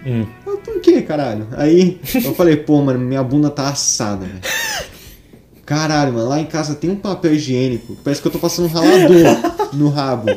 Hum. 0.06 0.24
Ela, 0.46 0.56
por 0.56 0.80
que, 0.80 1.02
caralho? 1.02 1.46
Aí 1.52 2.00
eu 2.14 2.34
falei, 2.34 2.56
pô, 2.56 2.80
mano, 2.80 2.98
minha 2.98 3.22
bunda 3.22 3.50
tá 3.50 3.68
assada, 3.68 4.24
velho. 4.24 4.40
Caralho, 5.66 6.14
mano, 6.14 6.26
lá 6.26 6.40
em 6.40 6.46
casa 6.46 6.74
tem 6.74 6.88
um 6.88 6.96
papel 6.96 7.34
higiênico. 7.34 7.98
Parece 8.02 8.22
que 8.22 8.28
eu 8.28 8.32
tô 8.32 8.38
passando 8.38 8.64
um 8.64 8.72
ralador 8.72 9.68
no 9.74 9.90
rabo. 9.90 10.34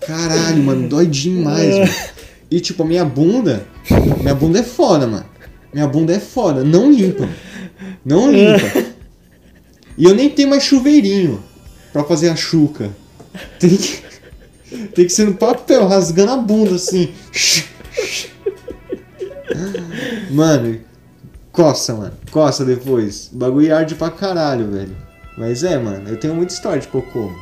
Caralho, 0.00 0.62
mano, 0.62 0.88
dói 0.88 1.04
demais, 1.04 1.76
mano. 1.76 1.94
E 2.50 2.58
tipo, 2.58 2.84
a 2.84 2.86
minha 2.86 3.04
bunda, 3.04 3.66
minha 4.22 4.34
bunda 4.34 4.60
é 4.60 4.62
foda, 4.62 5.06
mano. 5.06 5.26
Minha 5.74 5.86
bunda 5.86 6.14
é 6.14 6.20
foda, 6.20 6.64
não 6.64 6.90
limpa. 6.90 7.28
Não 8.02 8.32
limpa. 8.32 8.96
E 9.98 10.04
eu 10.04 10.14
nem 10.14 10.30
tenho 10.30 10.48
mais 10.48 10.62
chuveirinho 10.62 11.44
pra 11.98 12.04
fazer 12.04 12.28
a 12.28 12.36
chuca. 12.36 12.90
Tem 13.58 13.76
que, 13.76 14.02
tem 14.94 15.04
que 15.04 15.10
ser 15.10 15.26
no 15.26 15.34
papel, 15.34 15.86
rasgando 15.86 16.32
a 16.32 16.36
bunda 16.36 16.76
assim. 16.76 17.12
Mano, 20.30 20.78
coça, 21.52 21.94
mano. 21.94 22.12
Coça 22.30 22.64
depois. 22.64 23.30
O 23.32 23.36
bagulho 23.36 23.74
arde 23.74 23.94
pra 23.94 24.10
caralho, 24.10 24.70
velho. 24.70 24.96
Mas 25.36 25.62
é, 25.64 25.78
mano, 25.78 26.08
eu 26.08 26.16
tenho 26.16 26.34
muita 26.34 26.52
história 26.52 26.80
de 26.80 26.88
cocô. 26.88 27.32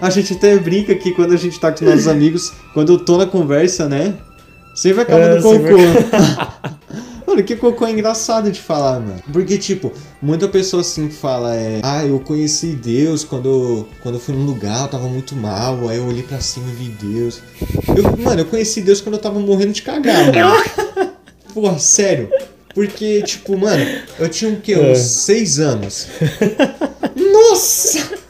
A 0.00 0.10
gente 0.10 0.32
até 0.34 0.58
brinca 0.58 0.94
que 0.94 1.12
quando 1.12 1.32
a 1.32 1.36
gente 1.36 1.58
tá 1.60 1.70
com 1.72 1.84
nossos 1.84 2.08
amigos, 2.08 2.52
quando 2.74 2.92
eu 2.92 2.98
tô 2.98 3.16
na 3.16 3.26
conversa, 3.26 3.88
né? 3.88 4.14
Sempre 4.74 5.02
acaba 5.02 5.20
É, 5.20 5.34
no 5.36 5.42
sempre 5.42 5.72
cocô. 5.72 6.76
Mano, 7.26 7.42
que 7.42 7.56
cocô 7.56 7.86
é 7.86 7.90
engraçado 7.90 8.52
de 8.52 8.60
falar, 8.60 9.00
mano. 9.00 9.20
Porque, 9.32 9.58
tipo, 9.58 9.92
muita 10.22 10.46
pessoa 10.46 10.82
assim 10.82 11.10
fala, 11.10 11.56
é. 11.56 11.80
Ah, 11.82 12.04
eu 12.06 12.20
conheci 12.20 12.68
Deus 12.68 13.24
quando, 13.24 13.86
quando 14.02 14.14
eu 14.14 14.20
fui 14.20 14.34
num 14.34 14.46
lugar, 14.46 14.82
eu 14.82 14.88
tava 14.88 15.08
muito 15.08 15.34
mal, 15.34 15.88
aí 15.88 15.96
eu 15.96 16.06
olhei 16.06 16.22
pra 16.22 16.40
cima 16.40 16.66
e 16.70 16.74
vi 16.74 16.88
Deus. 16.88 17.40
Eu, 17.88 18.16
mano, 18.22 18.42
eu 18.42 18.44
conheci 18.46 18.80
Deus 18.80 19.00
quando 19.00 19.16
eu 19.16 19.20
tava 19.20 19.40
morrendo 19.40 19.72
de 19.72 19.82
cagar, 19.82 20.32
mano. 20.32 21.12
Porra, 21.52 21.78
sério. 21.78 22.30
Porque, 22.72 23.22
tipo, 23.22 23.56
mano, 23.56 23.84
eu 24.18 24.28
tinha 24.28 24.52
o 24.52 24.60
quê? 24.60 24.74
É. 24.74 24.92
Uns 24.92 24.98
seis 24.98 25.58
anos. 25.58 26.06
Nossa! 27.16 28.26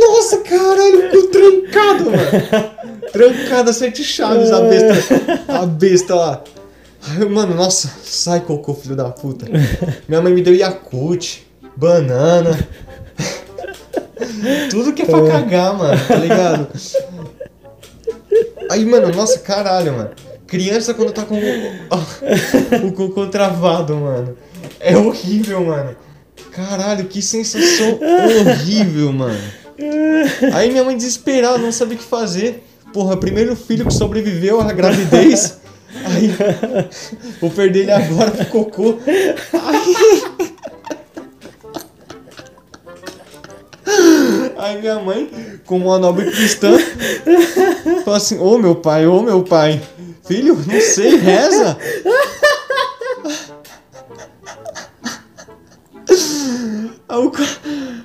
Nossa, 0.00 0.38
caralho, 0.38 1.10
cu 1.10 1.28
trancado, 1.28 2.04
mano. 2.04 2.70
Trancado 3.12 3.70
a 3.70 3.72
sete 3.72 4.02
chaves, 4.04 4.50
a 4.50 4.60
besta. 4.60 5.14
A 5.48 5.66
besta 5.66 6.14
lá. 6.14 6.44
Mano, 7.30 7.54
nossa, 7.54 7.90
sai 8.02 8.40
cocô, 8.40 8.74
filho 8.74 8.96
da 8.96 9.10
puta. 9.10 9.46
Minha 10.08 10.22
mãe 10.22 10.32
me 10.32 10.42
deu 10.42 10.54
Yakult, 10.54 11.42
banana. 11.76 12.58
Tudo 14.70 14.92
que 14.92 15.02
é 15.02 15.04
pra 15.04 15.26
cagar, 15.26 15.76
mano, 15.76 16.00
tá 16.06 16.16
ligado? 16.16 16.68
Aí, 18.70 18.84
mano, 18.84 19.14
nossa, 19.14 19.38
caralho, 19.38 19.92
mano. 19.92 20.10
Criança 20.46 20.94
quando 20.94 21.12
tá 21.12 21.24
com 21.24 21.36
o, 21.36 21.40
o 22.88 22.92
cocô 22.92 23.26
travado, 23.26 23.96
mano. 23.96 24.36
É 24.80 24.96
horrível, 24.96 25.64
mano. 25.64 25.96
Caralho, 26.52 27.06
que 27.06 27.20
sensação 27.20 27.98
horrível, 28.00 29.12
mano. 29.12 29.38
Aí 30.52 30.70
minha 30.70 30.84
mãe 30.84 30.96
desesperada, 30.96 31.58
não 31.58 31.72
sabia 31.72 31.96
o 31.96 31.98
que 31.98 32.04
fazer. 32.04 32.62
Porra, 32.92 33.16
primeiro 33.16 33.56
filho 33.56 33.84
que 33.84 33.92
sobreviveu 33.92 34.60
à 34.60 34.72
gravidez. 34.72 35.58
Aí, 36.04 36.34
vou 37.40 37.50
perder 37.50 37.80
ele 37.80 37.92
agora 37.92 38.30
pro 38.30 38.46
cocô. 38.46 38.98
Aí, 39.52 39.94
aí 44.56 44.80
minha 44.80 44.98
mãe, 44.98 45.30
como 45.64 45.86
uma 45.86 45.98
nobre 45.98 46.30
cristã, 46.30 46.76
falou 48.04 48.16
assim: 48.16 48.38
Ô 48.38 48.58
meu 48.58 48.74
pai, 48.74 49.06
ô 49.06 49.22
meu 49.22 49.42
pai, 49.42 49.80
filho, 50.26 50.54
não 50.54 50.80
sei, 50.80 51.16
reza. 51.16 51.76
Eu 57.08 57.32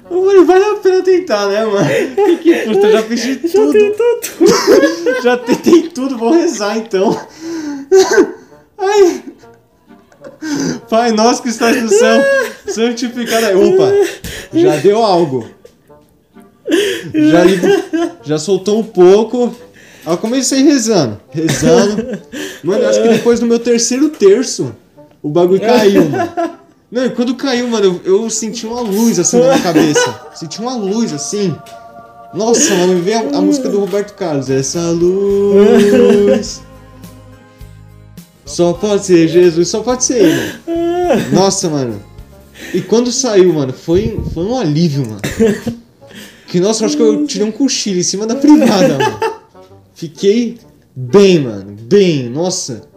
falei, 0.10 0.44
vale 0.46 0.64
a 0.66 0.76
pena 0.76 1.02
tentar, 1.02 1.48
né, 1.48 1.66
mano? 1.66 1.88
Que 2.40 2.54
que 2.54 2.66
custa? 2.66 2.88
Eu 2.88 2.92
já 2.92 3.04
fiz 3.04 3.22
de 3.22 3.36
tudo. 3.38 3.72
Tentou 3.72 4.20
tudo. 4.22 5.20
Já 5.24 5.38
tentei 5.38 5.90
tudo, 5.90 6.18
vou 6.18 6.32
rezar 6.32 6.78
então. 6.78 7.20
Ai. 8.78 9.24
Pai 10.90 11.12
nosso 11.12 11.44
que 11.44 11.50
estás 11.50 11.82
no 11.82 11.90
céu, 11.90 12.22
santificado. 12.68 13.46
aí. 13.46 13.56
Opa, 13.56 13.92
já 14.54 14.78
deu 14.78 15.04
algo. 15.04 15.46
Já, 17.14 17.44
já 18.24 18.38
soltou 18.40 18.80
um 18.80 18.84
pouco. 18.84 19.54
Aí 20.06 20.14
eu 20.14 20.18
comecei 20.18 20.64
rezando, 20.64 21.20
rezando. 21.30 22.20
Mano, 22.64 22.84
eu 22.84 22.90
acho 22.90 23.02
que 23.02 23.10
depois 23.10 23.40
do 23.40 23.46
meu 23.46 23.60
terceiro 23.60 24.10
terço, 24.10 24.74
o 25.22 25.28
bagulho 25.30 25.60
caiu, 25.60 26.06
mano. 26.10 26.60
Não, 26.92 27.06
e 27.06 27.10
quando 27.12 27.36
caiu, 27.36 27.68
mano, 27.68 28.02
eu, 28.04 28.22
eu 28.24 28.30
senti 28.30 28.66
uma 28.66 28.82
luz 28.82 29.20
assim 29.20 29.38
na 29.38 29.50
minha 29.50 29.62
cabeça. 29.62 30.22
Senti 30.34 30.60
uma 30.60 30.76
luz 30.76 31.14
assim. 31.14 31.56
Nossa, 32.34 32.74
mano, 32.76 32.96
me 32.96 33.02
veio 33.02 33.34
a, 33.34 33.38
a 33.38 33.42
música 33.42 33.70
do 33.70 33.80
Roberto 33.80 34.16
Carlos. 34.16 34.50
Essa 34.50 34.90
luz. 34.90 36.62
Só 38.46 38.74
pode 38.74 39.06
ser 39.06 39.28
Jesus, 39.28 39.68
só 39.68 39.82
pode 39.82 40.04
ser 40.04 40.24
ele. 40.24 40.60
Nossa, 41.32 41.70
mano. 41.70 42.02
E 42.74 42.82
quando 42.82 43.12
saiu, 43.12 43.54
mano, 43.54 43.72
foi, 43.72 44.20
foi 44.34 44.44
um 44.44 44.58
alívio, 44.58 45.06
mano. 45.08 45.22
Que, 46.48 46.60
nossa, 46.60 46.86
acho 46.86 46.98
que 46.98 47.04
eu 47.04 47.28
tirei 47.28 47.48
um 47.48 47.52
cochilo 47.52 48.00
em 48.00 48.04
cima 48.04 48.26
da 48.26 48.36
privada, 48.36 48.98
mano. 48.98 49.20
Fiquei 49.94 50.58
bem, 50.96 51.42
mano. 51.42 51.76
Bem, 51.84 52.28
nossa. 52.28 52.89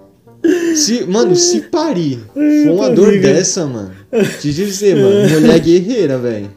Se, 0.75 1.05
mano, 1.07 1.37
se 1.37 1.61
parir, 1.63 2.21
foi 2.33 2.69
uma 2.69 2.91
dor 2.91 3.19
dessa, 3.19 3.67
mano. 3.67 3.93
Te 4.41 4.53
dizer, 4.53 4.97
mano, 4.97 5.29
mulher 5.41 5.59
guerreira, 5.61 6.19
velho. 6.19 6.51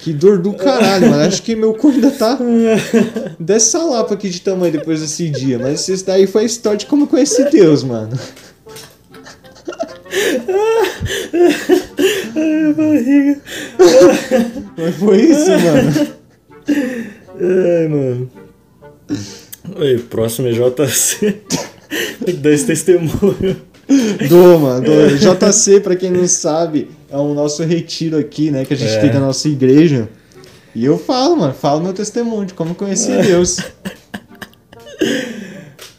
Que 0.00 0.12
dor 0.12 0.38
do 0.38 0.52
caralho, 0.52 1.08
mano. 1.08 1.22
Acho 1.22 1.42
que 1.42 1.56
meu 1.56 1.74
cu 1.74 1.88
ainda 1.88 2.10
tá 2.10 2.38
dessa 3.40 3.82
lapa 3.82 4.14
aqui 4.14 4.28
de 4.28 4.40
tamanho 4.40 4.72
depois 4.72 5.00
desse 5.00 5.30
dia. 5.30 5.58
Mas 5.58 5.88
isso 5.88 6.04
daí 6.04 6.26
foi 6.26 6.42
a 6.42 6.44
história 6.46 6.78
de 6.78 6.86
como 6.86 7.06
conheci 7.06 7.48
Deus, 7.50 7.82
mano. 7.82 8.18
Barriga. 12.76 13.40
Mas 14.76 14.94
foi 14.96 15.22
isso, 15.22 15.50
mano. 15.50 16.14
Ai, 17.40 17.88
mano. 17.88 18.30
Oi, 19.76 19.98
próximo 20.10 20.48
é 20.48 20.52
JC. 20.52 21.42
Tem 22.24 22.34
que 22.36 22.40
dar 22.40 22.50
esse 22.52 22.66
testemunho. 22.66 23.56
Dou, 24.28 24.58
mano. 24.58 24.84
Dou. 24.84 25.08
JC, 25.16 25.80
pra 25.80 25.94
quem 25.96 26.10
não 26.10 26.26
sabe, 26.26 26.90
é 27.10 27.16
o 27.16 27.34
nosso 27.34 27.62
retiro 27.62 28.16
aqui, 28.18 28.50
né? 28.50 28.64
Que 28.64 28.74
a 28.74 28.76
gente 28.76 28.92
É. 28.92 29.00
tem 29.00 29.12
na 29.12 29.20
nossa 29.20 29.48
igreja. 29.48 30.08
E 30.74 30.84
eu 30.84 30.98
falo, 30.98 31.36
mano. 31.36 31.52
Falo 31.54 31.82
meu 31.82 31.92
testemunho 31.92 32.46
de 32.46 32.54
como 32.54 32.74
conheci 32.74 33.10
Deus. 33.22 33.58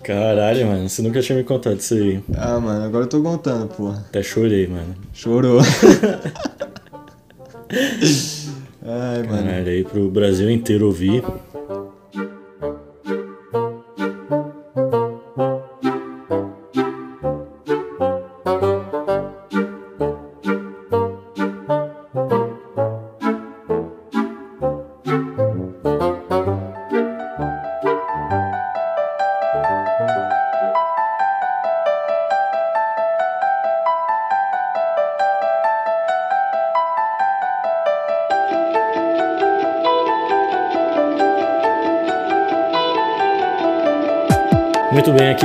Caralho, 0.04 0.68
mano, 0.68 0.88
você 0.88 1.02
nunca 1.02 1.20
tinha 1.22 1.36
me 1.38 1.44
contado 1.44 1.80
isso 1.80 1.94
aí. 1.96 2.20
Ah, 2.36 2.60
mano, 2.60 2.86
agora 2.86 3.06
eu 3.06 3.10
tô 3.10 3.22
contando, 3.24 3.68
porra. 3.68 4.06
Até 4.10 4.22
chorei, 4.22 4.68
mano. 4.68 4.96
Chorou. 5.14 5.60
Ai, 8.86 9.24
mano. 9.24 9.44
Caralho, 9.48 9.68
aí 9.68 9.84
pro 9.84 10.08
Brasil 10.10 10.50
inteiro 10.50 10.86
ouvir. 10.86 11.24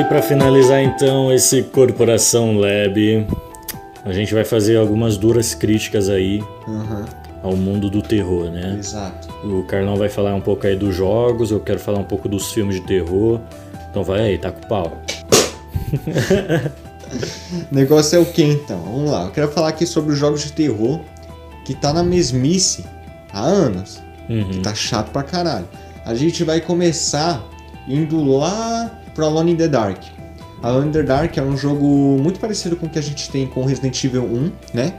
Aqui 0.00 0.08
para 0.08 0.22
finalizar 0.22 0.82
então 0.82 1.32
esse 1.32 1.62
Corporação 1.62 2.58
Lab, 2.58 3.26
a 4.04 4.12
gente 4.12 4.32
vai 4.32 4.44
fazer 4.44 4.76
algumas 4.76 5.16
duras 5.16 5.54
críticas 5.54 6.08
aí 6.08 6.42
Aham, 6.66 7.04
ao 7.42 7.54
mundo 7.54 7.90
do 7.90 8.00
terror, 8.00 8.50
né? 8.50 8.76
exato. 8.78 9.28
O 9.44 9.62
Carlão 9.64 9.96
vai 9.96 10.08
falar 10.08 10.34
um 10.34 10.40
pouco 10.40 10.66
aí 10.66 10.74
dos 10.74 10.94
jogos, 10.94 11.50
eu 11.50 11.60
quero 11.60 11.78
falar 11.78 11.98
um 11.98 12.04
pouco 12.04 12.28
dos 12.28 12.52
filmes 12.52 12.76
de 12.76 12.86
terror. 12.86 13.40
Então 13.90 14.02
vai 14.02 14.20
aí, 14.20 14.38
tá 14.38 14.50
com 14.50 14.64
o 14.64 14.68
pau. 14.68 15.02
O 17.70 17.74
negócio 17.74 18.16
é 18.16 18.18
o 18.20 18.26
que 18.26 18.42
então? 18.42 18.80
Vamos 18.82 19.10
lá. 19.10 19.24
Eu 19.24 19.30
quero 19.32 19.48
falar 19.50 19.68
aqui 19.68 19.84
sobre 19.84 20.12
os 20.12 20.18
jogos 20.18 20.42
de 20.42 20.52
terror 20.52 21.00
que 21.64 21.74
tá 21.74 21.92
na 21.92 22.02
mesmice 22.02 22.84
há 23.32 23.42
anos. 23.42 24.00
Uhum. 24.28 24.62
Tá 24.62 24.74
chato 24.74 25.10
pra 25.10 25.22
caralho. 25.22 25.68
A 26.06 26.14
gente 26.14 26.44
vai 26.44 26.60
começar 26.60 27.44
indo 27.88 28.22
lá 28.22 28.99
pro 29.14 29.24
Alone 29.26 29.52
in 29.52 29.56
the 29.56 29.68
Dark. 29.68 29.98
Alone 30.62 30.88
in 30.88 30.92
the 30.92 31.02
Dark 31.02 31.36
é 31.36 31.42
um 31.42 31.56
jogo 31.56 31.86
muito 32.20 32.38
parecido 32.38 32.76
com 32.76 32.86
o 32.86 32.90
que 32.90 32.98
a 32.98 33.02
gente 33.02 33.30
tem 33.30 33.46
com 33.46 33.64
Resident 33.64 34.02
Evil 34.04 34.24
1, 34.24 34.52
né? 34.74 34.94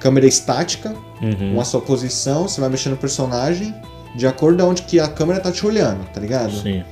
Câmera 0.00 0.26
estática, 0.26 0.94
Uhum. 1.22 1.54
uma 1.54 1.64
só 1.64 1.80
posição, 1.80 2.46
você 2.48 2.60
vai 2.60 2.68
mexendo 2.68 2.92
no 2.92 2.98
personagem 2.98 3.74
de 4.16 4.26
acordo 4.26 4.62
com 4.62 4.70
onde 4.70 4.82
que 4.82 5.00
a 5.00 5.08
câmera 5.08 5.40
tá 5.40 5.50
te 5.50 5.64
olhando, 5.64 6.04
tá 6.12 6.20
ligado? 6.20 6.52
Sim. 6.60 6.82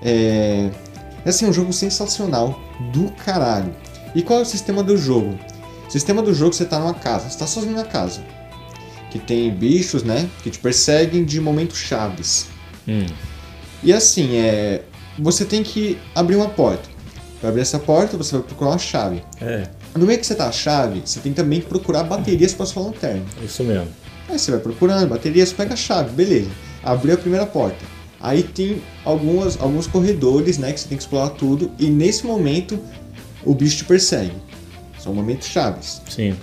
É, 0.00 0.70
é 1.24 1.28
assim, 1.28 1.46
um 1.46 1.52
jogo 1.52 1.72
sensacional 1.72 2.58
do 2.92 3.10
caralho. 3.24 3.74
E 4.14 4.22
qual 4.22 4.38
é 4.38 4.42
o 4.42 4.46
sistema 4.46 4.82
do 4.82 4.96
jogo? 4.96 5.38
O 5.86 5.90
sistema 5.90 6.22
do 6.22 6.32
jogo 6.34 6.52
você 6.54 6.64
tá 6.64 6.78
numa 6.78 6.94
casa, 6.94 7.28
você 7.28 7.38
tá 7.38 7.46
sozinho 7.46 7.74
na 7.74 7.84
casa. 7.84 8.22
Que 9.10 9.18
tem 9.18 9.50
bichos, 9.50 10.02
né? 10.02 10.28
Que 10.42 10.50
te 10.50 10.58
perseguem 10.58 11.24
de 11.24 11.40
momentos 11.40 11.78
chaves. 11.78 12.46
Hum. 12.88 13.06
E 13.82 13.92
assim, 13.92 14.36
é. 14.36 14.82
Você 15.18 15.44
tem 15.44 15.62
que 15.62 15.98
abrir 16.14 16.36
uma 16.36 16.48
porta. 16.48 16.88
Para 17.40 17.50
abrir 17.50 17.62
essa 17.62 17.78
porta, 17.78 18.16
você 18.16 18.36
vai 18.36 18.42
procurar 18.42 18.70
uma 18.70 18.78
chave. 18.78 19.22
É, 19.40 19.68
No 19.96 20.06
meio 20.06 20.18
que 20.18 20.26
você 20.26 20.34
tá 20.34 20.46
a 20.46 20.52
chave, 20.52 21.02
você 21.04 21.20
tem 21.20 21.32
também 21.32 21.60
que 21.60 21.66
procurar 21.66 22.04
baterias 22.04 22.54
para 22.54 22.64
sua 22.66 22.84
lanterna. 22.84 23.24
isso 23.44 23.64
mesmo. 23.64 23.88
Aí 24.28 24.38
você 24.38 24.50
vai 24.52 24.60
procurando 24.60 25.08
baterias, 25.08 25.52
pega 25.52 25.74
a 25.74 25.76
chave, 25.76 26.10
beleza. 26.10 26.48
Abriu 26.82 27.14
a 27.14 27.18
primeira 27.18 27.44
porta. 27.44 27.84
Aí 28.20 28.44
tem 28.44 28.80
algumas, 29.04 29.60
alguns 29.60 29.88
corredores, 29.88 30.56
né, 30.56 30.72
que 30.72 30.80
você 30.80 30.88
tem 30.88 30.96
que 30.96 31.02
explorar 31.02 31.30
tudo. 31.30 31.70
E 31.78 31.90
nesse 31.90 32.24
momento, 32.24 32.78
o 33.44 33.52
bicho 33.54 33.78
te 33.78 33.84
persegue. 33.84 34.32
São 35.00 35.12
momentos 35.12 35.48
chaves. 35.48 36.00
Sim. 36.08 36.36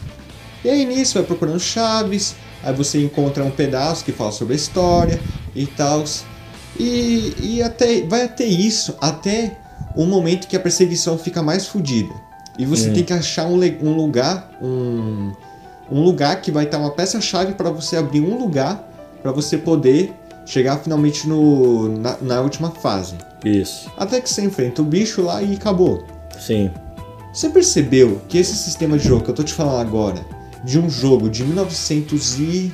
E 0.63 0.69
aí 0.69 0.85
nisso, 0.85 1.13
vai 1.13 1.23
procurando 1.23 1.59
chaves. 1.59 2.35
Aí 2.61 2.73
você 2.73 3.01
encontra 3.01 3.41
um 3.45 3.49
pedaço 3.51 4.03
que 4.03 4.11
fala 4.11 4.33
sobre 4.33 4.53
a 4.53 4.57
história 4.57 5.17
e 5.55 5.65
tal. 5.65 6.03
E, 6.79 7.33
e 7.41 7.61
até, 7.61 8.01
vai 8.03 8.23
até 8.23 8.45
isso, 8.45 8.95
até 9.01 9.57
o 9.95 10.05
momento 10.05 10.47
que 10.47 10.55
a 10.55 10.59
perseguição 10.59 11.17
fica 11.17 11.43
mais 11.43 11.67
fodida. 11.67 12.13
E 12.57 12.65
você 12.65 12.89
Hum. 12.89 12.93
tem 12.93 13.03
que 13.03 13.13
achar 13.13 13.45
um, 13.47 13.59
um 13.81 13.95
lugar, 13.95 14.49
um, 14.61 15.31
um 15.91 16.01
lugar 16.01 16.41
que 16.41 16.51
vai 16.51 16.65
estar 16.65 16.77
uma 16.77 16.91
peça-chave 16.91 17.53
para 17.53 17.69
você 17.69 17.97
abrir 17.97 18.21
um 18.21 18.37
lugar 18.37 18.87
para 19.21 19.31
você 19.31 19.57
poder 19.57 20.13
chegar 20.45 20.77
finalmente 20.77 21.27
no, 21.27 21.89
na, 21.97 22.17
na 22.21 22.41
última 22.41 22.71
fase. 22.71 23.15
Isso. 23.43 23.91
Até 23.97 24.19
que 24.19 24.29
você 24.29 24.41
enfrenta 24.43 24.81
o 24.81 24.85
bicho 24.85 25.21
lá 25.21 25.41
e 25.41 25.53
acabou. 25.55 26.03
Sim. 26.39 26.71
Você 27.33 27.49
percebeu 27.49 28.21
que 28.27 28.37
esse 28.37 28.55
sistema 28.55 28.97
de 28.97 29.07
jogo 29.07 29.23
que 29.23 29.29
eu 29.29 29.35
tô 29.35 29.43
te 29.43 29.53
falando 29.53 29.81
agora, 29.81 30.25
de 30.63 30.79
um 30.79 30.89
jogo 30.89 31.29
de 31.29 31.43
1900 31.43 32.39
e... 32.39 32.73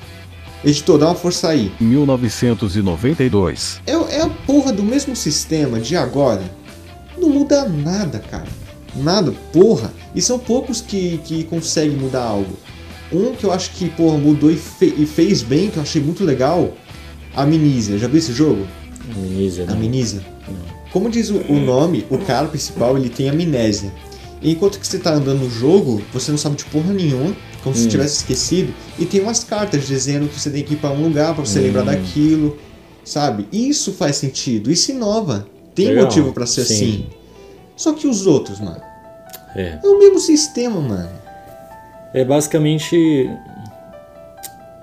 Editor, 0.65 0.97
dá 0.97 1.05
uma 1.07 1.15
força 1.15 1.49
aí. 1.49 1.71
1992. 1.79 3.81
É, 3.85 3.91
é 3.91 4.21
a 4.21 4.29
porra 4.29 4.71
do 4.73 4.81
mesmo 4.83 5.15
sistema 5.15 5.79
de 5.79 5.95
agora. 5.95 6.41
Não 7.17 7.29
muda 7.29 7.67
nada, 7.69 8.19
cara. 8.19 8.47
Nada, 8.95 9.31
porra. 9.53 9.93
E 10.15 10.21
são 10.21 10.39
poucos 10.39 10.81
que, 10.81 11.19
que 11.23 11.43
conseguem 11.43 11.95
mudar 11.97 12.23
algo. 12.23 12.57
Um 13.11 13.33
que 13.35 13.43
eu 13.45 13.51
acho 13.51 13.71
que, 13.71 13.89
porra, 13.89 14.17
mudou 14.17 14.49
e, 14.51 14.55
fe- 14.57 14.93
e 14.97 15.05
fez 15.05 15.41
bem, 15.43 15.69
que 15.69 15.77
eu 15.77 15.83
achei 15.83 16.01
muito 16.01 16.23
legal, 16.23 16.73
Amnesia. 17.35 17.97
Já 17.97 18.07
viu 18.07 18.17
esse 18.17 18.33
jogo? 18.33 18.65
Amnesia, 19.15 19.65
né? 19.65 19.73
Amnesia. 19.73 20.21
como 20.91 21.09
diz 21.09 21.29
o, 21.29 21.37
o 21.49 21.59
nome, 21.59 22.05
o 22.09 22.17
cara 22.17 22.47
principal 22.47 22.97
ele 22.97 23.09
tem 23.09 23.29
amnésia. 23.29 23.91
Enquanto 24.41 24.79
que 24.79 24.85
você 24.85 24.99
tá 24.99 25.13
andando 25.13 25.39
no 25.39 25.49
jogo, 25.49 26.01
você 26.13 26.29
não 26.31 26.37
sabe 26.37 26.55
de 26.57 26.65
porra 26.65 26.93
nenhuma, 26.93 27.35
como 27.63 27.75
se 27.75 27.87
tivesse 27.87 28.17
esquecido, 28.17 28.73
e 28.99 29.05
tem 29.05 29.21
umas 29.21 29.43
cartas 29.43 29.87
dizendo 29.87 30.27
que 30.27 30.39
você 30.39 30.49
tem 30.51 30.63
que 30.63 30.73
ir 30.75 30.77
pra 30.77 30.91
um 30.91 31.01
lugar 31.03 31.33
pra 31.33 31.43
você 31.43 31.59
lembrar 31.59 31.83
daquilo, 31.83 32.57
sabe? 33.03 33.47
Isso 33.51 33.91
faz 33.93 34.17
sentido, 34.17 34.71
isso 34.71 34.91
inova. 34.91 35.47
Tem 35.73 35.87
Legal, 35.87 36.03
motivo 36.05 36.31
pra 36.31 36.45
ser 36.45 36.63
sim. 36.65 36.73
assim. 36.75 37.05
Só 37.75 37.93
que 37.93 38.07
os 38.07 38.27
outros, 38.27 38.59
mano, 38.59 38.81
É. 39.55 39.79
é 39.83 39.87
o 39.87 39.97
mesmo 39.97 40.19
sistema, 40.19 40.79
mano. 40.79 41.09
É 42.13 42.23
basicamente. 42.23 43.29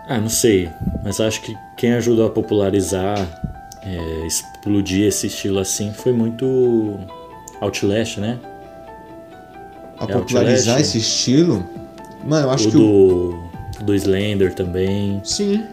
Ah, 0.08 0.18
não 0.18 0.28
sei. 0.28 0.68
Mas 1.04 1.20
acho 1.20 1.40
que 1.40 1.56
quem 1.76 1.92
ajudou 1.94 2.26
a 2.26 2.30
popularizar, 2.30 3.16
é, 3.82 4.26
explodir 4.26 5.06
esse 5.06 5.28
estilo 5.28 5.58
assim 5.58 5.92
foi 5.92 6.12
muito 6.12 6.98
Outlast, 7.60 8.18
né? 8.18 8.38
A 10.02 10.10
É, 10.10 10.12
popularizar 10.12 10.80
esse 10.80 10.98
estilo, 10.98 11.64
mano, 12.24 12.46
eu 12.46 12.50
acho 12.50 12.68
o 12.68 12.70
que 12.70 12.76
o. 12.76 13.34
do, 13.78 13.84
do 13.86 13.94
Slender 13.94 14.52
também. 14.54 15.20
Sim. 15.24 15.64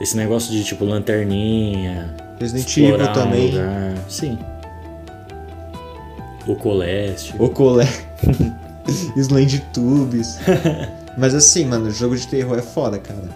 Esse 0.00 0.16
negócio 0.16 0.50
de 0.52 0.62
tipo 0.64 0.84
lanterninha. 0.84 2.14
Resident 2.40 2.76
Evil 2.76 2.94
um 2.96 3.12
também. 3.12 3.50
lugar. 3.50 3.94
Sim. 4.08 4.38
O 6.46 6.54
Coleste. 6.56 7.34
O 7.38 7.48
Colé. 7.48 7.88
Slend 9.16 9.60
Tubes. 9.72 10.38
Mas 11.16 11.34
assim, 11.34 11.64
mano, 11.66 11.90
jogo 11.90 12.16
de 12.16 12.26
terror 12.26 12.58
é 12.58 12.62
foda, 12.62 12.98
cara. 12.98 13.28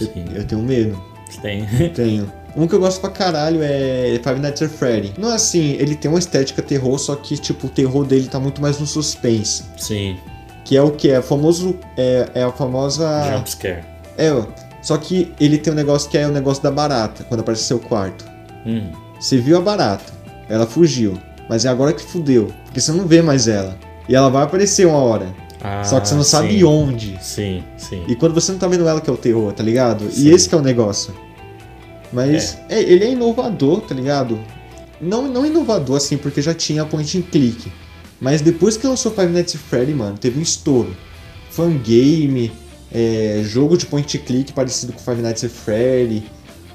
Eu, 0.00 0.06
Sim. 0.06 0.24
eu 0.34 0.44
tenho 0.46 0.62
medo. 0.62 1.02
Tem. 1.42 1.66
Tenho. 1.94 2.32
Um 2.56 2.66
que 2.66 2.74
eu 2.74 2.80
gosto 2.80 3.00
pra 3.00 3.10
caralho 3.10 3.60
é 3.62 4.18
Five 4.24 4.40
Nights 4.40 4.62
at 4.62 4.70
Freddy. 4.70 5.12
Não 5.18 5.30
é 5.30 5.34
assim, 5.34 5.72
ele 5.78 5.94
tem 5.94 6.10
uma 6.10 6.18
estética 6.18 6.62
terror, 6.62 6.98
só 6.98 7.14
que, 7.14 7.36
tipo, 7.36 7.66
o 7.66 7.70
terror 7.70 8.04
dele 8.06 8.28
tá 8.28 8.40
muito 8.40 8.62
mais 8.62 8.80
no 8.80 8.86
suspense. 8.86 9.64
Sim. 9.76 10.16
Que 10.64 10.76
é 10.76 10.82
o 10.82 10.90
que? 10.90 11.10
É 11.10 11.20
famoso. 11.20 11.78
É, 11.96 12.30
é 12.34 12.42
a 12.42 12.50
famosa. 12.50 13.06
Jumpscare. 13.36 13.84
É, 14.16 14.32
ó. 14.32 14.46
Só 14.80 14.96
que 14.96 15.32
ele 15.38 15.58
tem 15.58 15.72
um 15.72 15.76
negócio 15.76 16.08
que 16.08 16.16
é 16.16 16.26
o 16.26 16.30
negócio 16.30 16.62
da 16.62 16.70
barata, 16.70 17.24
quando 17.24 17.40
aparece 17.40 17.64
seu 17.64 17.78
quarto. 17.78 18.24
Hum. 18.64 18.90
Você 19.20 19.36
viu 19.36 19.58
a 19.58 19.60
barata, 19.60 20.12
ela 20.48 20.66
fugiu. 20.66 21.18
Mas 21.48 21.64
é 21.64 21.68
agora 21.68 21.92
que 21.92 22.02
fudeu, 22.02 22.52
porque 22.64 22.80
você 22.80 22.92
não 22.92 23.06
vê 23.06 23.20
mais 23.20 23.48
ela. 23.48 23.76
E 24.08 24.14
ela 24.14 24.28
vai 24.28 24.44
aparecer 24.44 24.86
uma 24.86 24.98
hora. 24.98 25.26
Ah, 25.62 25.82
só 25.84 25.98
que 26.00 26.08
você 26.08 26.14
não 26.14 26.22
sabe 26.22 26.58
sim. 26.58 26.64
onde. 26.64 27.18
Sim, 27.20 27.64
sim. 27.76 28.04
E 28.06 28.14
quando 28.14 28.34
você 28.34 28.52
não 28.52 28.58
tá 28.58 28.68
vendo 28.68 28.86
ela 28.86 29.00
que 29.00 29.10
é 29.10 29.12
o 29.12 29.16
terror, 29.16 29.52
tá 29.52 29.62
ligado? 29.62 30.10
Sim. 30.10 30.28
E 30.28 30.30
esse 30.30 30.48
que 30.48 30.54
é 30.54 30.58
o 30.58 30.62
negócio. 30.62 31.14
Mas 32.16 32.56
é, 32.68 32.80
ele 32.82 33.04
é 33.04 33.10
inovador, 33.12 33.80
tá 33.82 33.94
ligado? 33.94 34.38
Não, 35.00 35.28
não 35.28 35.44
inovador 35.44 35.96
assim, 35.98 36.16
porque 36.16 36.40
já 36.40 36.54
tinha 36.54 36.84
point 36.84 37.18
and 37.18 37.22
click. 37.22 37.70
Mas 38.20 38.40
depois 38.40 38.76
que 38.76 38.86
lançou 38.86 39.12
Five 39.12 39.28
Nights 39.32 39.54
at 39.54 39.60
Freddy, 39.60 39.92
mano, 39.92 40.16
teve 40.16 40.38
um 40.38 40.42
estouro. 40.42 40.96
Fangame, 41.50 42.50
é, 42.92 43.42
jogo 43.44 43.76
de 43.76 43.86
point 43.86 44.16
and 44.16 44.20
click 44.22 44.52
parecido 44.52 44.92
com 44.92 44.98
Five 44.98 45.20
Nights 45.22 45.44
at 45.44 45.50
Freddy. 45.50 46.24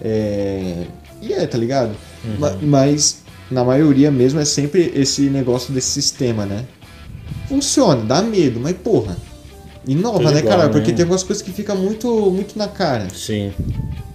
É, 0.01 0.85
e 1.21 1.33
é, 1.33 1.45
tá 1.47 1.57
ligado? 1.57 1.95
Uhum. 2.23 2.35
Ma- 2.39 2.57
mas 2.61 3.21
na 3.49 3.63
maioria 3.63 4.11
mesmo 4.11 4.39
é 4.39 4.45
sempre 4.45 4.91
esse 4.95 5.21
negócio 5.23 5.73
desse 5.73 5.89
sistema, 5.89 6.45
né? 6.45 6.65
Funciona, 7.47 8.03
dá 8.03 8.21
medo, 8.21 8.59
mas 8.59 8.75
porra. 8.77 9.17
Inova, 9.87 10.19
Tudo 10.19 10.31
né, 10.31 10.39
igual, 10.39 10.57
cara? 10.57 10.67
né? 10.67 10.73
Porque 10.73 10.91
tem 10.93 11.03
algumas 11.03 11.23
coisas 11.23 11.41
que 11.43 11.51
ficam 11.51 11.75
muito, 11.75 12.29
muito 12.31 12.57
na 12.57 12.67
cara, 12.67 13.07
Sim. 13.13 13.51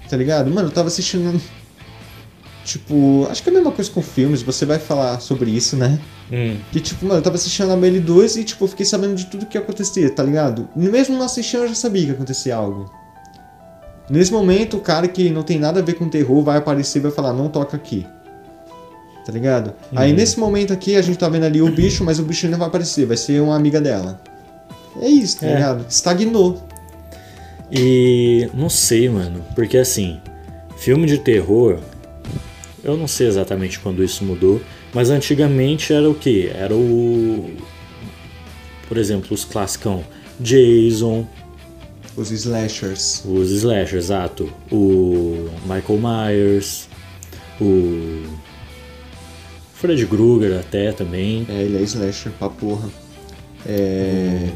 Tá 0.09 0.17
ligado? 0.17 0.51
Mano, 0.51 0.69
eu 0.69 0.73
tava 0.73 0.89
assistindo. 0.89 1.41
Tipo, 2.65 3.29
acho 3.31 3.43
que 3.45 3.49
é 3.49 3.53
a 3.53 3.55
mesma 3.55 3.71
coisa 3.71 3.89
com 3.91 4.03
filmes, 4.03 4.43
você 4.43 4.67
vai 4.67 4.79
falar 4.81 5.21
sobre 5.21 5.51
isso, 5.53 5.77
né? 5.77 6.01
Hum. 6.33 6.57
Que 6.73 6.81
tipo, 6.81 7.07
mano, 7.07 7.21
eu 7.21 7.23
tava 7.23 7.37
assistindo 7.37 7.71
a 7.71 7.77
Melly 7.77 8.01
2 8.01 8.37
e 8.39 8.45
tipo, 8.45 8.65
eu 8.65 8.69
fiquei 8.69 8.85
sabendo 8.85 9.15
de 9.15 9.27
tudo 9.27 9.47
que 9.47 9.57
acontecia, 9.57 10.11
tá 10.11 10.23
ligado? 10.25 10.69
Mesmo 10.75 11.17
não 11.17 11.25
assistindo, 11.25 11.63
eu 11.63 11.69
já 11.69 11.75
sabia 11.77 12.07
que 12.07 12.11
acontecia 12.11 12.57
algo. 12.57 12.91
Nesse 14.11 14.33
momento, 14.33 14.77
o 14.77 14.81
cara 14.81 15.07
que 15.07 15.31
não 15.31 15.45
tem 15.45 15.59
nada 15.61 15.79
a 15.79 15.83
ver 15.83 15.95
com 15.95 16.09
terror 16.09 16.43
vai 16.43 16.59
aparecer 16.59 16.99
e 16.99 17.03
vai 17.03 17.13
falar, 17.13 17.33
não 17.33 17.49
toca 17.49 17.77
aqui. 17.77 18.05
Tá 19.25 19.33
ligado? 19.33 19.73
Aí 19.95 20.13
nesse 20.13 20.39
momento 20.39 20.73
aqui, 20.73 20.97
a 20.97 21.03
gente 21.03 21.19
tá 21.19 21.29
vendo 21.29 21.45
ali 21.45 21.61
o 21.63 21.71
bicho, 21.71 22.03
mas 22.05 22.19
o 22.19 22.23
bicho 22.25 22.49
não 22.49 22.59
vai 22.59 22.67
aparecer, 22.69 23.07
vai 23.07 23.17
ser 23.17 23.41
uma 23.41 23.55
amiga 23.57 23.81
dela. 23.81 24.21
É 25.01 25.09
isso, 25.09 25.39
tá 25.41 25.47
É. 25.47 25.55
ligado? 25.55 25.87
Estagnou. 25.89 26.66
E 27.71 28.49
não 28.55 28.69
sei, 28.69 29.09
mano, 29.09 29.45
porque 29.55 29.77
assim, 29.77 30.21
filme 30.77 31.07
de 31.07 31.19
terror, 31.19 31.79
eu 32.85 32.97
não 32.97 33.09
sei 33.09 33.27
exatamente 33.27 33.79
quando 33.81 34.05
isso 34.05 34.25
mudou, 34.25 34.61
mas 34.95 35.11
antigamente 35.11 35.93
era 35.93 36.09
o 36.09 36.14
que? 36.14 36.49
Era 36.49 36.75
o. 36.75 37.51
Por 38.89 38.97
exemplo, 38.97 39.35
os 39.35 39.45
classicão 39.45 40.05
Jason, 40.39 41.27
Os 42.17 42.31
slashers. 42.31 43.23
os 43.25 43.51
slashers, 43.51 44.05
exato. 44.05 44.53
O 44.71 45.49
Michael 45.64 45.99
Myers, 46.01 46.89
o. 47.61 48.23
Fred 49.75 50.07
Krueger 50.07 50.59
até 50.61 50.93
também. 50.93 51.45
É, 51.49 51.62
ele 51.62 51.79
é 51.79 51.83
slasher 51.83 52.33
pra 52.39 52.49
porra. 52.49 52.89
É. 53.67 54.49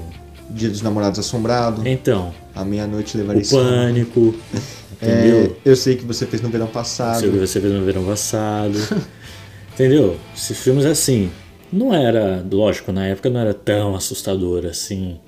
Dia 0.48 0.68
dos 0.68 0.80
Namorados 0.80 1.18
Assombrado. 1.18 1.86
Então, 1.86 2.32
A 2.54 2.64
meia-noite 2.64 3.16
o 3.16 3.20
levarei 3.20 3.44
sono. 3.44 3.68
Pânico, 3.68 4.34
É, 5.02 5.06
entendeu? 5.06 5.56
eu 5.64 5.76
sei 5.76 5.96
que 5.96 6.04
você 6.04 6.26
fez 6.26 6.42
no 6.42 6.50
verão 6.50 6.66
Sei 6.66 6.70
o 6.70 6.72
que 6.72 6.78
passado. 6.78 7.30
você 7.46 7.58
fez 7.60 7.72
no 7.72 7.84
verão 7.84 8.04
passado. 8.04 8.74
Entendeu? 9.72 10.18
Esses 10.36 10.58
filmes 10.58 10.84
assim. 10.84 11.30
Não 11.72 11.94
era, 11.94 12.44
lógico, 12.52 12.92
na 12.92 13.06
época 13.06 13.30
não 13.30 13.40
era 13.40 13.54
tão 13.54 13.94
assustador 13.94 14.66
assim. 14.66 15.18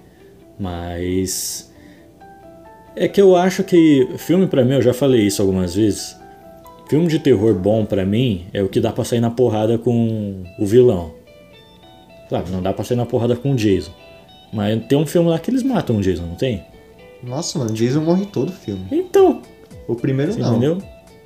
Mas. 0.60 1.72
É 2.94 3.08
que 3.08 3.20
eu 3.20 3.34
acho 3.34 3.64
que 3.64 4.06
filme 4.18 4.46
pra 4.46 4.62
mim, 4.64 4.74
eu 4.74 4.82
já 4.82 4.92
falei 4.92 5.22
isso 5.26 5.40
algumas 5.40 5.74
vezes. 5.74 6.14
Filme 6.90 7.06
de 7.06 7.18
terror 7.18 7.54
bom 7.54 7.86
pra 7.86 8.04
mim 8.04 8.44
é 8.52 8.62
o 8.62 8.68
que 8.68 8.78
dá 8.78 8.92
pra 8.92 9.04
sair 9.04 9.20
na 9.20 9.30
porrada 9.30 9.78
com 9.78 10.42
o 10.58 10.66
vilão. 10.66 11.14
Claro, 12.28 12.46
não 12.50 12.60
dá 12.60 12.74
pra 12.74 12.84
sair 12.84 12.96
na 12.98 13.06
porrada 13.06 13.34
com 13.34 13.52
o 13.52 13.56
Jason. 13.56 13.92
Mas 14.52 14.84
tem 14.86 14.98
um 14.98 15.06
filme 15.06 15.30
lá 15.30 15.38
que 15.38 15.50
eles 15.50 15.62
matam 15.62 15.96
o 15.96 16.00
Jason, 16.02 16.26
não 16.26 16.34
tem? 16.34 16.62
Nossa, 17.22 17.58
mano, 17.58 17.72
Jason 17.72 18.00
morre 18.00 18.26
todo 18.26 18.48
o 18.50 18.52
filme. 18.52 18.84
Então, 18.90 19.42
O 19.88 19.94
primeiro 19.94 20.32
você 20.32 20.40
não. 20.40 20.50
entendeu? 20.56 20.78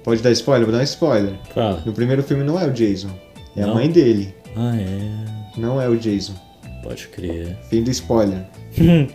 Pode 0.04 0.22
dar 0.22 0.30
spoiler? 0.32 0.66
Vou 0.66 0.72
dar 0.74 0.80
um 0.80 0.84
spoiler. 0.84 1.34
Fala. 1.54 1.82
No 1.84 1.92
primeiro 1.92 2.22
filme 2.22 2.44
não 2.44 2.58
é 2.58 2.66
o 2.66 2.72
Jason. 2.72 3.10
É 3.56 3.62
a 3.62 3.66
Não? 3.66 3.74
mãe 3.74 3.90
dele. 3.90 4.34
Ah, 4.54 4.76
é. 4.76 5.58
Não 5.60 5.80
é 5.80 5.88
o 5.88 5.96
Jason. 5.96 6.34
Pode 6.82 7.08
crer. 7.08 7.56
Fim 7.68 7.82
do 7.82 7.90
spoiler. 7.90 8.44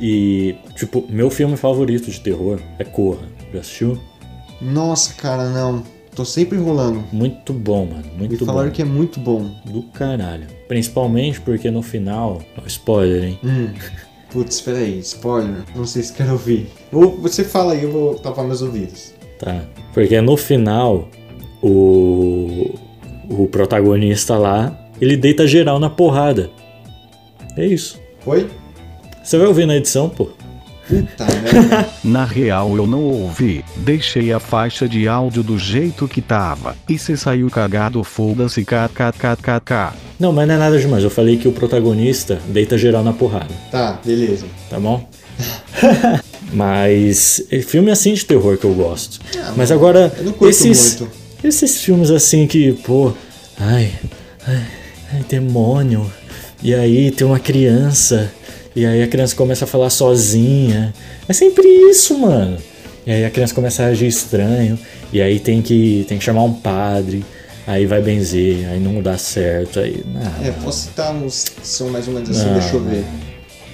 E, 0.00 0.54
tipo, 0.76 1.04
meu 1.08 1.28
filme 1.28 1.56
favorito 1.56 2.08
de 2.08 2.20
terror 2.20 2.60
é 2.78 2.84
Corra. 2.84 3.26
Já 3.52 3.58
assistiu? 3.60 4.00
Nossa, 4.60 5.12
cara, 5.14 5.48
não. 5.50 5.82
Tô 6.14 6.24
sempre 6.24 6.56
enrolando. 6.56 7.02
Muito 7.12 7.52
bom, 7.52 7.84
mano. 7.86 8.04
Me 8.16 8.28
Muito 8.28 8.46
falaram 8.46 8.68
bom. 8.68 8.74
que 8.74 8.82
é 8.82 8.84
muito 8.84 9.18
bom. 9.18 9.50
Do 9.64 9.82
caralho. 9.84 10.46
Principalmente 10.68 11.40
porque 11.40 11.68
no 11.70 11.82
final. 11.82 12.40
Spoiler, 12.66 13.24
hein? 13.24 13.38
Hum. 13.42 13.68
Putz, 14.30 14.56
espera 14.56 14.78
aí. 14.78 14.98
Spoiler. 15.00 15.64
Não 15.74 15.84
sei 15.84 16.02
se 16.02 16.12
quero 16.12 16.32
ouvir. 16.32 16.68
Vou, 16.92 17.16
você 17.16 17.44
fala 17.44 17.72
aí, 17.72 17.84
eu 17.84 17.90
vou 17.90 18.14
tapar 18.16 18.44
meus 18.44 18.62
ouvidos. 18.62 19.14
Tá. 19.38 19.62
Porque 19.94 20.20
no 20.20 20.36
final, 20.36 21.08
o. 21.62 22.74
O 23.30 23.46
protagonista 23.46 24.38
lá, 24.38 24.88
ele 24.98 25.14
deita 25.14 25.46
geral 25.46 25.78
na 25.78 25.90
porrada. 25.90 26.50
É 27.56 27.66
isso. 27.66 28.00
Foi? 28.20 28.48
Você 29.22 29.36
vai 29.36 29.46
ouvir 29.46 29.66
na 29.66 29.76
edição, 29.76 30.08
pô. 30.08 30.30
Puta 30.88 31.26
merda. 31.42 31.88
Na 32.02 32.24
real 32.24 32.74
eu 32.76 32.86
não 32.86 33.02
ouvi, 33.02 33.62
deixei 33.76 34.32
a 34.32 34.40
faixa 34.40 34.88
de 34.88 35.06
áudio 35.06 35.42
do 35.42 35.58
jeito 35.58 36.08
que 36.08 36.22
tava. 36.22 36.74
E 36.88 36.98
se 36.98 37.16
saiu 37.16 37.50
cagado 37.50 38.02
foda-se 38.02 38.64
kkkk. 38.64 39.92
Não, 40.18 40.32
mas 40.32 40.48
não 40.48 40.54
é 40.54 40.58
nada 40.58 40.78
demais. 40.80 41.04
Eu 41.04 41.10
falei 41.10 41.36
que 41.36 41.46
o 41.46 41.52
protagonista 41.52 42.40
deita 42.48 42.76
geral 42.78 43.04
na 43.04 43.12
porrada. 43.12 43.54
tá, 43.70 44.00
beleza. 44.04 44.46
tá 44.70 44.80
bom? 44.80 45.06
Mas 46.52 47.42
é 47.50 47.60
filme 47.60 47.90
assim 47.90 48.14
de 48.14 48.24
terror 48.24 48.56
que 48.56 48.64
eu 48.64 48.72
gosto. 48.74 49.20
Ah, 49.38 49.52
Mas 49.56 49.70
agora 49.70 50.12
eu 50.16 50.24
não 50.24 50.32
curto 50.32 50.48
esses 50.50 50.98
muito. 50.98 51.12
esses 51.44 51.82
filmes 51.82 52.10
assim 52.10 52.46
que, 52.46 52.72
pô, 52.72 53.12
ai, 53.60 53.92
ai, 54.46 54.62
ai, 55.12 55.24
demônio. 55.28 56.10
E 56.62 56.74
aí 56.74 57.10
tem 57.10 57.26
uma 57.26 57.38
criança 57.38 58.32
e 58.78 58.86
aí 58.86 59.02
a 59.02 59.08
criança 59.08 59.34
começa 59.34 59.64
a 59.64 59.68
falar 59.68 59.90
sozinha. 59.90 60.94
É 61.28 61.32
sempre 61.32 61.66
isso, 61.66 62.16
mano. 62.18 62.56
E 63.06 63.10
aí 63.10 63.24
a 63.24 63.30
criança 63.30 63.54
começa 63.54 63.82
a 63.82 63.86
agir 63.86 64.06
estranho 64.06 64.78
e 65.12 65.20
aí 65.22 65.40
tem 65.40 65.62
que 65.62 66.04
tem 66.08 66.18
que 66.18 66.24
chamar 66.24 66.44
um 66.44 66.52
padre. 66.52 67.24
Aí 67.66 67.84
vai 67.84 68.00
benzer, 68.00 68.66
aí 68.70 68.80
não 68.80 69.02
dá 69.02 69.18
certo, 69.18 69.78
aí. 69.80 70.02
Não, 70.06 70.46
É, 70.46 70.50
posso 70.52 70.84
citar 70.84 71.12
uns 71.14 71.44
que 71.44 71.66
são 71.66 71.90
mais 71.90 72.08
ou 72.08 72.14
menos 72.14 72.30
assim, 72.30 72.46
Não, 72.46 72.54
deixa 72.58 72.76
eu 72.76 72.82
ver. 72.82 73.04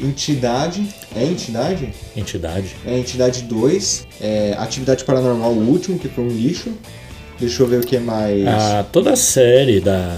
Entidade. 0.01 0.89
É 1.15 1.23
Entidade? 1.25 1.93
entidade. 2.17 2.75
É 2.85 2.99
Entidade 2.99 3.43
2. 3.43 4.07
É 4.21 4.55
Atividade 4.59 5.05
Paranormal, 5.05 5.53
o 5.53 5.69
último, 5.69 5.99
que 5.99 6.09
foi 6.09 6.25
um 6.25 6.29
lixo. 6.29 6.73
Deixa 7.39 7.63
eu 7.63 7.67
ver 7.67 7.81
o 7.81 7.83
que 7.83 7.99
mais. 7.99 8.47
A, 8.47 8.85
toda 8.85 9.13
a 9.13 9.17
série 9.17 9.81
da 9.81 10.17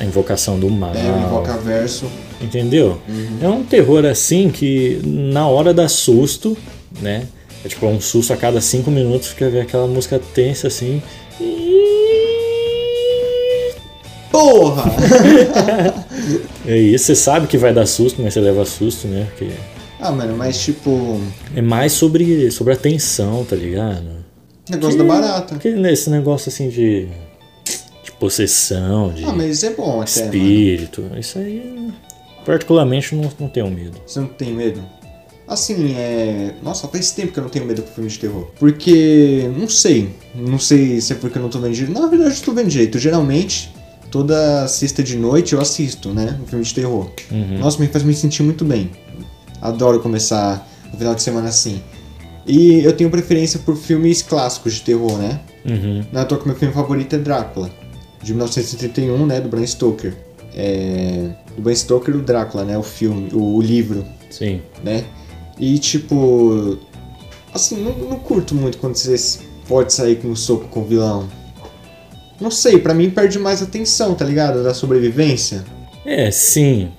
Invocação 0.00 0.58
do 0.58 0.70
Mal. 0.70 0.94
É, 0.94 1.10
o 1.10 1.26
Invocaverso. 1.26 2.06
Entendeu? 2.40 3.00
É 3.40 3.48
um 3.48 3.64
terror 3.64 4.04
assim 4.04 4.50
que 4.50 5.00
na 5.04 5.48
hora 5.48 5.72
dá 5.72 5.88
susto, 5.88 6.56
né? 7.00 7.26
É 7.64 7.68
tipo 7.68 7.86
um 7.86 8.00
susto 8.00 8.32
a 8.32 8.36
cada 8.36 8.60
cinco 8.60 8.90
minutos, 8.90 9.28
fica 9.28 9.46
aquela 9.60 9.86
música 9.86 10.20
tensa 10.34 10.68
assim. 10.68 11.02
Porra! 14.30 14.84
E 16.66 16.72
aí 16.72 16.98
você 16.98 17.14
sabe 17.14 17.46
que 17.46 17.58
vai 17.58 17.74
dar 17.74 17.84
susto, 17.84 18.22
mas 18.22 18.32
você 18.32 18.40
leva 18.40 18.64
susto, 18.64 19.06
né? 19.06 19.26
Porque 19.28 19.52
ah, 20.00 20.10
mano, 20.10 20.36
mas 20.36 20.60
tipo. 20.60 21.18
é 21.56 21.62
mais 21.62 21.92
sobre, 21.92 22.50
sobre 22.50 22.74
a 22.74 22.76
tensão, 22.76 23.44
tá 23.44 23.56
ligado? 23.56 24.23
Negócio 24.68 24.98
da 24.98 25.04
barata. 25.04 25.54
Porque 25.54 25.68
esse 25.68 26.08
negócio 26.10 26.48
assim 26.48 26.68
de, 26.68 27.06
de 28.02 28.12
possessão, 28.18 29.12
de 29.12 29.24
Ah, 29.24 29.32
mas 29.32 29.56
isso 29.56 29.66
é 29.66 29.70
bom 29.70 30.00
até, 30.00 30.20
mano. 30.20 30.34
espírito, 30.34 31.10
isso 31.18 31.38
aí 31.38 31.92
particularmente 32.44 33.14
não, 33.14 33.30
não 33.38 33.48
tenho 33.48 33.70
medo. 33.70 33.98
Você 34.06 34.20
não 34.20 34.28
tem 34.28 34.52
medo? 34.52 34.80
Assim, 35.46 35.94
é. 35.94 36.54
Nossa, 36.62 36.88
faz 36.88 37.10
tempo 37.10 37.32
que 37.32 37.38
eu 37.38 37.42
não 37.42 37.50
tenho 37.50 37.66
medo 37.66 37.82
com 37.82 37.88
filme 37.92 38.08
de 38.08 38.18
terror. 38.18 38.48
Porque. 38.58 39.50
Não 39.58 39.68
sei. 39.68 40.10
Não 40.34 40.58
sei 40.58 41.00
se 41.00 41.12
é 41.12 41.16
porque 41.16 41.36
eu 41.36 41.42
não 41.42 41.50
tô 41.50 41.58
vendo 41.58 41.74
direito. 41.74 41.98
Na 41.98 42.06
verdade, 42.06 42.34
eu 42.36 42.42
tô 42.42 42.52
vendo 42.52 42.68
direito. 42.68 42.98
Geralmente, 42.98 43.74
toda 44.10 44.66
sexta 44.68 45.02
de 45.02 45.16
noite 45.16 45.52
eu 45.52 45.60
assisto, 45.60 46.10
né? 46.14 46.38
Um 46.42 46.46
filme 46.46 46.64
de 46.64 46.72
terror. 46.72 47.10
Uhum. 47.30 47.58
Nossa, 47.58 47.78
me 47.78 47.88
faz 47.88 48.02
me 48.02 48.14
sentir 48.14 48.42
muito 48.42 48.64
bem. 48.64 48.90
Adoro 49.60 50.00
começar 50.00 50.66
o 50.92 50.96
final 50.96 51.14
de 51.14 51.22
semana 51.22 51.48
assim. 51.48 51.82
E 52.46 52.84
eu 52.84 52.92
tenho 52.92 53.10
preferência 53.10 53.58
por 53.60 53.76
filmes 53.76 54.22
clássicos 54.22 54.74
de 54.74 54.82
terror, 54.82 55.16
né? 55.16 55.40
Uhum. 55.64 56.04
Na 56.12 56.24
toa 56.24 56.38
que 56.38 56.46
meu 56.46 56.56
filme 56.56 56.74
favorito 56.74 57.14
é 57.14 57.18
Drácula, 57.18 57.70
de 58.22 58.32
1931, 58.32 59.26
né? 59.26 59.40
Do 59.40 59.48
Bram 59.48 59.66
Stoker. 59.66 60.14
É. 60.54 61.30
Do 61.56 61.62
Bram 61.62 61.74
Stoker, 61.74 62.14
o 62.14 62.20
Drácula, 62.20 62.64
né? 62.64 62.76
O 62.76 62.82
filme, 62.82 63.30
o, 63.32 63.56
o 63.56 63.62
livro 63.62 64.04
Sim. 64.30 64.60
né? 64.82 65.04
E 65.58 65.78
tipo. 65.78 66.78
Assim, 67.52 67.82
não, 67.82 67.92
não 67.92 68.18
curto 68.18 68.54
muito 68.54 68.78
quando 68.78 68.96
você 68.96 69.40
pode 69.68 69.92
sair 69.92 70.16
com 70.16 70.28
um 70.28 70.36
soco 70.36 70.66
com 70.68 70.80
o 70.80 70.84
vilão. 70.84 71.28
Não 72.40 72.50
sei, 72.50 72.78
pra 72.78 72.92
mim 72.92 73.10
perde 73.10 73.38
mais 73.38 73.62
atenção, 73.62 74.14
tá 74.14 74.24
ligado? 74.24 74.62
Da 74.62 74.74
sobrevivência. 74.74 75.64
É, 76.04 76.30
sim. 76.30 76.90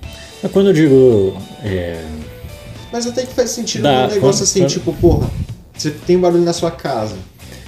Mas 0.41 0.51
quando 0.51 0.67
eu 0.67 0.73
digo. 0.73 1.37
é, 1.63 2.03
Mas 2.95 3.05
até 3.05 3.25
que 3.25 3.33
faz 3.33 3.49
sentido 3.49 3.81
Dá, 3.83 3.89
um 3.89 3.93
negócio 4.07 4.19
quando- 4.21 4.41
assim, 4.43 4.59
quando- 4.61 4.69
tipo, 4.71 4.93
porra, 4.93 5.29
você 5.77 5.91
tem 5.91 6.15
um 6.15 6.21
barulho 6.21 6.43
na 6.45 6.53
sua 6.53 6.71
casa. 6.71 7.13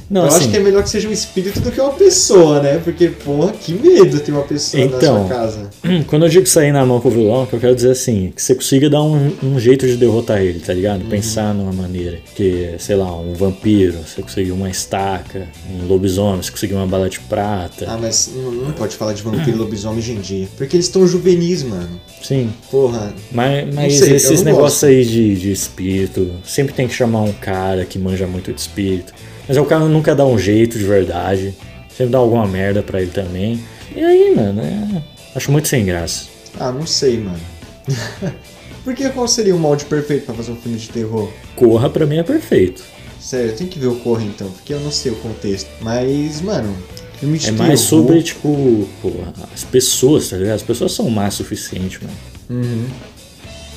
Não, 0.10 0.22
eu 0.22 0.28
assim, 0.28 0.38
acho 0.40 0.50
que 0.50 0.58
é 0.58 0.60
melhor 0.60 0.84
que 0.84 0.90
seja 0.90 1.10
um 1.10 1.12
espírito 1.12 1.60
do 1.60 1.72
que 1.72 1.82
uma 1.82 1.92
pessoa, 1.94 2.62
né? 2.62 2.80
Porque, 2.84 3.08
porra, 3.10 3.52
que 3.52 3.74
medo 3.74 4.20
ter 4.20 4.32
uma 4.32 4.44
pessoa 4.44 4.82
Então. 4.82 5.24
na 5.24 5.28
sua 5.28 5.36
casa. 5.38 5.70
quando 6.08 6.24
eu 6.26 6.30
digo 6.30 6.46
sair 6.46 6.72
na 6.72 6.86
mão 6.86 7.02
com 7.02 7.10
o 7.10 7.12
vilão, 7.12 7.44
o 7.44 7.48
que 7.48 7.54
eu 7.54 7.60
quero 7.60 7.76
dizer 7.76 7.92
assim, 7.92 8.32
que 8.34 8.42
você 8.42 8.56
consiga 8.56 8.90
dar 8.90 9.02
um, 9.04 9.32
um 9.44 9.60
jeito 9.60 9.86
de 9.86 9.98
derrotar 9.98 10.42
ele, 10.42 10.60
tá 10.60 10.74
ligado? 10.74 11.02
Uhum. 11.04 11.10
Pensar 11.10 11.54
numa 11.54 11.74
maneira. 11.74 12.20
Que, 12.36 12.76
sei 12.80 12.96
lá, 12.96 13.14
um 13.20 13.34
vampiro, 13.34 13.98
você 14.06 14.22
conseguir 14.22 14.52
uma 14.52 14.70
estaca, 14.70 15.48
um 15.70 15.88
lobisomem, 15.88 16.42
você 16.42 16.52
conseguir 16.52 16.76
uma 16.76 16.88
bala 16.88 17.10
de 17.10 17.20
prata. 17.22 17.86
Ah, 17.90 17.98
mas 18.00 18.32
não, 18.34 18.52
não 18.52 18.72
pode 18.72 18.96
falar 18.96 19.14
de 19.14 19.22
vampiro 19.22 19.52
e 19.52 19.60
lobisomem 19.60 20.00
hoje 20.00 20.14
em 20.14 20.22
dia. 20.22 20.48
Porque 20.56 20.76
eles 20.78 20.86
estão 20.86 21.06
juvenis, 21.06 21.64
mano. 21.64 22.00
Sim. 22.24 22.50
Porra, 22.72 23.14
Mas, 23.32 23.74
mas 23.74 23.94
sei, 23.96 24.16
esses 24.16 24.42
negócios 24.42 24.82
gosto. 24.82 24.86
aí 24.86 25.06
de, 25.06 25.36
de 25.36 25.52
espírito, 25.52 26.32
sempre 26.46 26.74
tem 26.74 26.88
que 26.88 26.94
chamar 26.94 27.22
um 27.22 27.32
cara 27.34 27.86
que 27.86 28.00
manja 28.00 28.26
muito 28.26 28.52
de 28.54 28.60
espírito. 28.60 29.14
Mas 29.48 29.58
o 29.58 29.66
cara 29.66 29.86
nunca 29.86 30.14
dá 30.14 30.26
um 30.26 30.38
jeito 30.38 30.78
de 30.78 30.84
verdade. 30.84 31.56
Sempre 31.90 32.12
dá 32.12 32.18
alguma 32.18 32.46
merda 32.48 32.84
pra 32.84 33.02
ele 33.02 33.12
também. 33.12 33.64
E 33.96 34.04
aí, 34.04 34.36
mano, 34.36 34.62
é... 34.62 35.02
acho 35.36 35.52
muito 35.52 35.68
sem 35.68 35.86
graça. 35.86 36.26
Ah, 36.60 36.72
não 36.72 36.86
sei, 36.86 37.18
mano. 37.20 37.40
Porque 38.84 39.10
qual 39.10 39.28
seria 39.28 39.56
o 39.56 39.60
molde 39.60 39.86
perfeito 39.86 40.26
pra 40.26 40.36
fazer 40.36 40.52
um 40.52 40.56
filme 40.56 40.78
de 40.78 40.90
terror? 40.90 41.30
Corra 41.56 41.90
pra 41.90 42.06
mim 42.06 42.18
é 42.18 42.24
perfeito. 42.24 42.84
Sério, 43.20 43.54
tem 43.54 43.68
que 43.68 43.78
ver 43.78 43.88
o 43.88 43.96
Corre 43.96 44.26
então, 44.26 44.50
porque 44.50 44.74
eu 44.74 44.80
não 44.80 44.92
sei 44.92 45.12
o 45.12 45.16
contexto. 45.16 45.70
Mas, 45.82 46.40
mano, 46.40 46.74
filme 47.20 47.38
de 47.38 47.48
É 47.48 47.52
terror. 47.52 47.68
mais 47.68 47.80
sobre, 47.82 48.24
tipo, 48.24 48.88
pô, 49.02 49.12
as 49.54 49.66
pessoas, 49.66 50.30
tá 50.30 50.38
ligado? 50.38 50.56
As 50.56 50.62
pessoas 50.62 50.94
são 50.94 51.10
mais 51.10 51.34
suficiente, 51.34 52.00
mano. 52.02 52.16
Uhum. 52.50 52.86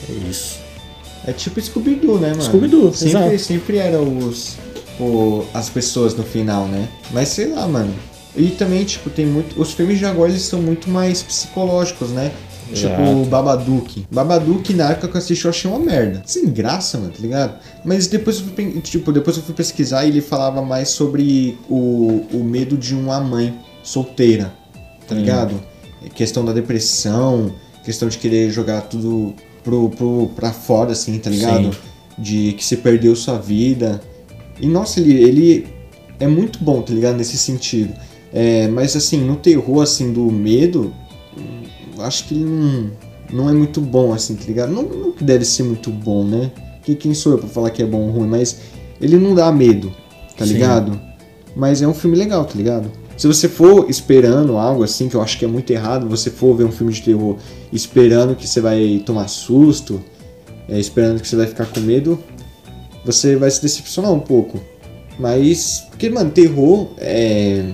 É 0.08 0.30
isso. 0.30 0.58
É 1.26 1.32
tipo 1.32 1.60
Scooby-Doo, 1.60 2.20
né, 2.20 2.30
mano? 2.30 2.42
Scooby-Doo, 2.42 2.94
sempre, 2.94 3.18
exato. 3.18 3.38
sempre 3.40 3.76
eram 3.78 4.18
os, 4.18 4.56
o- 5.00 5.44
as 5.54 5.68
pessoas 5.68 6.14
no 6.14 6.22
final, 6.22 6.66
né? 6.66 6.88
Mas 7.12 7.28
sei 7.30 7.48
lá, 7.48 7.66
mano. 7.66 7.92
E 8.36 8.48
também, 8.50 8.84
tipo, 8.84 9.10
tem 9.10 9.26
muito. 9.26 9.60
Os 9.60 9.72
filmes 9.72 9.98
de 9.98 10.04
agora 10.06 10.30
eles 10.30 10.42
são 10.42 10.62
muito 10.62 10.88
mais 10.88 11.22
psicológicos, 11.22 12.10
né? 12.10 12.30
Tipo, 12.72 13.24
Babadook. 13.24 14.06
Babadook, 14.12 14.72
na 14.74 14.90
época 14.92 15.08
que 15.08 15.16
eu 15.16 15.18
assisti, 15.18 15.44
eu 15.44 15.50
achei 15.50 15.68
uma 15.68 15.80
merda. 15.80 16.22
Sem 16.24 16.46
graça, 16.46 16.96
mano, 16.98 17.10
tá 17.10 17.18
ligado? 17.20 17.58
Mas 17.84 18.06
depois 18.06 18.38
eu 18.38 18.44
fui, 18.54 18.80
tipo, 18.80 19.10
depois 19.10 19.36
eu 19.36 19.42
fui 19.42 19.52
pesquisar 19.54 20.04
e 20.04 20.08
ele 20.10 20.20
falava 20.20 20.62
mais 20.62 20.90
sobre 20.90 21.58
o, 21.68 22.22
o 22.32 22.44
medo 22.44 22.76
de 22.76 22.94
uma 22.94 23.18
mãe 23.20 23.52
solteira, 23.82 24.52
tá 25.08 25.16
ligado? 25.16 25.60
Questão 26.14 26.44
da 26.44 26.52
depressão, 26.52 27.52
questão 27.84 28.08
de 28.08 28.16
querer 28.18 28.50
jogar 28.50 28.82
tudo 28.82 29.34
pro, 29.64 29.90
pro, 29.90 30.30
pra 30.36 30.52
fora, 30.52 30.92
assim, 30.92 31.18
tá 31.18 31.28
ligado? 31.28 31.72
Sim. 31.72 31.78
De 32.16 32.52
que 32.52 32.64
se 32.64 32.76
perdeu 32.76 33.16
sua 33.16 33.36
vida. 33.38 34.00
E 34.60 34.66
nossa, 34.66 35.00
ele, 35.00 35.14
ele 35.14 35.66
é 36.18 36.26
muito 36.26 36.62
bom, 36.62 36.82
tá 36.82 36.92
ligado? 36.92 37.16
Nesse 37.16 37.38
sentido. 37.38 37.92
É, 38.32 38.68
mas 38.68 38.94
assim, 38.94 39.18
no 39.18 39.36
terror, 39.36 39.82
assim, 39.82 40.12
do 40.12 40.30
medo, 40.30 40.92
hum, 41.36 41.62
acho 41.98 42.26
que 42.26 42.34
ele 42.34 42.44
não, 42.44 42.90
não 43.32 43.50
é 43.50 43.52
muito 43.52 43.80
bom, 43.80 44.12
assim, 44.12 44.36
tá 44.36 44.44
ligado? 44.46 44.72
Não, 44.72 44.82
não 44.82 45.12
que 45.12 45.24
deve 45.24 45.44
ser 45.44 45.62
muito 45.62 45.90
bom, 45.90 46.24
né? 46.24 46.52
Que, 46.82 46.94
quem 46.94 47.14
sou 47.14 47.32
eu 47.32 47.38
pra 47.38 47.48
falar 47.48 47.70
que 47.70 47.82
é 47.82 47.86
bom 47.86 48.02
ou 48.02 48.10
ruim? 48.10 48.28
Mas 48.28 48.60
ele 49.00 49.16
não 49.16 49.34
dá 49.34 49.50
medo, 49.50 49.92
tá 50.36 50.46
Sim. 50.46 50.54
ligado? 50.54 51.00
Mas 51.56 51.82
é 51.82 51.88
um 51.88 51.94
filme 51.94 52.16
legal, 52.16 52.44
tá 52.44 52.54
ligado? 52.54 52.90
Se 53.16 53.26
você 53.26 53.48
for 53.48 53.90
esperando 53.90 54.56
algo 54.56 54.82
assim, 54.82 55.08
que 55.08 55.14
eu 55.14 55.20
acho 55.20 55.38
que 55.38 55.44
é 55.44 55.48
muito 55.48 55.70
errado, 55.70 56.08
você 56.08 56.30
for 56.30 56.56
ver 56.56 56.64
um 56.64 56.72
filme 56.72 56.92
de 56.92 57.02
terror 57.02 57.36
esperando 57.70 58.34
que 58.34 58.48
você 58.48 58.60
vai 58.60 59.02
tomar 59.04 59.28
susto, 59.28 60.00
é, 60.68 60.78
esperando 60.78 61.20
que 61.20 61.28
você 61.28 61.36
vai 61.36 61.46
ficar 61.46 61.66
com 61.66 61.80
medo, 61.80 62.18
você 63.04 63.36
vai 63.36 63.50
se 63.50 63.62
decepcionar 63.62 64.12
um 64.12 64.20
pouco. 64.20 64.60
Mas, 65.18 65.84
porque, 65.90 66.08
mano, 66.08 66.30
terror 66.30 66.88
é. 66.98 67.64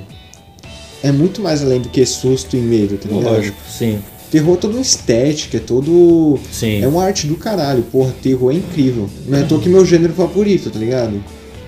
É 1.03 1.13
muito 1.13 1.41
mais 1.41 1.63
além 1.63 1.81
do 1.81 1.89
que 1.89 2.05
susto 2.05 2.57
e 2.57 2.61
medo, 2.61 2.97
tá 2.97 3.09
ligado? 3.09 3.35
Lógico, 3.35 3.57
sim. 3.69 4.01
Terror 4.31 4.55
é 4.55 4.57
todo 4.57 4.73
uma 4.73 4.81
estética, 4.81 5.59
é 5.59 5.61
todo. 5.61 6.39
Sim. 6.51 6.83
É 6.83 6.89
uma 6.89 7.05
arte 7.05 7.29
do 7.29 7.37
caralho, 7.37 7.83
porra, 7.85 8.13
terror 8.21 8.51
é 8.51 8.57
incrível. 8.57 9.09
Não 9.29 9.39
é 9.39 9.43
à 9.43 9.47
que 9.47 9.69
meu 9.69 9.85
gênero 9.85 10.13
favorito, 10.15 10.71
tá 10.71 10.79
ligado? 10.79 11.23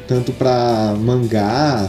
Tanto 0.09 0.32
pra 0.32 0.96
mangá, 0.98 1.88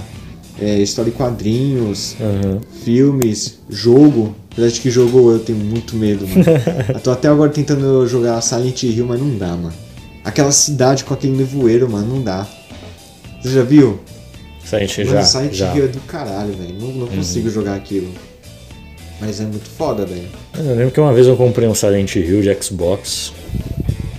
é, 0.61 0.79
história 0.79 1.09
em 1.09 1.13
quadrinhos, 1.13 2.15
Aham. 2.19 2.59
filmes, 2.83 3.59
jogo. 3.69 4.35
Apesar 4.51 4.69
de 4.69 4.81
que 4.81 4.91
jogo 4.91 5.31
eu 5.31 5.39
tenho 5.39 5.57
muito 5.57 5.95
medo, 5.95 6.27
mano. 6.27 6.43
eu 6.93 6.99
tô 6.99 7.11
até 7.11 7.29
agora 7.29 7.49
tentando 7.49 8.05
jogar 8.05 8.39
Silent 8.41 8.83
Hill, 8.83 9.05
mas 9.07 9.19
não 9.19 9.37
dá, 9.37 9.55
mano. 9.55 9.73
Aquela 10.23 10.51
cidade 10.51 11.03
com 11.03 11.13
aquele 11.13 11.35
nevoeiro, 11.35 11.89
mano, 11.89 12.15
não 12.15 12.21
dá. 12.21 12.47
Você 13.41 13.51
já 13.51 13.63
viu? 13.63 13.99
Silent 14.63 14.97
Mano, 14.99 15.11
já, 15.11 15.23
Silent. 15.23 15.59
Uhum. 15.59 15.77
Hill 15.77 15.85
é 15.85 15.87
do 15.87 15.99
caralho, 16.01 16.53
velho. 16.53 16.73
Não, 16.79 16.87
não 16.89 17.07
consigo 17.07 17.49
jogar 17.49 17.75
aquilo. 17.75 18.13
Mas 19.19 19.41
é 19.41 19.43
muito 19.43 19.67
foda, 19.69 20.05
velho. 20.05 20.27
Eu 20.57 20.75
lembro 20.75 20.91
que 20.91 20.99
uma 20.99 21.13
vez 21.13 21.25
eu 21.25 21.35
comprei 21.35 21.67
um 21.67 21.73
Silent 21.73 22.15
Hill 22.15 22.41
de 22.41 22.63
Xbox. 22.63 23.33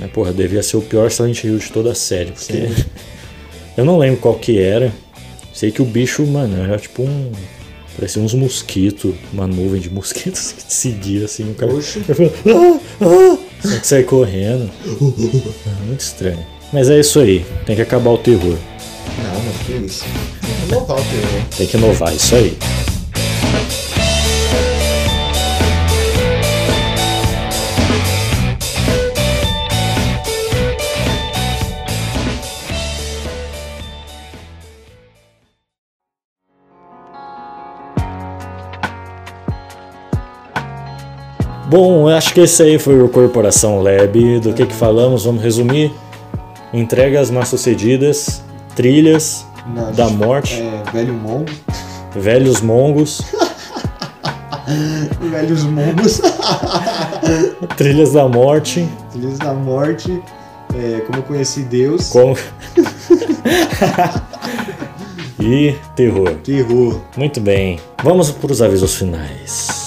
Mas, 0.01 0.11
porra, 0.11 0.33
devia 0.33 0.63
ser 0.63 0.77
o 0.77 0.83
pior 0.83 1.11
Silent 1.11 1.45
Hill 1.45 1.59
de 1.59 1.71
toda 1.71 1.93
a 1.93 1.95
série. 1.95 2.33
Porque 2.33 2.69
Sim. 2.69 2.85
eu 3.77 3.85
não 3.85 3.99
lembro 3.99 4.21
qual 4.21 4.35
que 4.35 4.59
era. 4.59 4.93
Sei 5.55 5.71
que 5.71 5.83
o 5.83 5.85
bicho, 5.85 6.27
mano, 6.27 6.63
era 6.63 6.79
tipo 6.79 7.03
um. 7.03 7.31
Parecia 7.97 8.23
uns 8.23 8.35
mosquitos, 8.35 9.15
uma 9.33 9.47
nuvem 9.47 9.81
de 9.81 9.91
mosquitos 9.91 10.53
que 10.57 10.65
te 10.65 10.73
seguia 10.73 11.27
assim. 11.27 11.51
O 11.51 11.55
cara. 11.55 11.73
Oxe. 11.73 12.03
Eu 12.09 12.15
falei, 12.15 12.33
ah, 12.47 12.81
ah, 13.03 13.39
tinha 13.63 13.81
que 13.81 13.87
sair 13.87 14.05
correndo. 14.05 14.71
Ah, 14.87 15.83
Muito 15.87 16.01
estranho. 16.01 16.45
Mas 16.73 16.89
é 16.89 17.01
isso 17.01 17.19
aí. 17.21 17.45
Tem 17.67 17.75
que 17.77 17.83
acabar 17.83 18.11
o 18.11 18.19
terror. 18.19 18.57
Não, 19.19 19.35
mano, 19.41 19.53
que 19.67 19.73
isso. 19.73 20.05
Vamos 20.43 20.69
inovar 20.69 20.99
o 20.99 21.03
terror. 21.05 21.43
Tem 21.57 21.67
que 21.67 21.77
inovar, 21.77 22.15
isso 22.15 22.35
aí. 22.37 22.57
Bom, 41.71 42.09
acho 42.09 42.35
que 42.35 42.41
esse 42.41 42.65
aí 42.65 42.81
foi 42.81 43.01
o 43.01 43.09
Corporação 43.09 43.81
Lab. 43.81 44.41
Do 44.41 44.53
que 44.53 44.67
que 44.67 44.75
falamos? 44.75 45.25
Vamos 45.25 45.41
resumir. 45.41 45.93
Entregas 46.75 47.31
mal 47.31 47.47
sucedidas, 47.47 48.43
trilhas 48.75 49.47
da 49.95 50.11
morte. 50.11 50.61
É, 50.61 50.83
velho 50.93 51.15
Mongo. 51.15 51.53
Velhos 52.15 52.61
Mongos, 52.61 53.23
Velhos 55.31 55.63
Mongos, 55.63 56.21
Trilhas 57.77 58.13
da 58.13 58.27
Morte, 58.27 58.89
Filhos 59.13 59.39
da 59.39 59.55
Morte, 59.55 60.21
é, 60.75 61.03
Como 61.07 61.21
Eu 61.21 61.23
Conheci 61.23 61.63
Deus, 61.63 62.09
com... 62.09 62.35
e 65.39 65.77
Terror. 65.95 66.35
Terror. 66.43 67.01
Muito 67.17 67.41
bem, 67.41 67.79
vamos 68.03 68.33
para 68.33 68.51
os 68.51 68.61
avisos 68.61 68.97
finais. 68.97 69.80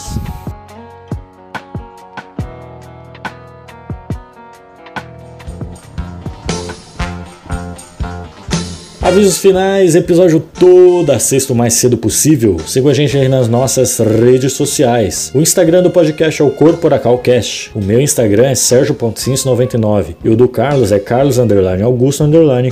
Avisos 9.13 9.37
finais, 9.37 9.93
episódio 9.93 10.39
toda 10.39 11.19
sexta 11.19 11.53
o 11.53 11.55
mais 11.55 11.75
cedo 11.75 11.95
possível. 11.95 12.57
Siga 12.65 12.89
a 12.89 12.93
gente 12.95 13.15
aí 13.15 13.29
nas 13.29 13.47
nossas 13.47 13.99
redes 13.99 14.53
sociais. 14.53 15.31
O 15.35 15.39
Instagram 15.39 15.83
do 15.83 15.91
podcast 15.91 16.41
é 16.41 16.43
o 16.43 16.49
CorporacalCast. 16.49 17.69
O 17.75 17.79
meu 17.79 18.01
Instagram 18.01 18.47
é 18.47 18.55
sergio.cins99 18.55 20.15
e 20.23 20.29
o 20.29 20.35
do 20.35 20.47
Carlos 20.47 20.91
é 20.91 20.97
carlos 20.97 21.37
augusto 21.37 22.23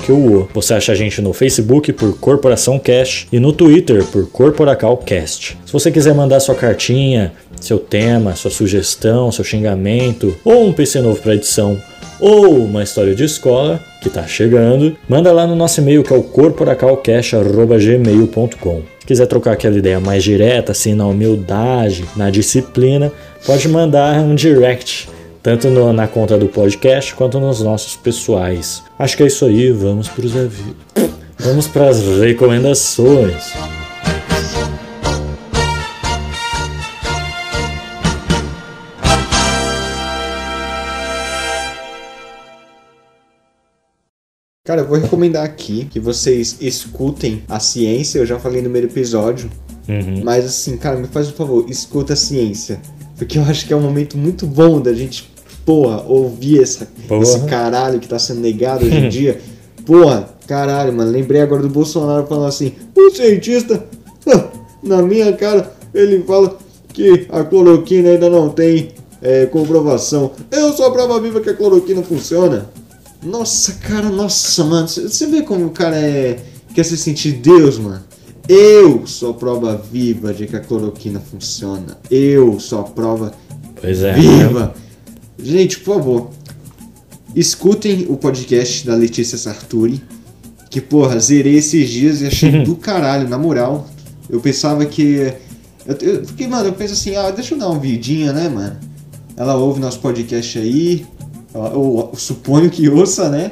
que 0.03 0.11
o 0.11 0.47
Você 0.51 0.73
acha 0.73 0.93
a 0.93 0.95
gente 0.95 1.21
no 1.21 1.31
Facebook 1.31 1.93
por 1.93 2.17
Corporação 2.17 2.79
Cash 2.79 3.27
e 3.31 3.39
no 3.39 3.53
Twitter 3.53 4.03
por 4.05 4.27
CorporacalCast. 4.27 5.59
Se 5.63 5.71
você 5.71 5.91
quiser 5.91 6.15
mandar 6.15 6.39
sua 6.39 6.55
cartinha, 6.55 7.33
seu 7.59 7.77
tema, 7.77 8.35
sua 8.35 8.49
sugestão, 8.49 9.31
seu 9.31 9.45
xingamento 9.45 10.35
ou 10.43 10.65
um 10.65 10.73
PC 10.73 11.01
novo 11.01 11.21
para 11.21 11.35
edição 11.35 11.79
ou 12.21 12.63
uma 12.63 12.83
história 12.83 13.13
de 13.15 13.23
escola 13.25 13.79
que 14.01 14.07
está 14.07 14.25
chegando, 14.27 14.95
manda 15.09 15.31
lá 15.33 15.45
no 15.47 15.55
nosso 15.55 15.81
e-mail 15.81 16.03
que 16.03 16.13
é 16.13 16.17
o 16.17 16.21
corporacalcash.gmail.com. 16.23 18.81
Se 18.99 19.05
quiser 19.07 19.25
trocar 19.27 19.53
aquela 19.53 19.77
ideia 19.77 19.99
mais 19.99 20.23
direta, 20.23 20.71
assim, 20.71 20.93
na 20.93 21.05
humildade, 21.07 22.05
na 22.15 22.29
disciplina, 22.29 23.11
pode 23.45 23.67
mandar 23.67 24.19
um 24.21 24.35
direct, 24.35 25.09
tanto 25.41 25.67
no- 25.69 25.91
na 25.91 26.07
conta 26.07 26.37
do 26.37 26.47
podcast 26.47 27.13
quanto 27.15 27.39
nos 27.39 27.61
nossos 27.61 27.95
pessoais. 27.95 28.83
Acho 28.97 29.17
que 29.17 29.23
é 29.23 29.27
isso 29.27 29.45
aí, 29.45 29.71
vamos 29.71 30.07
para 30.07 30.25
os 30.25 30.35
avisos. 30.37 30.75
Vamos 31.39 31.67
para 31.67 31.89
as 31.89 31.99
recomendações. 32.19 33.53
Cara, 44.63 44.81
eu 44.81 44.87
vou 44.87 44.95
recomendar 44.99 45.43
aqui 45.43 45.85
que 45.89 45.99
vocês 45.99 46.57
escutem 46.61 47.41
a 47.49 47.59
ciência, 47.59 48.19
eu 48.19 48.27
já 48.27 48.37
falei 48.37 48.57
no 48.59 48.65
primeiro 48.65 48.87
episódio, 48.89 49.49
Uhum. 49.89 50.21
mas 50.23 50.45
assim, 50.45 50.77
cara, 50.77 50.97
me 50.97 51.07
faz 51.07 51.29
um 51.29 51.31
favor, 51.31 51.65
escuta 51.67 52.13
a 52.13 52.15
ciência. 52.15 52.79
Porque 53.17 53.39
eu 53.39 53.41
acho 53.41 53.65
que 53.65 53.73
é 53.73 53.75
um 53.75 53.81
momento 53.81 54.15
muito 54.15 54.45
bom 54.45 54.79
da 54.79 54.93
gente, 54.93 55.31
porra, 55.65 56.03
ouvir 56.03 56.61
essa, 56.61 56.87
Porra. 57.07 57.23
esse 57.23 57.39
caralho 57.45 57.99
que 57.99 58.07
tá 58.07 58.19
sendo 58.19 58.39
negado 58.41 58.85
hoje 58.85 58.95
em 58.97 59.09
dia. 59.09 59.41
Porra, 59.83 60.29
caralho, 60.45 60.93
mano, 60.93 61.09
lembrei 61.11 61.41
agora 61.41 61.63
do 61.63 61.69
Bolsonaro 61.69 62.27
falando 62.27 62.45
assim, 62.47 62.73
o 62.95 63.09
cientista, 63.09 63.83
na 64.83 65.01
minha 65.01 65.33
cara, 65.33 65.73
ele 65.91 66.21
fala 66.21 66.55
que 66.93 67.25
a 67.31 67.43
cloroquina 67.43 68.09
ainda 68.11 68.29
não 68.29 68.49
tem 68.49 68.89
é, 69.23 69.47
comprovação. 69.47 70.33
Eu 70.51 70.71
sou 70.73 70.85
a 70.85 70.91
prova 70.91 71.19
viva 71.19 71.41
que 71.41 71.49
a 71.49 71.55
cloroquina 71.55 72.03
funciona. 72.03 72.69
Nossa, 73.23 73.73
cara, 73.73 74.09
nossa, 74.09 74.63
mano. 74.63 74.87
Você 74.87 75.27
vê 75.27 75.41
como 75.43 75.65
o 75.65 75.71
cara 75.71 75.95
é. 75.95 76.39
quer 76.73 76.83
se 76.83 76.97
sentir 76.97 77.33
Deus, 77.33 77.77
mano? 77.77 78.03
Eu 78.49 79.05
sou 79.05 79.31
a 79.31 79.33
prova 79.33 79.77
viva 79.91 80.33
de 80.33 80.47
que 80.47 80.55
a 80.55 80.59
cloroquina 80.59 81.19
funciona. 81.19 81.97
Eu 82.09 82.59
sou 82.59 82.79
a 82.79 82.83
prova 82.83 83.31
Pois 83.79 84.01
é. 84.01 84.13
viva. 84.13 84.73
Gente, 85.37 85.79
por 85.79 85.95
favor, 85.95 86.29
escutem 87.35 88.07
o 88.09 88.17
podcast 88.17 88.85
da 88.85 88.95
Letícia 88.95 89.37
Sarturi. 89.37 90.01
Que, 90.69 90.81
porra, 90.81 91.19
zerei 91.19 91.57
esses 91.57 91.89
dias 91.89 92.21
e 92.21 92.27
achei 92.27 92.63
do 92.65 92.75
caralho, 92.75 93.29
na 93.29 93.37
moral. 93.37 93.87
Eu 94.29 94.39
pensava 94.39 94.85
que. 94.85 95.33
Eu, 95.85 95.95
eu, 96.01 96.21
porque, 96.21 96.47
mano, 96.47 96.69
eu 96.69 96.73
penso 96.73 96.93
assim, 96.93 97.15
ah, 97.15 97.29
deixa 97.29 97.53
eu 97.53 97.59
dar 97.59 97.69
uma 97.69 97.79
vidinha, 97.79 98.33
né, 98.33 98.49
mano? 98.49 98.77
Ela 99.35 99.55
ouve 99.55 99.79
nosso 99.79 99.99
podcast 99.99 100.57
aí. 100.57 101.05
Eu, 101.53 102.11
suponho 102.15 102.69
que 102.69 102.87
ouça, 102.89 103.29
né? 103.29 103.51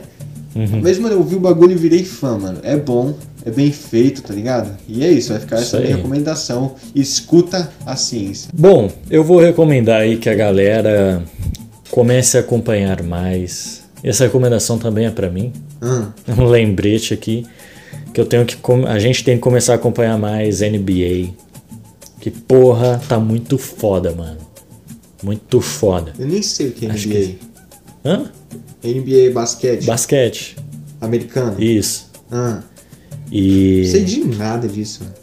Uhum. 0.56 0.82
Mas, 0.82 0.98
mano, 0.98 1.16
eu 1.16 1.24
vi 1.24 1.36
o 1.36 1.40
bagulho 1.40 1.74
e 1.74 1.76
virei 1.76 2.04
fã, 2.04 2.38
mano. 2.38 2.60
É 2.64 2.76
bom, 2.76 3.14
é 3.46 3.52
bem 3.52 3.72
feito, 3.72 4.22
tá 4.22 4.34
ligado? 4.34 4.76
E 4.88 5.04
é 5.04 5.12
isso, 5.12 5.30
vai 5.30 5.40
ficar 5.40 5.58
Isso 5.58 5.76
essa 5.76 5.80
minha 5.80 5.96
recomendação. 5.96 6.76
Escuta 6.96 7.72
a 7.86 7.96
ciência. 7.96 8.50
Bom, 8.54 8.92
eu 9.10 9.24
vou 9.24 9.40
recomendar 9.40 10.02
aí 10.02 10.18
que 10.18 10.30
a 10.30 10.36
galera 10.36 11.24
comece 11.92 12.38
a 12.38 12.42
acompanhar 12.42 13.04
mais. 13.04 13.84
Essa 14.04 14.24
recomendação 14.24 14.78
também 14.78 15.06
é 15.06 15.12
pra 15.12 15.30
mim. 15.30 15.54
Ah, 15.82 16.10
Um 16.38 16.46
lembrete 16.46 17.14
aqui 17.14 17.46
que 18.14 18.20
eu 18.20 18.26
tenho 18.26 18.46
que 18.46 18.58
a 18.88 19.00
gente 19.00 19.24
tem 19.24 19.36
que 19.36 19.42
começar 19.42 19.74
a 19.74 19.76
acompanhar 19.76 20.18
mais 20.18 20.62
NBA. 20.62 21.34
Que 22.20 22.32
porra, 22.32 23.00
tá 23.08 23.20
muito 23.20 23.58
foda, 23.58 24.12
mano. 24.12 24.38
Muito 25.24 25.62
foda. 25.62 26.14
eu 26.18 26.28
nem 26.28 26.42
sei 26.42 26.70
o 26.70 26.72
que 26.72 26.86
é 26.86 26.92
Acho 26.92 27.08
NBA. 27.08 27.49
Hã? 28.06 28.32
NBA 28.84 29.32
basquete 29.34 29.86
Basquete. 29.86 30.56
americano. 31.02 31.62
Isso. 31.62 32.10
Ah, 32.32 32.62
E 33.32 33.82
não 33.86 33.92
sei 33.92 34.04
de 34.06 34.24
nada 34.38 34.68
disso. 34.68 35.02
mano. 35.04 35.16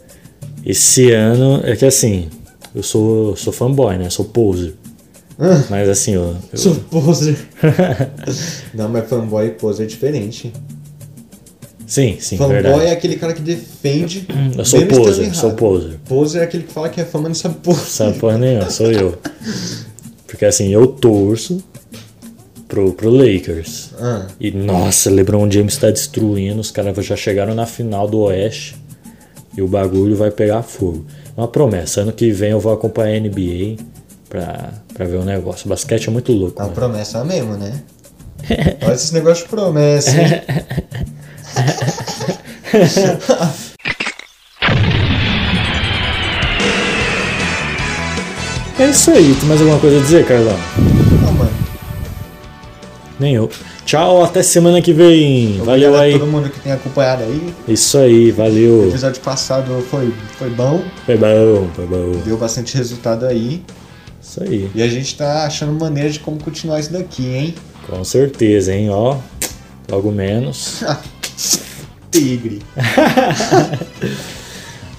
esse 0.65 1.11
ano 1.11 1.61
é 1.63 1.75
que 1.75 1.85
assim, 1.85 2.29
eu 2.75 2.83
sou 2.83 3.35
sou 3.35 3.51
fanboy, 3.53 3.97
né? 3.97 4.09
Sou 4.09 4.25
poser. 4.25 4.75
Ah, 5.39 5.63
Mas 5.69 5.87
assim, 5.89 6.13
eu, 6.13 6.35
eu- 6.51 6.57
sou 6.57 6.75
poser. 6.75 7.37
não, 8.73 8.89
mas 8.89 9.07
fanboy 9.09 9.47
e 9.47 9.51
poser 9.51 9.83
é 9.83 9.87
diferente. 9.87 10.51
sim, 11.85 12.17
sim, 12.19 12.37
fanboy 12.37 12.55
verdade. 12.61 12.85
é 12.85 12.91
aquele 12.91 13.15
cara 13.17 13.33
que 13.33 13.41
defende. 13.41 14.27
Eu 14.57 14.65
sou 14.65 14.85
poser, 14.87 15.33
sou 15.35 15.51
poser. 15.53 15.97
Poser 16.07 16.41
é 16.41 16.43
aquele 16.45 16.63
que 16.63 16.73
fala 16.73 16.89
que 16.89 16.99
é 17.01 17.05
fã, 17.05 17.19
mas 17.19 17.27
não 17.29 17.35
sabe 17.35 17.55
porra. 17.61 17.79
Sabe 17.85 18.17
porra 18.19 18.37
nenhuma, 18.37 18.69
sou 18.69 18.91
eu. 18.91 19.17
Porque 20.27 20.43
assim, 20.45 20.69
eu 20.73 20.87
torço 20.87 21.63
pro, 22.67 22.91
pro 22.93 23.09
Lakers. 23.09 23.91
Ah, 23.99 24.27
E 24.39 24.51
nossa, 24.51 25.09
LeBron 25.09 25.49
James 25.49 25.77
tá 25.77 25.89
destruindo, 25.91 26.59
os 26.59 26.71
caras 26.71 27.05
já 27.05 27.15
chegaram 27.15 27.53
na 27.55 27.65
final 27.65 28.07
do 28.07 28.19
Oeste 28.21 28.75
e 29.55 29.61
o 29.61 29.67
bagulho 29.67 30.15
vai 30.15 30.31
pegar 30.31 30.63
fogo. 30.63 31.05
Uma 31.35 31.47
promessa, 31.47 32.01
ano 32.01 32.11
que 32.11 32.31
vem 32.31 32.51
eu 32.51 32.59
vou 32.59 32.73
acompanhar 32.73 33.17
a 33.17 33.19
NBA 33.19 33.77
pra, 34.29 34.69
pra 34.93 35.05
ver 35.05 35.17
o 35.17 35.25
negócio. 35.25 35.65
O 35.65 35.69
basquete 35.69 36.07
é 36.07 36.11
muito 36.11 36.31
louco. 36.31 36.61
é 36.61 36.65
uma 36.65 36.71
promessa 36.71 37.23
mesmo, 37.23 37.55
né? 37.57 37.81
Olha 38.83 38.93
esse 38.93 39.13
negócio 39.13 39.43
de 39.45 39.49
promessa? 39.49 40.11
É 48.79 48.89
isso 48.89 49.09
aí, 49.11 49.35
tem 49.39 49.47
mais 49.49 49.59
alguma 49.59 49.79
coisa 49.79 49.97
a 49.97 50.01
dizer, 50.01 50.25
Carlão? 50.25 50.55
Não, 51.23 51.33
mano. 51.33 51.49
Nem 53.19 53.33
eu. 53.35 53.49
Tchau, 53.85 54.23
até 54.23 54.43
semana 54.43 54.81
que 54.81 54.93
vem. 54.93 55.57
Valeu 55.57 55.89
Obrigado 55.89 55.95
a 55.95 56.01
aí. 56.01 56.13
todo 56.19 56.27
mundo 56.27 56.49
que 56.49 56.59
tem 56.59 56.71
acompanhado 56.71 57.23
aí. 57.23 57.53
Isso 57.67 57.97
aí, 57.97 58.31
O 58.31 58.35
valeu. 58.35 58.87
episódio 58.89 59.21
passado 59.21 59.83
foi, 59.89 60.13
foi 60.37 60.49
bom, 60.51 60.83
Foi 61.05 61.17
bom, 61.17 61.67
foi 61.75 61.85
bom. 61.87 62.11
deu 62.23 62.37
bastante 62.37 62.77
resultado 62.77 63.25
aí. 63.25 63.63
Isso 64.21 64.43
aí. 64.43 64.69
E 64.75 64.83
a 64.83 64.87
gente 64.87 65.15
tá 65.17 65.45
achando 65.45 65.71
maneira 65.73 66.09
de 66.09 66.19
como 66.19 66.37
continuar 66.43 66.79
isso 66.79 66.93
daqui, 66.93 67.25
hein? 67.25 67.55
Com 67.89 68.03
certeza, 68.03 68.73
hein? 68.75 68.89
Ó, 68.91 69.17
logo 69.89 70.11
menos. 70.11 70.83
Tigre. 72.11 72.61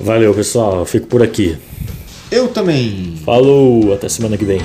Valeu, 0.00 0.32
pessoal. 0.34 0.78
Eu 0.78 0.84
fico 0.84 1.06
por 1.06 1.22
aqui. 1.22 1.56
Eu 2.30 2.48
também. 2.48 3.14
Falou, 3.24 3.92
até 3.94 4.08
semana 4.08 4.36
que 4.36 4.44
vem. 4.44 4.60